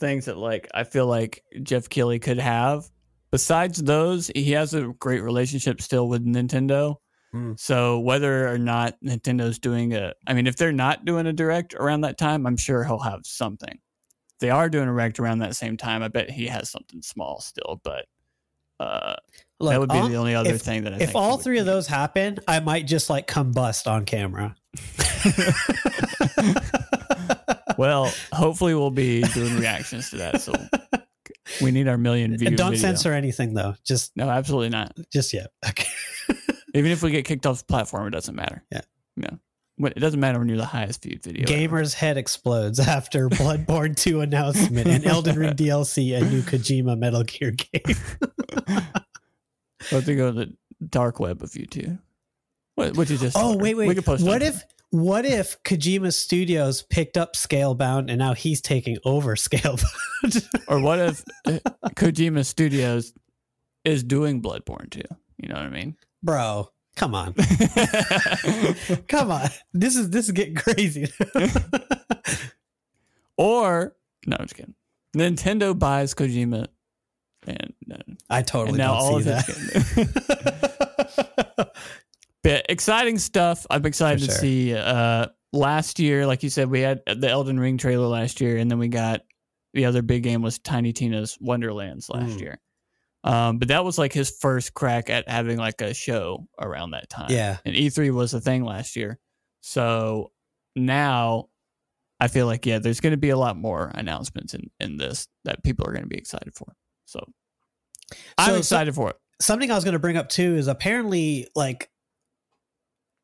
things 0.00 0.24
that 0.26 0.36
like 0.36 0.68
I 0.74 0.84
feel 0.84 1.06
like 1.06 1.42
Jeff 1.62 1.88
Keighley 1.88 2.18
could 2.18 2.38
have. 2.38 2.84
Besides 3.30 3.82
those, 3.82 4.30
he 4.34 4.52
has 4.52 4.74
a 4.74 4.88
great 4.98 5.22
relationship 5.22 5.80
still 5.80 6.08
with 6.08 6.24
Nintendo. 6.26 6.96
Mm. 7.34 7.58
So 7.58 7.98
whether 8.00 8.46
or 8.46 8.58
not 8.58 8.94
Nintendo's 9.02 9.58
doing 9.58 9.94
a, 9.94 10.12
I 10.26 10.34
mean, 10.34 10.46
if 10.46 10.56
they're 10.56 10.70
not 10.70 11.06
doing 11.06 11.26
a 11.26 11.32
direct 11.32 11.72
around 11.74 12.02
that 12.02 12.18
time, 12.18 12.46
I'm 12.46 12.58
sure 12.58 12.84
he'll 12.84 12.98
have 12.98 13.20
something. 13.24 13.72
If 13.72 14.38
they 14.40 14.50
are 14.50 14.68
doing 14.68 14.84
a 14.86 14.92
direct 14.92 15.18
around 15.18 15.38
that 15.38 15.56
same 15.56 15.78
time, 15.78 16.02
I 16.02 16.08
bet 16.08 16.30
he 16.30 16.46
has 16.48 16.68
something 16.68 17.00
small 17.00 17.40
still. 17.40 17.80
But 17.82 18.04
uh, 18.78 19.14
Look, 19.60 19.70
that 19.70 19.80
would 19.80 19.88
be 19.88 19.96
all- 19.96 20.08
the 20.08 20.16
only 20.16 20.34
other 20.34 20.50
if- 20.50 20.60
thing 20.60 20.84
that 20.84 20.92
I 20.92 20.96
if 20.96 21.00
think 21.00 21.10
he 21.12 21.16
all 21.16 21.38
three 21.38 21.58
of 21.58 21.64
those 21.64 21.86
happen, 21.86 22.38
I 22.46 22.60
might 22.60 22.86
just 22.86 23.08
like 23.08 23.26
combust 23.28 23.90
on 23.90 24.04
camera. 24.04 24.54
well, 27.78 28.12
hopefully 28.32 28.74
we'll 28.74 28.90
be 28.90 29.22
doing 29.22 29.58
reactions 29.58 30.10
to 30.10 30.16
that. 30.18 30.40
So 30.40 30.52
We 31.60 31.70
need 31.70 31.88
our 31.88 31.98
million 31.98 32.36
views. 32.36 32.56
Don't 32.56 32.76
censor 32.76 33.12
anything 33.12 33.54
though. 33.54 33.74
Just 33.84 34.16
no, 34.16 34.28
absolutely 34.28 34.70
not. 34.70 34.96
Just 35.12 35.32
yet. 35.32 35.48
Okay. 35.68 35.86
Even 36.74 36.90
if 36.90 37.02
we 37.02 37.10
get 37.10 37.24
kicked 37.24 37.46
off 37.46 37.58
the 37.58 37.64
platform, 37.64 38.06
it 38.06 38.10
doesn't 38.10 38.34
matter. 38.34 38.64
Yeah. 38.72 38.80
Yeah. 39.16 39.30
It 39.78 39.98
doesn't 39.98 40.20
matter 40.20 40.38
when 40.38 40.48
you're 40.48 40.58
the 40.58 40.64
highest 40.64 41.02
viewed 41.02 41.22
video. 41.22 41.44
Gamer's 41.44 41.94
ever. 41.94 42.06
head 42.06 42.16
explodes 42.16 42.78
after 42.78 43.28
Bloodborne 43.28 43.96
2 43.96 44.20
announcement 44.20 44.86
and 44.86 45.04
Elden 45.04 45.36
Ring 45.36 45.54
DLC 45.54 46.16
and 46.16 46.30
new 46.30 46.42
Kojima 46.42 46.96
Metal 46.96 47.24
Gear 47.24 47.50
game. 47.50 47.82
Let 49.90 50.04
to 50.04 50.14
go 50.14 50.30
to 50.30 50.32
the 50.32 50.56
dark 50.88 51.18
web 51.18 51.42
of 51.42 51.50
YouTube. 51.50 51.98
What, 52.76 52.96
what 52.96 53.10
you 53.10 53.18
just? 53.18 53.36
Oh 53.38 53.56
wait, 53.56 53.74
wait. 53.74 54.04
Post 54.04 54.24
what 54.24 54.42
if? 54.42 54.62
What 54.92 55.24
if 55.24 55.60
Kojima 55.62 56.12
Studios 56.12 56.82
picked 56.82 57.16
up 57.16 57.32
Scalebound 57.32 58.10
and 58.10 58.18
now 58.18 58.34
he's 58.34 58.60
taking 58.60 58.98
over 59.06 59.36
Scalebound? 59.36 60.46
or 60.68 60.80
what 60.80 60.98
if 60.98 61.24
Kojima 61.96 62.44
Studios 62.44 63.14
is 63.86 64.02
doing 64.02 64.42
Bloodborne 64.42 64.90
too? 64.90 65.00
You 65.38 65.48
know 65.48 65.54
what 65.54 65.64
I 65.64 65.70
mean? 65.70 65.96
Bro, 66.22 66.68
come 66.94 67.14
on. 67.14 67.32
come 69.08 69.30
on. 69.30 69.48
This 69.72 69.96
is 69.96 70.10
this 70.10 70.26
is 70.26 70.32
getting 70.32 70.56
crazy. 70.56 71.10
or 73.38 73.96
no, 74.26 74.36
I'm 74.38 74.44
just 74.44 74.56
kidding. 74.56 74.74
Nintendo 75.16 75.78
buys 75.78 76.12
Kojima 76.12 76.66
and 77.46 77.72
uh, 77.90 77.96
I 78.28 78.42
totally 78.42 78.72
and 78.72 78.78
now 78.78 78.92
all 78.92 79.16
of 79.16 79.24
that. 79.24 79.48
But 82.42 82.66
exciting 82.68 83.18
stuff. 83.18 83.66
I'm 83.70 83.84
excited 83.86 84.20
sure. 84.20 84.34
to 84.34 84.40
see. 84.40 84.74
Uh, 84.74 85.26
last 85.52 85.98
year, 85.98 86.26
like 86.26 86.42
you 86.42 86.50
said, 86.50 86.70
we 86.70 86.80
had 86.80 87.02
the 87.06 87.28
Elden 87.28 87.60
Ring 87.60 87.78
trailer 87.78 88.06
last 88.06 88.40
year, 88.40 88.56
and 88.56 88.70
then 88.70 88.78
we 88.78 88.88
got 88.88 89.20
the 89.74 89.84
other 89.86 90.02
big 90.02 90.22
game 90.22 90.42
was 90.42 90.58
Tiny 90.58 90.92
Tina's 90.92 91.38
Wonderlands 91.40 92.08
last 92.08 92.36
mm. 92.36 92.40
year. 92.40 92.60
Um, 93.24 93.58
but 93.58 93.68
that 93.68 93.84
was 93.84 93.98
like 93.98 94.12
his 94.12 94.30
first 94.30 94.74
crack 94.74 95.08
at 95.08 95.28
having 95.28 95.56
like 95.56 95.80
a 95.80 95.94
show 95.94 96.48
around 96.60 96.90
that 96.90 97.08
time. 97.08 97.30
Yeah. 97.30 97.58
And 97.64 97.74
E3 97.74 98.12
was 98.12 98.34
a 98.34 98.40
thing 98.40 98.64
last 98.64 98.96
year. 98.96 99.18
So 99.60 100.32
now 100.74 101.48
I 102.18 102.28
feel 102.28 102.46
like, 102.46 102.66
yeah, 102.66 102.80
there's 102.80 103.00
going 103.00 103.12
to 103.12 103.18
be 103.18 103.30
a 103.30 103.36
lot 103.36 103.56
more 103.56 103.92
announcements 103.94 104.54
in, 104.54 104.70
in 104.80 104.96
this 104.96 105.28
that 105.44 105.62
people 105.62 105.86
are 105.86 105.92
going 105.92 106.02
to 106.02 106.08
be 106.08 106.18
excited 106.18 106.52
for. 106.54 106.74
So, 107.04 107.20
I'm 108.36 108.56
excited 108.56 108.94
so, 108.94 109.00
for 109.00 109.10
it. 109.10 109.16
Something 109.40 109.70
I 109.70 109.74
was 109.74 109.84
going 109.84 109.94
to 109.94 110.00
bring 110.00 110.16
up 110.16 110.28
too 110.28 110.56
is 110.56 110.66
apparently 110.66 111.48
like 111.54 111.90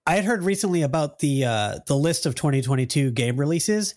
I 0.08 0.14
had 0.14 0.24
heard 0.24 0.42
recently 0.42 0.82
about 0.82 1.18
the 1.18 1.44
uh 1.44 1.78
the 1.86 1.94
list 1.94 2.24
of 2.24 2.34
2022 2.34 3.10
game 3.10 3.36
releases 3.36 3.94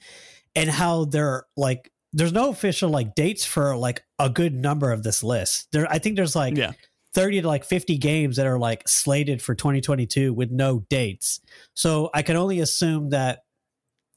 and 0.55 0.69
how 0.69 1.05
they're 1.05 1.45
like 1.55 1.89
there's 2.11 2.33
no 2.33 2.49
official 2.49 2.89
like 2.89 3.15
dates 3.15 3.45
for 3.45 3.77
like 3.77 4.03
a 4.19 4.29
good 4.29 4.53
number 4.53 4.91
of 4.91 5.03
this 5.03 5.23
list. 5.23 5.69
There 5.71 5.89
I 5.89 5.99
think 5.99 6.17
there's 6.17 6.35
like 6.35 6.57
yeah. 6.57 6.73
30 7.13 7.41
to 7.41 7.47
like 7.47 7.63
50 7.63 7.97
games 7.97 8.35
that 8.35 8.45
are 8.45 8.59
like 8.59 8.87
slated 8.89 9.41
for 9.41 9.55
2022 9.55 10.33
with 10.33 10.51
no 10.51 10.85
dates. 10.89 11.39
So 11.73 12.09
I 12.13 12.23
can 12.23 12.35
only 12.35 12.59
assume 12.59 13.09
that 13.11 13.43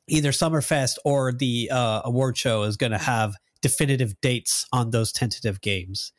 either 0.08 0.30
Summerfest 0.30 0.96
or 1.04 1.32
the 1.32 1.70
uh, 1.72 2.02
award 2.04 2.36
show 2.36 2.64
is 2.64 2.76
going 2.76 2.92
to 2.92 2.98
have 2.98 3.36
definitive 3.62 4.20
dates 4.20 4.66
on 4.72 4.90
those 4.90 5.12
tentative 5.12 5.60
games. 5.60 6.12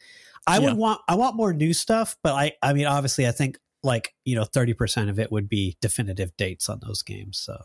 I 0.47 0.59
yeah. 0.59 0.69
would 0.69 0.78
want 0.78 1.01
I 1.09 1.15
want 1.15 1.36
more 1.36 1.53
new 1.53 1.73
stuff, 1.73 2.15
but 2.23 2.34
I 2.34 2.53
I 2.61 2.71
mean 2.71 2.86
obviously 2.86 3.28
I 3.28 3.32
think 3.32 3.57
like, 3.86 4.14
you 4.26 4.36
know, 4.36 4.44
30% 4.44 5.10
of 5.10 5.20
it 5.20 5.32
would 5.32 5.48
be 5.48 5.78
definitive 5.82 6.36
dates 6.38 6.68
on 6.70 6.80
those 6.86 7.02
games. 7.02 7.38
So 7.38 7.58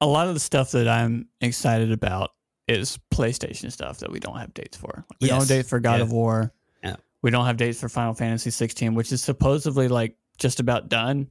a 0.00 0.06
lot 0.06 0.28
of 0.28 0.34
the 0.34 0.40
stuff 0.40 0.72
that 0.72 0.88
I'm 0.88 1.28
excited 1.40 1.92
about 1.92 2.30
is 2.66 2.98
PlayStation 3.12 3.70
stuff 3.70 3.98
that 3.98 4.10
we 4.10 4.18
don't 4.18 4.38
have 4.38 4.54
dates 4.54 4.76
for. 4.76 5.04
we 5.20 5.28
yes. 5.28 5.30
don't 5.30 5.38
have 5.40 5.48
dates 5.48 5.68
for 5.68 5.80
God 5.80 5.96
yeah. 5.96 6.02
of 6.02 6.12
War. 6.12 6.52
Yeah. 6.82 6.96
We 7.22 7.30
don't 7.30 7.46
have 7.46 7.56
dates 7.56 7.80
for 7.80 7.88
Final 7.88 8.14
Fantasy 8.14 8.50
16, 8.50 8.94
which 8.94 9.12
is 9.12 9.22
supposedly 9.22 9.88
like 9.88 10.16
just 10.38 10.60
about 10.60 10.88
done. 10.88 11.30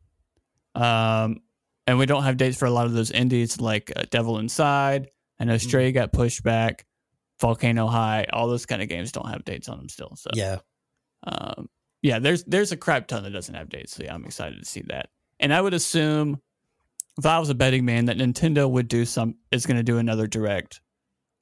Um, 0.76 1.42
and 1.88 1.98
we 1.98 2.06
don't 2.06 2.24
have 2.24 2.38
dates 2.38 2.58
for 2.58 2.66
a 2.66 2.72
lot 2.72 2.86
of 2.86 2.94
those 2.94 3.12
indies 3.12 3.60
like 3.60 3.92
uh, 3.96 4.04
Devil 4.10 4.38
Inside. 4.38 5.10
I 5.40 5.46
know 5.46 5.58
Stray 5.58 5.90
mm-hmm. 5.90 5.96
got 5.96 6.14
pushed 6.14 6.44
back. 6.44 6.86
Volcano 7.42 7.88
High, 7.88 8.28
all 8.32 8.48
those 8.48 8.68
kind 8.68 8.84
of 8.84 8.88
games 8.88 9.12
don't 9.12 9.28
have 9.28 9.44
dates 9.44 9.68
on 9.68 9.80
them 9.80 9.90
still. 9.90 10.16
So 10.16 10.30
yeah, 10.34 10.60
um, 11.24 11.68
yeah. 12.02 12.20
There's 12.20 12.43
there's 12.45 12.72
a 12.72 12.78
crap 12.78 13.08
ton 13.08 13.24
that 13.24 13.32
doesn't 13.32 13.56
have 13.56 13.70
dates. 13.70 13.95
So 13.95 14.04
yeah, 14.04 14.14
I'm 14.14 14.26
excited 14.26 14.60
to 14.60 14.66
see 14.66 14.84
that. 14.88 15.10
And 15.39 15.54
I 15.54 15.62
would 15.62 15.74
assume 15.74 16.41
if 17.18 17.26
I 17.26 17.39
was 17.39 17.49
a 17.49 17.56
betting 17.56 17.86
man 17.86 18.06
that 18.06 18.18
Nintendo 18.18 18.70
would 18.70 18.88
do 18.88 19.06
some 19.06 19.36
is 19.52 19.66
going 19.66 19.78
to 19.78 19.84
do 19.84 19.97
another 19.97 20.28
direct 20.28 20.82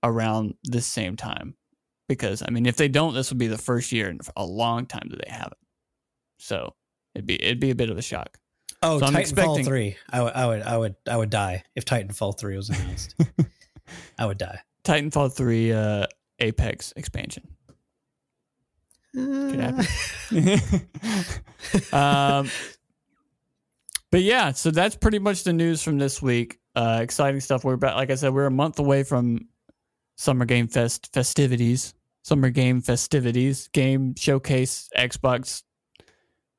around 0.03 0.55
this 0.63 0.85
same 0.85 1.15
time 1.15 1.55
because 2.07 2.41
I 2.45 2.51
mean 2.51 2.65
if 2.65 2.77
they 2.77 2.87
don't, 2.87 3.13
this 3.13 3.29
would 3.29 3.37
be 3.37 3.47
the 3.47 3.57
first 3.57 3.91
year 3.91 4.09
in 4.09 4.19
a 4.35 4.45
long 4.45 4.85
time 4.85 5.07
that 5.09 5.21
they 5.23 5.31
haven't. 5.31 5.57
So 6.37 6.73
it'd 7.15 7.25
be 7.25 7.41
it'd 7.41 7.59
be 7.59 7.71
a 7.71 7.75
bit 7.75 7.89
of 7.89 7.97
a 7.97 8.01
shock. 8.01 8.37
Oh, 8.81 8.99
so 8.99 9.07
Titanfall 9.07 9.19
expecting... 9.19 9.65
three. 9.65 9.97
I 10.09 10.21
would 10.21 10.33
I 10.33 10.45
would 10.47 10.61
I 10.61 10.77
would 10.77 10.95
I 11.09 11.17
would 11.17 11.29
die 11.29 11.63
if 11.75 11.85
Titanfall 11.85 12.37
three 12.37 12.55
was 12.55 12.69
announced. 12.69 13.15
I 14.17 14.25
would 14.25 14.37
die. 14.37 14.59
Titanfall 14.83 15.33
three 15.33 15.71
uh, 15.73 16.05
Apex 16.39 16.93
expansion. 16.95 17.47
Could 19.13 19.59
happen. 19.59 19.85
um, 21.93 22.49
but 24.11 24.21
yeah, 24.21 24.51
so 24.51 24.71
that's 24.71 24.95
pretty 24.95 25.19
much 25.19 25.43
the 25.43 25.53
news 25.53 25.83
from 25.83 25.97
this 25.97 26.21
week. 26.21 26.59
Uh, 26.75 26.99
exciting 27.01 27.39
stuff. 27.39 27.63
We're 27.63 27.73
about, 27.73 27.95
like 27.95 28.09
I 28.09 28.15
said, 28.15 28.33
we're 28.33 28.45
a 28.45 28.51
month 28.51 28.79
away 28.79 29.03
from 29.03 29.47
Summer 30.17 30.45
Game 30.45 30.67
Fest 30.67 31.09
festivities, 31.13 31.93
Summer 32.23 32.49
Game 32.49 32.81
festivities, 32.81 33.67
game 33.69 34.15
showcase, 34.15 34.89
Xbox 34.97 35.63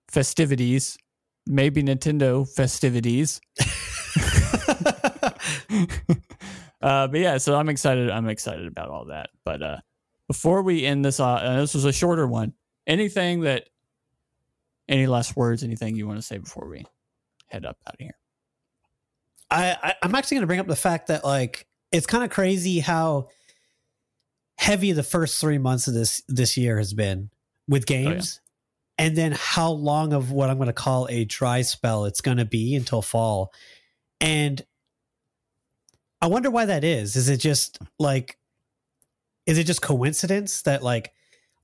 festivities, 0.08 0.96
maybe 1.46 1.82
Nintendo 1.82 2.48
festivities. 2.48 3.40
uh, 6.82 7.08
but 7.08 7.18
yeah, 7.20 7.38
so 7.38 7.56
I'm 7.56 7.68
excited. 7.68 8.10
I'm 8.10 8.28
excited 8.28 8.66
about 8.66 8.90
all 8.90 9.06
that. 9.06 9.30
But 9.44 9.62
uh, 9.62 9.76
before 10.30 10.62
we 10.62 10.86
end 10.86 11.04
this, 11.04 11.18
uh, 11.18 11.56
this 11.58 11.74
was 11.74 11.84
a 11.84 11.92
shorter 11.92 12.24
one. 12.24 12.52
Anything 12.86 13.40
that, 13.40 13.68
any 14.88 15.08
last 15.08 15.34
words? 15.34 15.64
Anything 15.64 15.96
you 15.96 16.06
want 16.06 16.20
to 16.20 16.22
say 16.22 16.38
before 16.38 16.68
we 16.68 16.86
head 17.48 17.64
up 17.64 17.76
out 17.84 17.94
of 17.94 17.98
here? 17.98 18.16
I, 19.50 19.76
I 19.82 19.94
I'm 20.00 20.14
actually 20.14 20.36
going 20.36 20.42
to 20.42 20.46
bring 20.46 20.60
up 20.60 20.68
the 20.68 20.76
fact 20.76 21.08
that 21.08 21.24
like 21.24 21.66
it's 21.90 22.06
kind 22.06 22.22
of 22.22 22.30
crazy 22.30 22.78
how 22.78 23.26
heavy 24.56 24.92
the 24.92 25.02
first 25.02 25.40
three 25.40 25.58
months 25.58 25.88
of 25.88 25.94
this 25.94 26.22
this 26.28 26.56
year 26.56 26.78
has 26.78 26.94
been 26.94 27.30
with 27.66 27.84
games, 27.84 28.38
oh, 28.38 29.02
yeah. 29.02 29.06
and 29.08 29.16
then 29.16 29.32
how 29.36 29.72
long 29.72 30.12
of 30.12 30.30
what 30.30 30.48
I'm 30.48 30.58
going 30.58 30.68
to 30.68 30.72
call 30.72 31.08
a 31.10 31.24
dry 31.24 31.62
spell 31.62 32.04
it's 32.04 32.20
going 32.20 32.36
to 32.36 32.44
be 32.44 32.76
until 32.76 33.02
fall, 33.02 33.52
and 34.20 34.64
I 36.22 36.28
wonder 36.28 36.52
why 36.52 36.66
that 36.66 36.84
is. 36.84 37.16
Is 37.16 37.28
it 37.28 37.38
just 37.38 37.80
like, 37.98 38.36
is 39.50 39.58
it 39.58 39.64
just 39.64 39.82
coincidence 39.82 40.62
that 40.62 40.80
like 40.80 41.12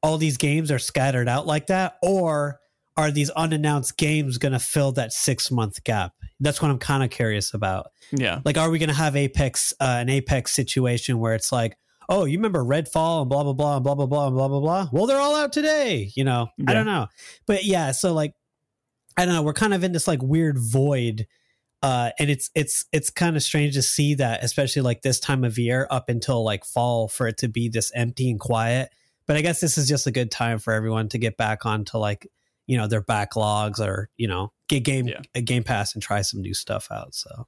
all 0.02 0.18
these 0.18 0.36
games 0.38 0.72
are 0.72 0.78
scattered 0.78 1.28
out 1.28 1.46
like 1.46 1.68
that, 1.68 1.94
or 2.02 2.58
are 2.96 3.12
these 3.12 3.30
unannounced 3.30 3.96
games 3.96 4.38
going 4.38 4.52
to 4.52 4.58
fill 4.58 4.90
that 4.92 5.12
six 5.12 5.52
month 5.52 5.84
gap? 5.84 6.12
That's 6.40 6.60
what 6.60 6.72
I'm 6.72 6.80
kind 6.80 7.04
of 7.04 7.10
curious 7.10 7.54
about. 7.54 7.92
Yeah. 8.10 8.40
Like, 8.44 8.58
are 8.58 8.70
we 8.70 8.80
going 8.80 8.88
to 8.88 8.94
have 8.94 9.14
Apex, 9.14 9.72
uh, 9.80 9.98
an 10.00 10.08
Apex 10.08 10.52
situation 10.52 11.20
where 11.20 11.34
it's 11.36 11.52
like, 11.52 11.76
oh, 12.08 12.24
you 12.24 12.38
remember 12.38 12.64
Redfall 12.64 13.20
and 13.20 13.30
blah 13.30 13.44
blah 13.44 13.52
blah 13.52 13.76
and 13.76 13.84
blah 13.84 13.94
blah 13.94 14.06
blah 14.06 14.26
and 14.26 14.34
blah 14.34 14.48
blah 14.48 14.60
blah. 14.60 14.88
Well, 14.90 15.06
they're 15.06 15.20
all 15.20 15.36
out 15.36 15.52
today. 15.52 16.10
You 16.16 16.24
know, 16.24 16.48
yeah. 16.58 16.70
I 16.70 16.74
don't 16.74 16.86
know, 16.86 17.06
but 17.46 17.64
yeah. 17.64 17.92
So 17.92 18.12
like, 18.12 18.32
I 19.16 19.24
don't 19.24 19.34
know. 19.34 19.42
We're 19.42 19.52
kind 19.52 19.74
of 19.74 19.84
in 19.84 19.92
this 19.92 20.08
like 20.08 20.22
weird 20.22 20.58
void, 20.58 21.28
uh, 21.82 22.10
and 22.18 22.30
it's 22.30 22.50
it's 22.54 22.84
it's 22.92 23.10
kind 23.10 23.36
of 23.36 23.42
strange 23.42 23.74
to 23.74 23.82
see 23.82 24.14
that, 24.14 24.42
especially 24.42 24.82
like 24.82 25.02
this 25.02 25.20
time 25.20 25.44
of 25.44 25.58
year 25.58 25.86
up 25.90 26.08
until 26.08 26.44
like 26.44 26.64
fall, 26.64 27.08
for 27.08 27.28
it 27.28 27.38
to 27.38 27.48
be 27.48 27.68
this 27.68 27.92
empty 27.94 28.30
and 28.30 28.40
quiet. 28.40 28.90
But 29.26 29.36
I 29.36 29.42
guess 29.42 29.60
this 29.60 29.76
is 29.76 29.88
just 29.88 30.06
a 30.06 30.12
good 30.12 30.30
time 30.30 30.58
for 30.58 30.72
everyone 30.72 31.08
to 31.10 31.18
get 31.18 31.36
back 31.36 31.66
onto 31.66 31.98
like 31.98 32.26
you 32.66 32.76
know 32.76 32.88
their 32.88 33.02
backlogs 33.02 33.78
or 33.78 34.10
you 34.16 34.28
know 34.28 34.52
get 34.68 34.84
game 34.84 35.08
yeah. 35.08 35.20
a 35.34 35.40
Game 35.40 35.64
Pass 35.64 35.94
and 35.94 36.02
try 36.02 36.22
some 36.22 36.40
new 36.40 36.54
stuff 36.54 36.88
out. 36.90 37.14
So 37.14 37.46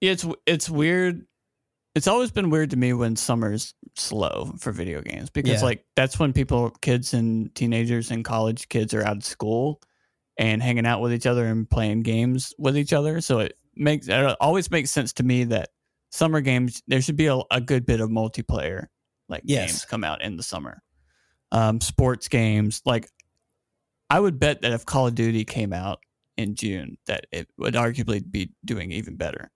yeah, 0.00 0.12
it's 0.12 0.26
it's 0.46 0.70
weird 0.70 1.26
it's 1.96 2.06
always 2.06 2.30
been 2.30 2.50
weird 2.50 2.68
to 2.70 2.76
me 2.76 2.92
when 2.92 3.16
summer's 3.16 3.72
slow 3.96 4.52
for 4.58 4.70
video 4.70 5.00
games 5.00 5.30
because 5.30 5.62
yeah. 5.62 5.66
like 5.66 5.84
that's 5.96 6.18
when 6.18 6.30
people 6.30 6.68
kids 6.82 7.14
and 7.14 7.52
teenagers 7.54 8.10
and 8.10 8.22
college 8.22 8.68
kids 8.68 8.92
are 8.92 9.02
out 9.02 9.16
of 9.16 9.24
school 9.24 9.80
and 10.38 10.62
hanging 10.62 10.84
out 10.84 11.00
with 11.00 11.10
each 11.10 11.24
other 11.24 11.46
and 11.46 11.70
playing 11.70 12.02
games 12.02 12.52
with 12.58 12.76
each 12.76 12.92
other 12.92 13.22
so 13.22 13.38
it 13.38 13.56
makes 13.76 14.08
it 14.08 14.36
always 14.40 14.70
makes 14.70 14.90
sense 14.90 15.12
to 15.14 15.22
me 15.22 15.44
that 15.44 15.70
summer 16.10 16.40
games 16.40 16.82
there 16.86 17.00
should 17.00 17.16
be 17.16 17.26
a, 17.26 17.38
a 17.50 17.60
good 17.60 17.86
bit 17.86 18.00
of 18.00 18.10
multiplayer 18.10 18.86
like 19.28 19.42
yes. 19.44 19.70
games 19.70 19.84
come 19.84 20.04
out 20.04 20.22
in 20.22 20.36
the 20.36 20.42
summer 20.42 20.82
um, 21.52 21.80
sports 21.80 22.28
games 22.28 22.82
like 22.84 23.08
i 24.10 24.18
would 24.18 24.38
bet 24.38 24.62
that 24.62 24.72
if 24.72 24.86
call 24.86 25.06
of 25.06 25.14
duty 25.14 25.44
came 25.44 25.72
out 25.72 26.00
in 26.36 26.54
june 26.54 26.96
that 27.06 27.26
it 27.32 27.48
would 27.58 27.74
arguably 27.74 28.22
be 28.30 28.50
doing 28.64 28.92
even 28.92 29.16
better 29.16 29.50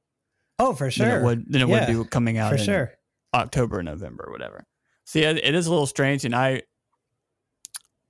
Oh, 0.61 0.75
for 0.75 0.91
sure. 0.91 1.07
Than 1.07 1.21
it 1.21 1.25
would, 1.25 1.53
than 1.53 1.63
it 1.63 1.69
yeah, 1.69 1.91
would 1.91 2.05
be 2.05 2.09
coming 2.11 2.37
out 2.37 2.53
for 2.53 2.59
sure. 2.59 2.93
October, 3.33 3.83
November, 3.83 4.29
whatever. 4.31 4.67
See, 5.07 5.23
it 5.23 5.55
is 5.55 5.67
a 5.67 5.71
little 5.71 5.87
strange, 5.87 6.27
and 6.27 6.35
I, 6.35 6.63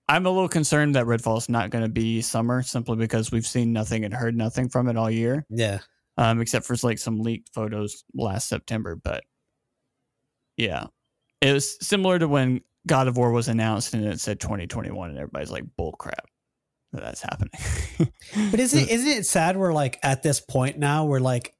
I'm 0.09 0.27
a 0.27 0.31
little 0.31 0.49
concerned 0.49 0.97
that 0.97 1.07
Redfall 1.07 1.39
is 1.39 1.49
not 1.49 1.71
going 1.71 1.85
to 1.85 1.91
be 1.91 2.21
summer 2.21 2.63
simply 2.63 2.97
because 2.97 3.31
we've 3.31 3.47
seen 3.47 3.73
nothing 3.73 4.05
and 4.05 4.13
heard 4.13 4.37
nothing 4.37 4.69
from 4.69 4.89
it 4.89 4.97
all 4.97 5.09
year, 5.11 5.47
Yeah. 5.49 5.79
Um, 6.21 6.41
except 6.41 6.67
for 6.67 6.77
like 6.83 6.99
some 6.99 7.21
leaked 7.21 7.53
photos 7.55 8.05
last 8.15 8.49
September. 8.49 8.95
But 8.95 9.25
yeah, 10.57 10.87
it 11.41 11.53
was 11.53 11.77
similar 11.85 12.19
to 12.19 12.29
when 12.29 12.61
God 12.87 13.09
of 13.09 13.17
War 13.17 13.33
was 13.33 13.49
announced 13.49 13.95
and 13.95 14.05
it 14.05 14.21
said 14.21 14.41
2021, 14.41 15.11
and 15.11 15.19
everybody's 15.19 15.51
like, 15.51 15.65
bull 15.77 15.93
crap 15.93 16.27
that 16.93 17.03
that's 17.03 17.23
happening. 17.23 17.51
But 18.51 18.61
isn't 18.61 18.89
isn't 18.91 19.09
it 19.09 19.27
sad 19.27 19.57
we're 19.57 19.73
like 19.73 19.99
at 20.03 20.23
this 20.23 20.41
point 20.41 20.79
now 20.79 21.05
we're 21.05 21.21
like 21.21 21.55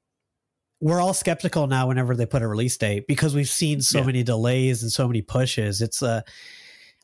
we're 0.81 0.99
all 0.99 1.13
skeptical 1.13 1.67
now 1.67 1.87
whenever 1.87 2.15
they 2.15 2.25
put 2.25 2.41
a 2.41 2.47
release 2.47 2.75
date 2.77 3.05
because 3.07 3.33
we've 3.35 3.47
seen 3.47 3.81
so 3.81 3.99
Yeah. 3.99 4.05
many 4.05 4.23
delays 4.23 4.81
and 4.83 4.91
so 4.91 5.07
many 5.07 5.21
pushes. 5.21 5.81
It's 5.81 6.03
uh 6.03 6.21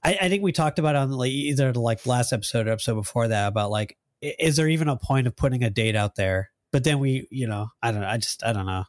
I, 0.03 0.17
I 0.23 0.29
think 0.29 0.43
we 0.43 0.51
talked 0.51 0.77
about 0.77 0.95
on 0.95 1.11
like 1.11 1.31
either 1.31 1.71
the 1.71 1.79
like 1.79 2.05
last 2.05 2.33
episode 2.33 2.67
or 2.67 2.71
episode 2.71 2.95
before 2.95 3.29
that 3.29 3.47
about 3.47 3.71
like 3.71 3.97
is 4.21 4.57
there 4.57 4.67
even 4.67 4.89
a 4.89 4.97
point 4.97 5.25
of 5.27 5.35
putting 5.35 5.63
a 5.63 5.69
date 5.69 5.95
out 5.95 6.15
there? 6.15 6.49
But 6.71 6.83
then 6.83 6.99
we, 6.99 7.27
you 7.31 7.47
know, 7.47 7.67
I 7.81 7.91
don't 7.91 8.01
know. 8.01 8.07
I 8.07 8.17
just 8.17 8.43
I 8.43 8.53
don't 8.53 8.65
know. 8.65 8.83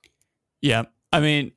Yeah, 0.60 0.84
I 1.12 1.20
mean, 1.20 1.52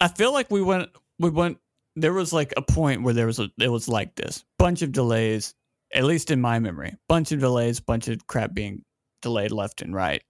I 0.00 0.08
feel 0.08 0.32
like 0.32 0.50
we 0.50 0.62
went, 0.62 0.88
we 1.18 1.30
went. 1.30 1.58
There 1.96 2.12
was 2.12 2.32
like 2.32 2.54
a 2.56 2.62
point 2.62 3.02
where 3.02 3.14
there 3.14 3.26
was 3.26 3.38
a, 3.38 3.50
it 3.58 3.68
was 3.68 3.88
like 3.88 4.14
this 4.14 4.44
bunch 4.58 4.82
of 4.82 4.92
delays, 4.92 5.54
at 5.94 6.04
least 6.04 6.30
in 6.30 6.40
my 6.40 6.58
memory, 6.58 6.96
bunch 7.08 7.32
of 7.32 7.40
delays, 7.40 7.80
bunch 7.80 8.08
of 8.08 8.26
crap 8.26 8.54
being 8.54 8.84
delayed 9.20 9.50
left 9.50 9.82
and 9.82 9.94
right, 9.94 10.22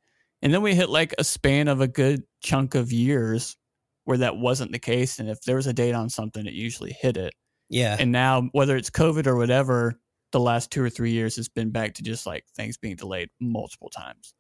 and 0.43 0.53
then 0.53 0.63
we 0.63 0.75
hit 0.75 0.89
like 0.89 1.15
a 1.19 1.25
span 1.25 1.69
of 1.69 1.81
a 1.81 1.89
good 1.89 2.25
chunk 2.43 2.75
of 2.75 2.93
years 2.93 3.57
where 4.05 4.19
that 4.19 4.37
wasn't 4.37 4.73
the 4.73 4.79
case, 4.79 5.21
and 5.21 5.29
if 5.29 5.41
there 5.43 5.57
was 5.57 5.67
a 5.67 5.73
date 5.73 5.95
on 5.95 6.09
something, 6.09 6.47
it 6.47 6.55
usually 6.55 6.97
hit 6.99 7.17
it. 7.17 7.35
Yeah. 7.69 7.97
And 7.99 8.11
now, 8.11 8.49
whether 8.53 8.77
it's 8.77 8.91
COVID 8.91 9.27
or 9.27 9.37
whatever, 9.37 10.01
the 10.33 10.41
last 10.41 10.71
two 10.71 10.83
or 10.83 10.91
three 10.91 11.13
years 11.13 11.37
has 11.37 11.49
been 11.49 11.71
back 11.71 11.95
to 11.95 12.03
just 12.03 12.27
like 12.27 12.45
things 12.57 12.77
being 12.77 12.97
delayed 12.97 13.31
multiple 13.41 13.91
times. 13.91 14.35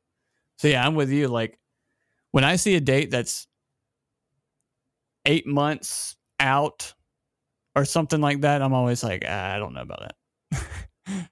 So 0.60 0.68
yeah, 0.68 0.86
I'm 0.86 0.94
with 0.94 1.10
you. 1.10 1.26
Like 1.26 1.58
when 2.32 2.44
I 2.44 2.56
see 2.56 2.76
a 2.76 2.80
date 2.80 3.10
that's 3.10 3.46
eight 5.24 5.46
months 5.46 6.16
out 6.38 6.92
or 7.74 7.86
something 7.86 8.20
like 8.20 8.42
that, 8.42 8.60
I'm 8.60 8.74
always 8.74 9.02
like, 9.02 9.24
ah, 9.26 9.54
I 9.54 9.58
don't 9.58 9.72
know 9.72 9.80
about 9.80 10.12
that. 10.50 10.62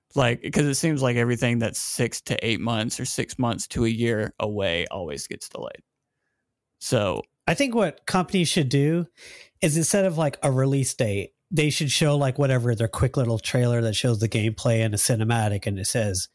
like, 0.14 0.40
because 0.40 0.64
it 0.64 0.76
seems 0.76 1.02
like 1.02 1.16
everything 1.16 1.58
that's 1.58 1.78
six 1.78 2.22
to 2.22 2.42
eight 2.42 2.58
months 2.58 2.98
or 2.98 3.04
six 3.04 3.38
months 3.38 3.68
to 3.68 3.84
a 3.84 3.88
year 3.88 4.32
away 4.40 4.86
always 4.90 5.26
gets 5.26 5.50
delayed. 5.50 5.82
So 6.78 7.20
I 7.46 7.52
think 7.52 7.74
what 7.74 8.06
companies 8.06 8.48
should 8.48 8.70
do 8.70 9.08
is 9.60 9.76
instead 9.76 10.06
of 10.06 10.16
like 10.16 10.38
a 10.42 10.50
release 10.50 10.94
date, 10.94 11.32
they 11.50 11.68
should 11.68 11.90
show 11.90 12.16
like 12.16 12.38
whatever 12.38 12.74
their 12.74 12.88
quick 12.88 13.18
little 13.18 13.38
trailer 13.38 13.82
that 13.82 13.94
shows 13.94 14.20
the 14.20 14.28
gameplay 14.28 14.82
and 14.82 14.94
a 14.94 14.96
cinematic 14.96 15.66
and 15.66 15.78
it 15.78 15.86
says 15.86 16.28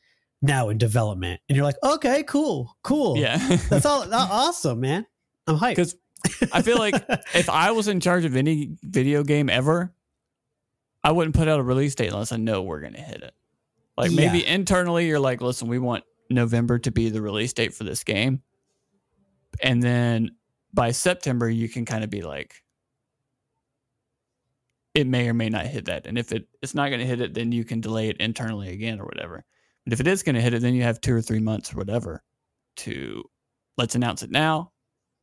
now 0.44 0.70
in 0.70 0.78
development. 0.78 1.42
And 1.50 1.56
you're 1.56 1.66
like, 1.66 1.78
okay, 1.82 2.22
cool, 2.24 2.76
cool. 2.84 3.18
yeah, 3.18 3.38
That's 3.70 3.86
all 3.88 4.06
awesome, 4.14 4.82
man. 4.82 5.08
I'm 5.48 5.58
hyped. 5.58 5.72
because 5.72 5.96
I 6.52 6.62
feel 6.62 6.78
like 6.78 6.96
if 7.34 7.50
I 7.50 7.72
was 7.72 7.88
in 7.88 8.00
charge 8.00 8.26
of 8.26 8.36
any 8.36 8.78
video 8.84 9.24
game 9.24 9.50
ever, 9.50 9.92
I 11.04 11.12
wouldn't 11.12 11.36
put 11.36 11.48
out 11.48 11.60
a 11.60 11.64
release 11.64 11.96
date 11.96 12.12
unless 12.12 12.32
I 12.32 12.38
know 12.38 12.62
we're 12.62 12.82
going 12.82 12.94
to 12.94 13.02
hit 13.02 13.24
it. 13.24 13.34
Like 13.98 14.12
maybe 14.12 14.40
Yeah. 14.40 14.54
internally, 14.54 15.08
you're 15.08 15.20
like, 15.20 15.42
listen, 15.42 15.68
we 15.68 15.80
want 15.80 16.04
November 16.30 16.78
to 16.80 16.92
be 16.92 17.10
the 17.10 17.22
release 17.22 17.54
date 17.54 17.74
for 17.74 17.84
this 17.84 18.04
game. 18.04 18.42
And 19.62 19.82
then 19.84 20.32
by 20.74 20.92
September, 20.92 21.50
you 21.50 21.68
can 21.70 21.86
kind 21.86 22.04
of 22.04 22.10
be 22.10 22.22
like, 22.22 22.64
it 24.94 25.08
may 25.08 25.28
or 25.28 25.34
may 25.34 25.50
not 25.50 25.66
hit 25.68 25.86
that. 25.86 26.06
And 26.08 26.18
if 26.18 26.32
it, 26.32 26.48
it's 26.62 26.74
not 26.76 26.90
going 26.90 27.00
to 27.00 27.06
hit 27.06 27.20
it, 27.22 27.34
then 27.34 27.52
you 27.52 27.64
can 27.64 27.82
delay 27.82 28.10
it 28.10 28.18
internally 28.18 28.70
again 28.70 29.00
or 29.00 29.06
whatever. 29.06 29.44
But 29.86 29.94
if 29.94 30.00
it 30.00 30.08
is 30.08 30.24
going 30.24 30.36
to 30.36 30.42
hit 30.42 30.54
it, 30.54 30.62
then 30.62 30.74
you 30.74 30.84
have 30.84 31.02
two 31.02 31.14
or 31.16 31.22
three 31.22 31.40
months 31.40 31.74
or 31.74 31.78
whatever 31.78 32.24
to 32.78 33.24
let's 33.78 33.96
announce 33.96 34.24
it 34.24 34.32
now. 34.32 34.72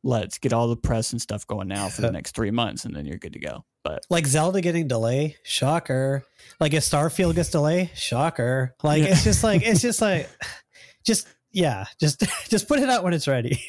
Let's 0.03 0.37
get 0.39 0.51
all 0.53 0.67
the 0.67 0.75
press 0.77 1.11
and 1.11 1.21
stuff 1.21 1.45
going 1.45 1.67
now 1.67 1.87
for 1.89 2.01
the 2.01 2.11
next 2.11 2.35
three 2.35 2.51
months, 2.51 2.85
and 2.85 2.95
then 2.95 3.05
you're 3.05 3.17
good 3.17 3.33
to 3.33 3.39
go. 3.39 3.65
But 3.83 4.05
like 4.09 4.25
Zelda 4.27 4.61
getting 4.61 4.87
delay, 4.87 5.37
shocker. 5.43 6.23
Like 6.59 6.73
if 6.73 6.83
Starfield 6.83 7.35
gets 7.35 7.49
delay, 7.49 7.91
shocker. 7.95 8.75
Like 8.83 9.03
Yeah. 9.03 9.09
it's 9.11 9.23
just 9.23 9.43
like 9.43 9.63
it's 9.63 9.81
just 9.81 10.01
like 10.01 10.29
just 11.05 11.27
yeah, 11.51 11.85
just 11.99 12.23
just 12.49 12.67
put 12.67 12.79
it 12.79 12.89
out 12.89 13.03
when 13.03 13.13
it's 13.13 13.27
ready. 13.27 13.59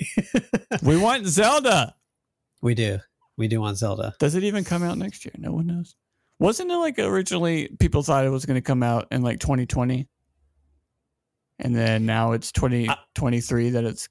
we 0.83 0.97
want 0.99 1.27
Zelda. 1.27 1.95
we 2.63 2.75
do. 2.75 2.99
We 3.39 3.49
do 3.49 3.61
want 3.61 3.79
Zelda. 3.79 4.15
Does 4.19 4.35
it 4.35 4.45
even 4.45 4.63
come 4.65 4.83
out 4.83 4.99
next 4.99 5.25
year? 5.25 5.33
No 5.39 5.53
one 5.53 5.67
knows. 5.67 5.97
Wasn't 6.39 6.71
it 6.71 6.77
like 6.77 6.99
originally 6.99 7.69
people 7.81 8.03
thought 8.03 8.27
it 8.27 8.31
was 8.31 8.45
going 8.47 8.57
to 8.57 8.61
come 8.63 8.83
out 8.83 9.09
in 9.11 9.23
like 9.23 9.41
2020? 9.41 10.07
And 11.63 11.75
then 11.75 12.05
now 12.05 12.33
it's 12.33 12.51
2023 12.53 13.71
that 13.71 13.85
it's 13.85 14.09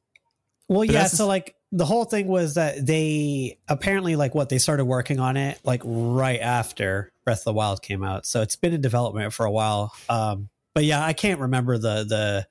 Well, 0.67 0.85
yeah. 0.85 1.05
So 1.07 1.27
like 1.27 1.55
the 1.71 1.85
whole 1.85 2.05
thing 2.05 2.27
was 2.27 2.55
that 2.55 2.85
they 2.85 3.59
apparently 3.67 4.15
like 4.15 4.33
what 4.33 4.49
they 4.49 4.57
started 4.57 4.85
working 4.85 5.19
on 5.19 5.37
it 5.37 5.59
like 5.63 5.81
right 5.85 6.39
after 6.39 7.11
Breath 7.25 7.39
of 7.39 7.43
the 7.45 7.53
Wild 7.53 7.81
came 7.81 8.03
out. 8.03 8.25
So 8.25 8.41
it's 8.41 8.55
been 8.55 8.73
in 8.73 8.81
development 8.81 9.33
for 9.33 9.45
a 9.45 9.51
while. 9.51 9.93
Um, 10.09 10.49
but 10.73 10.85
yeah, 10.85 11.05
I 11.05 11.13
can't 11.13 11.39
remember 11.41 11.77
the 11.77 12.05
the 12.07 12.47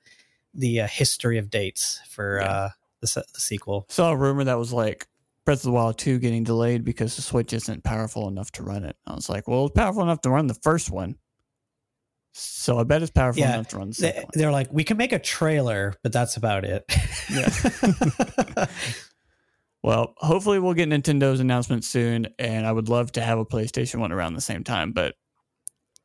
the 0.53 0.81
uh, 0.81 0.87
history 0.87 1.37
of 1.39 1.49
dates 1.49 1.99
for 2.09 2.39
Yeah. 2.39 2.49
uh, 2.51 2.69
the, 3.01 3.23
the 3.33 3.39
sequel. 3.39 3.85
saw 3.89 4.11
a 4.11 4.15
rumor 4.15 4.43
that 4.43 4.57
was 4.59 4.71
like 4.71 5.07
Breath 5.45 5.59
of 5.59 5.63
the 5.63 5.71
Wild 5.71 5.97
2 5.97 6.19
getting 6.19 6.43
delayed 6.43 6.83
because 6.83 7.15
the 7.15 7.23
Switch 7.23 7.51
isn't 7.53 7.83
powerful 7.83 8.27
enough 8.27 8.51
to 8.51 8.63
run 8.63 8.83
it. 8.83 8.95
I 9.07 9.15
was 9.15 9.27
like, 9.27 9.47
well, 9.47 9.65
it's 9.65 9.73
powerful 9.75 10.03
enough 10.03 10.21
to 10.21 10.29
run 10.29 10.45
the 10.47 10.53
first 10.53 10.91
one. 10.91 11.15
So 12.33 12.79
I 12.79 12.83
bet 12.83 13.01
it's 13.01 13.11
powerful 13.11 13.41
Yeah, 13.41 13.55
enough 13.55 13.67
to 13.69 13.77
run 13.77 13.89
the 13.89 13.95
They, 14.01 14.25
they're 14.33 14.51
like, 14.51 14.71
we 14.71 14.83
can 14.83 14.97
make 14.97 15.11
a 15.11 15.19
trailer, 15.19 15.93
but 16.01 16.13
that's 16.13 16.37
about 16.37 16.63
it. 16.63 16.85
Yeah. 17.29 18.65
Well, 19.83 20.13
hopefully 20.17 20.59
we'll 20.59 20.75
get 20.75 20.89
Nintendo's 20.89 21.39
announcement 21.39 21.83
soon, 21.83 22.27
and 22.37 22.67
I 22.67 22.71
would 22.71 22.87
love 22.87 23.11
to 23.13 23.21
have 23.21 23.39
a 23.39 23.45
PlayStation 23.45 23.99
one 23.99 24.11
around 24.11 24.35
the 24.35 24.41
same 24.41 24.63
time. 24.63 24.91
But 24.91 25.15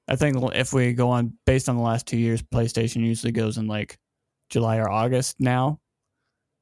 I 0.08 0.16
think 0.16 0.36
if 0.54 0.72
we 0.72 0.94
go 0.94 1.10
on 1.10 1.34
based 1.44 1.68
on 1.68 1.76
the 1.76 1.82
last 1.82 2.06
two 2.06 2.16
years, 2.16 2.40
PlayStation 2.42 3.04
usually 3.04 3.32
goes 3.32 3.58
in 3.58 3.66
like 3.66 3.98
July 4.48 4.78
or 4.78 4.88
August 4.88 5.36
now. 5.40 5.80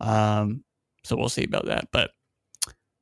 Um, 0.00 0.64
so 1.04 1.16
we'll 1.16 1.28
see 1.28 1.44
about 1.44 1.66
that. 1.66 1.88
But 1.92 2.10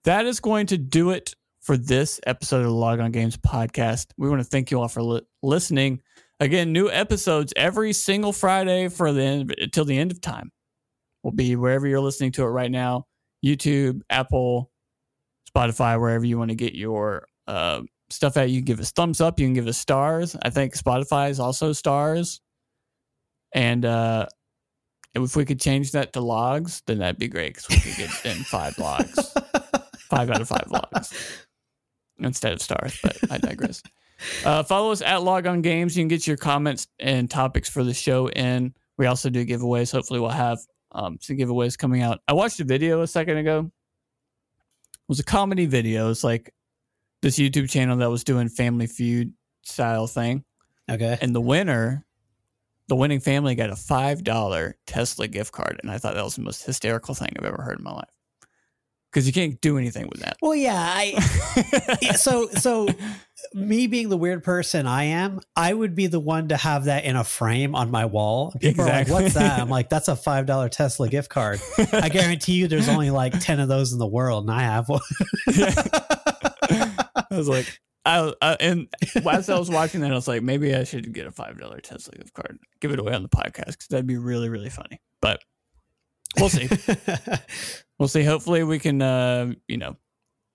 that 0.04 0.26
is 0.26 0.40
going 0.40 0.66
to 0.66 0.78
do 0.78 1.10
it 1.10 1.34
for 1.62 1.76
this 1.78 2.20
episode 2.26 2.58
of 2.58 2.64
the 2.64 2.70
Log 2.70 3.00
On 3.00 3.12
Games 3.12 3.38
podcast. 3.38 4.08
We 4.18 4.28
want 4.28 4.40
to 4.42 4.48
thank 4.48 4.70
you 4.70 4.80
all 4.80 4.88
for 4.88 5.02
li- 5.02 5.26
listening. 5.42 6.02
Again, 6.42 6.72
new 6.72 6.90
episodes 6.90 7.52
every 7.54 7.92
single 7.92 8.32
Friday 8.32 8.88
for 8.88 9.12
the 9.12 9.22
end, 9.22 9.54
until 9.58 9.84
the 9.84 9.96
end 9.96 10.10
of 10.10 10.20
time. 10.20 10.50
Will 11.22 11.30
be 11.30 11.54
wherever 11.54 11.86
you're 11.86 12.00
listening 12.00 12.32
to 12.32 12.42
it 12.42 12.48
right 12.48 12.70
now. 12.70 13.06
YouTube, 13.46 14.00
Apple, 14.10 14.72
Spotify, 15.54 16.00
wherever 16.00 16.24
you 16.24 16.36
want 16.36 16.50
to 16.50 16.56
get 16.56 16.74
your 16.74 17.28
uh, 17.46 17.82
stuff 18.10 18.36
at. 18.36 18.50
You 18.50 18.58
can 18.58 18.64
give 18.64 18.80
us 18.80 18.90
thumbs 18.90 19.20
up. 19.20 19.38
You 19.38 19.46
can 19.46 19.54
give 19.54 19.68
us 19.68 19.78
stars. 19.78 20.34
I 20.42 20.50
think 20.50 20.76
Spotify 20.76 21.30
is 21.30 21.38
also 21.38 21.72
stars. 21.72 22.40
And 23.54 23.84
uh, 23.84 24.26
if 25.14 25.36
we 25.36 25.44
could 25.44 25.60
change 25.60 25.92
that 25.92 26.12
to 26.14 26.20
logs, 26.20 26.82
then 26.88 26.98
that'd 26.98 27.20
be 27.20 27.28
great 27.28 27.54
because 27.54 27.68
we 27.68 27.76
could 27.76 27.96
get 27.96 28.36
in 28.36 28.42
five 28.42 28.76
logs, 28.78 29.32
five 30.10 30.28
out 30.28 30.40
of 30.40 30.48
five 30.48 30.66
logs 30.68 31.46
instead 32.18 32.52
of 32.52 32.60
stars. 32.60 32.98
But 33.00 33.30
I 33.30 33.38
digress. 33.38 33.80
Uh, 34.44 34.62
follow 34.62 34.92
us 34.92 35.02
at 35.02 35.22
Log 35.22 35.46
On 35.46 35.62
Games. 35.62 35.96
You 35.96 36.02
can 36.02 36.08
get 36.08 36.26
your 36.26 36.36
comments 36.36 36.86
and 36.98 37.30
topics 37.30 37.68
for 37.68 37.84
the 37.84 37.94
show 37.94 38.28
in. 38.28 38.74
We 38.98 39.06
also 39.06 39.30
do 39.30 39.44
giveaways. 39.44 39.92
Hopefully, 39.92 40.20
we'll 40.20 40.30
have 40.30 40.58
um, 40.92 41.18
some 41.20 41.36
giveaways 41.36 41.76
coming 41.76 42.02
out. 42.02 42.20
I 42.28 42.34
watched 42.34 42.60
a 42.60 42.64
video 42.64 43.02
a 43.02 43.06
second 43.06 43.38
ago. 43.38 43.70
It 44.94 45.08
was 45.08 45.20
a 45.20 45.24
comedy 45.24 45.66
video. 45.66 46.10
It's 46.10 46.24
like 46.24 46.54
this 47.22 47.38
YouTube 47.38 47.70
channel 47.70 47.96
that 47.98 48.10
was 48.10 48.24
doing 48.24 48.48
Family 48.48 48.86
Feud 48.86 49.32
style 49.62 50.06
thing, 50.06 50.44
okay. 50.90 51.18
and 51.20 51.34
the 51.34 51.40
winner, 51.40 52.04
the 52.88 52.96
winning 52.96 53.20
family, 53.20 53.54
got 53.54 53.70
a 53.70 53.76
five 53.76 54.24
dollar 54.24 54.76
Tesla 54.86 55.28
gift 55.28 55.52
card, 55.52 55.80
and 55.82 55.90
I 55.90 55.98
thought 55.98 56.14
that 56.14 56.24
was 56.24 56.36
the 56.36 56.42
most 56.42 56.64
hysterical 56.64 57.14
thing 57.14 57.30
I've 57.38 57.44
ever 57.44 57.62
heard 57.62 57.78
in 57.78 57.84
my 57.84 57.92
life. 57.92 58.10
Because 59.12 59.26
you 59.26 59.32
can't 59.32 59.60
do 59.60 59.76
anything 59.76 60.08
with 60.10 60.20
that. 60.20 60.38
Well, 60.40 60.54
yeah. 60.54 60.74
I 60.76 61.98
yeah, 62.02 62.12
so 62.12 62.48
so 62.48 62.88
me 63.52 63.86
being 63.86 64.08
the 64.08 64.16
weird 64.16 64.42
person 64.42 64.86
I 64.86 65.04
am, 65.04 65.40
I 65.54 65.74
would 65.74 65.94
be 65.94 66.06
the 66.06 66.20
one 66.20 66.48
to 66.48 66.56
have 66.56 66.84
that 66.84 67.04
in 67.04 67.16
a 67.16 67.24
frame 67.24 67.74
on 67.74 67.90
my 67.90 68.06
wall. 68.06 68.52
People 68.60 68.84
Exactly. 68.84 69.12
are 69.12 69.14
like, 69.16 69.22
"What's 69.22 69.34
that?" 69.34 69.60
I'm 69.60 69.68
like, 69.68 69.90
"That's 69.90 70.08
a 70.08 70.16
five 70.16 70.46
dollar 70.46 70.68
Tesla 70.70 71.08
gift 71.08 71.28
card." 71.28 71.60
I 71.92 72.08
guarantee 72.08 72.52
you, 72.52 72.68
there's 72.68 72.88
only 72.88 73.10
like 73.10 73.38
ten 73.40 73.60
of 73.60 73.68
those 73.68 73.92
in 73.92 73.98
the 73.98 74.06
world, 74.06 74.44
and 74.48 74.52
I 74.52 74.62
have 74.62 74.88
one. 74.88 75.00
I 75.48 77.26
was 77.30 77.48
like, 77.48 77.80
I, 78.04 78.32
I 78.40 78.56
and 78.60 78.88
as 79.26 79.48
I 79.48 79.58
was 79.58 79.70
watching 79.70 80.00
that, 80.00 80.10
I 80.10 80.14
was 80.14 80.28
like, 80.28 80.42
maybe 80.42 80.74
I 80.74 80.84
should 80.84 81.12
get 81.12 81.26
a 81.26 81.32
five 81.32 81.58
dollar 81.58 81.80
Tesla 81.80 82.14
gift 82.14 82.34
card, 82.34 82.58
give 82.80 82.92
it 82.92 82.98
away 82.98 83.12
on 83.12 83.22
the 83.22 83.28
podcast 83.28 83.66
because 83.72 83.88
that'd 83.90 84.06
be 84.06 84.16
really 84.16 84.48
really 84.48 84.70
funny. 84.70 85.00
But 85.20 85.40
we'll 86.38 86.48
see, 86.48 86.68
we'll 88.02 88.08
see. 88.08 88.24
Hopefully, 88.24 88.64
we 88.64 88.80
can, 88.80 89.00
uh, 89.00 89.52
you 89.68 89.76
know, 89.76 89.96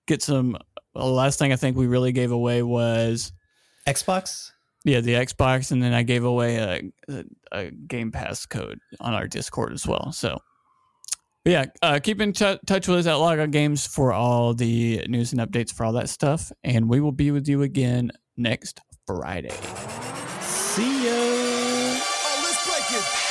get 0.06 0.22
some. 0.22 0.58
Well, 0.94 1.06
the 1.06 1.12
last 1.12 1.38
thing 1.38 1.50
I 1.50 1.56
think 1.56 1.78
we 1.78 1.86
really 1.86 2.12
gave 2.12 2.30
away 2.30 2.62
was 2.62 3.32
Xbox. 3.86 4.50
Yeah, 4.84 5.00
the 5.00 5.14
Xbox, 5.14 5.72
and 5.72 5.82
then 5.82 5.94
I 5.94 6.02
gave 6.02 6.24
away 6.24 6.56
a, 6.56 6.82
a, 7.08 7.24
a 7.52 7.70
Game 7.70 8.12
Pass 8.12 8.44
code 8.44 8.80
on 9.00 9.14
our 9.14 9.26
Discord 9.26 9.72
as 9.72 9.86
well. 9.86 10.12
So, 10.12 10.38
but 11.42 11.50
yeah, 11.50 11.64
uh, 11.80 12.00
keep 12.02 12.20
in 12.20 12.34
t- 12.34 12.58
touch 12.66 12.86
with 12.86 12.98
us 12.98 13.06
at 13.06 13.14
Log 13.14 13.38
On 13.38 13.50
Games 13.50 13.86
for 13.86 14.12
all 14.12 14.52
the 14.52 15.06
news 15.08 15.32
and 15.32 15.40
updates 15.40 15.72
for 15.72 15.86
all 15.86 15.94
that 15.94 16.10
stuff, 16.10 16.52
and 16.62 16.86
we 16.86 17.00
will 17.00 17.12
be 17.12 17.30
with 17.30 17.48
you 17.48 17.62
again 17.62 18.10
next 18.36 18.80
Friday. 19.06 19.56
See 20.42 21.06
ya. 21.06 21.12
Oh, 21.14 22.40
let's 22.44 22.66
break 22.66 23.00
it. 23.00 23.27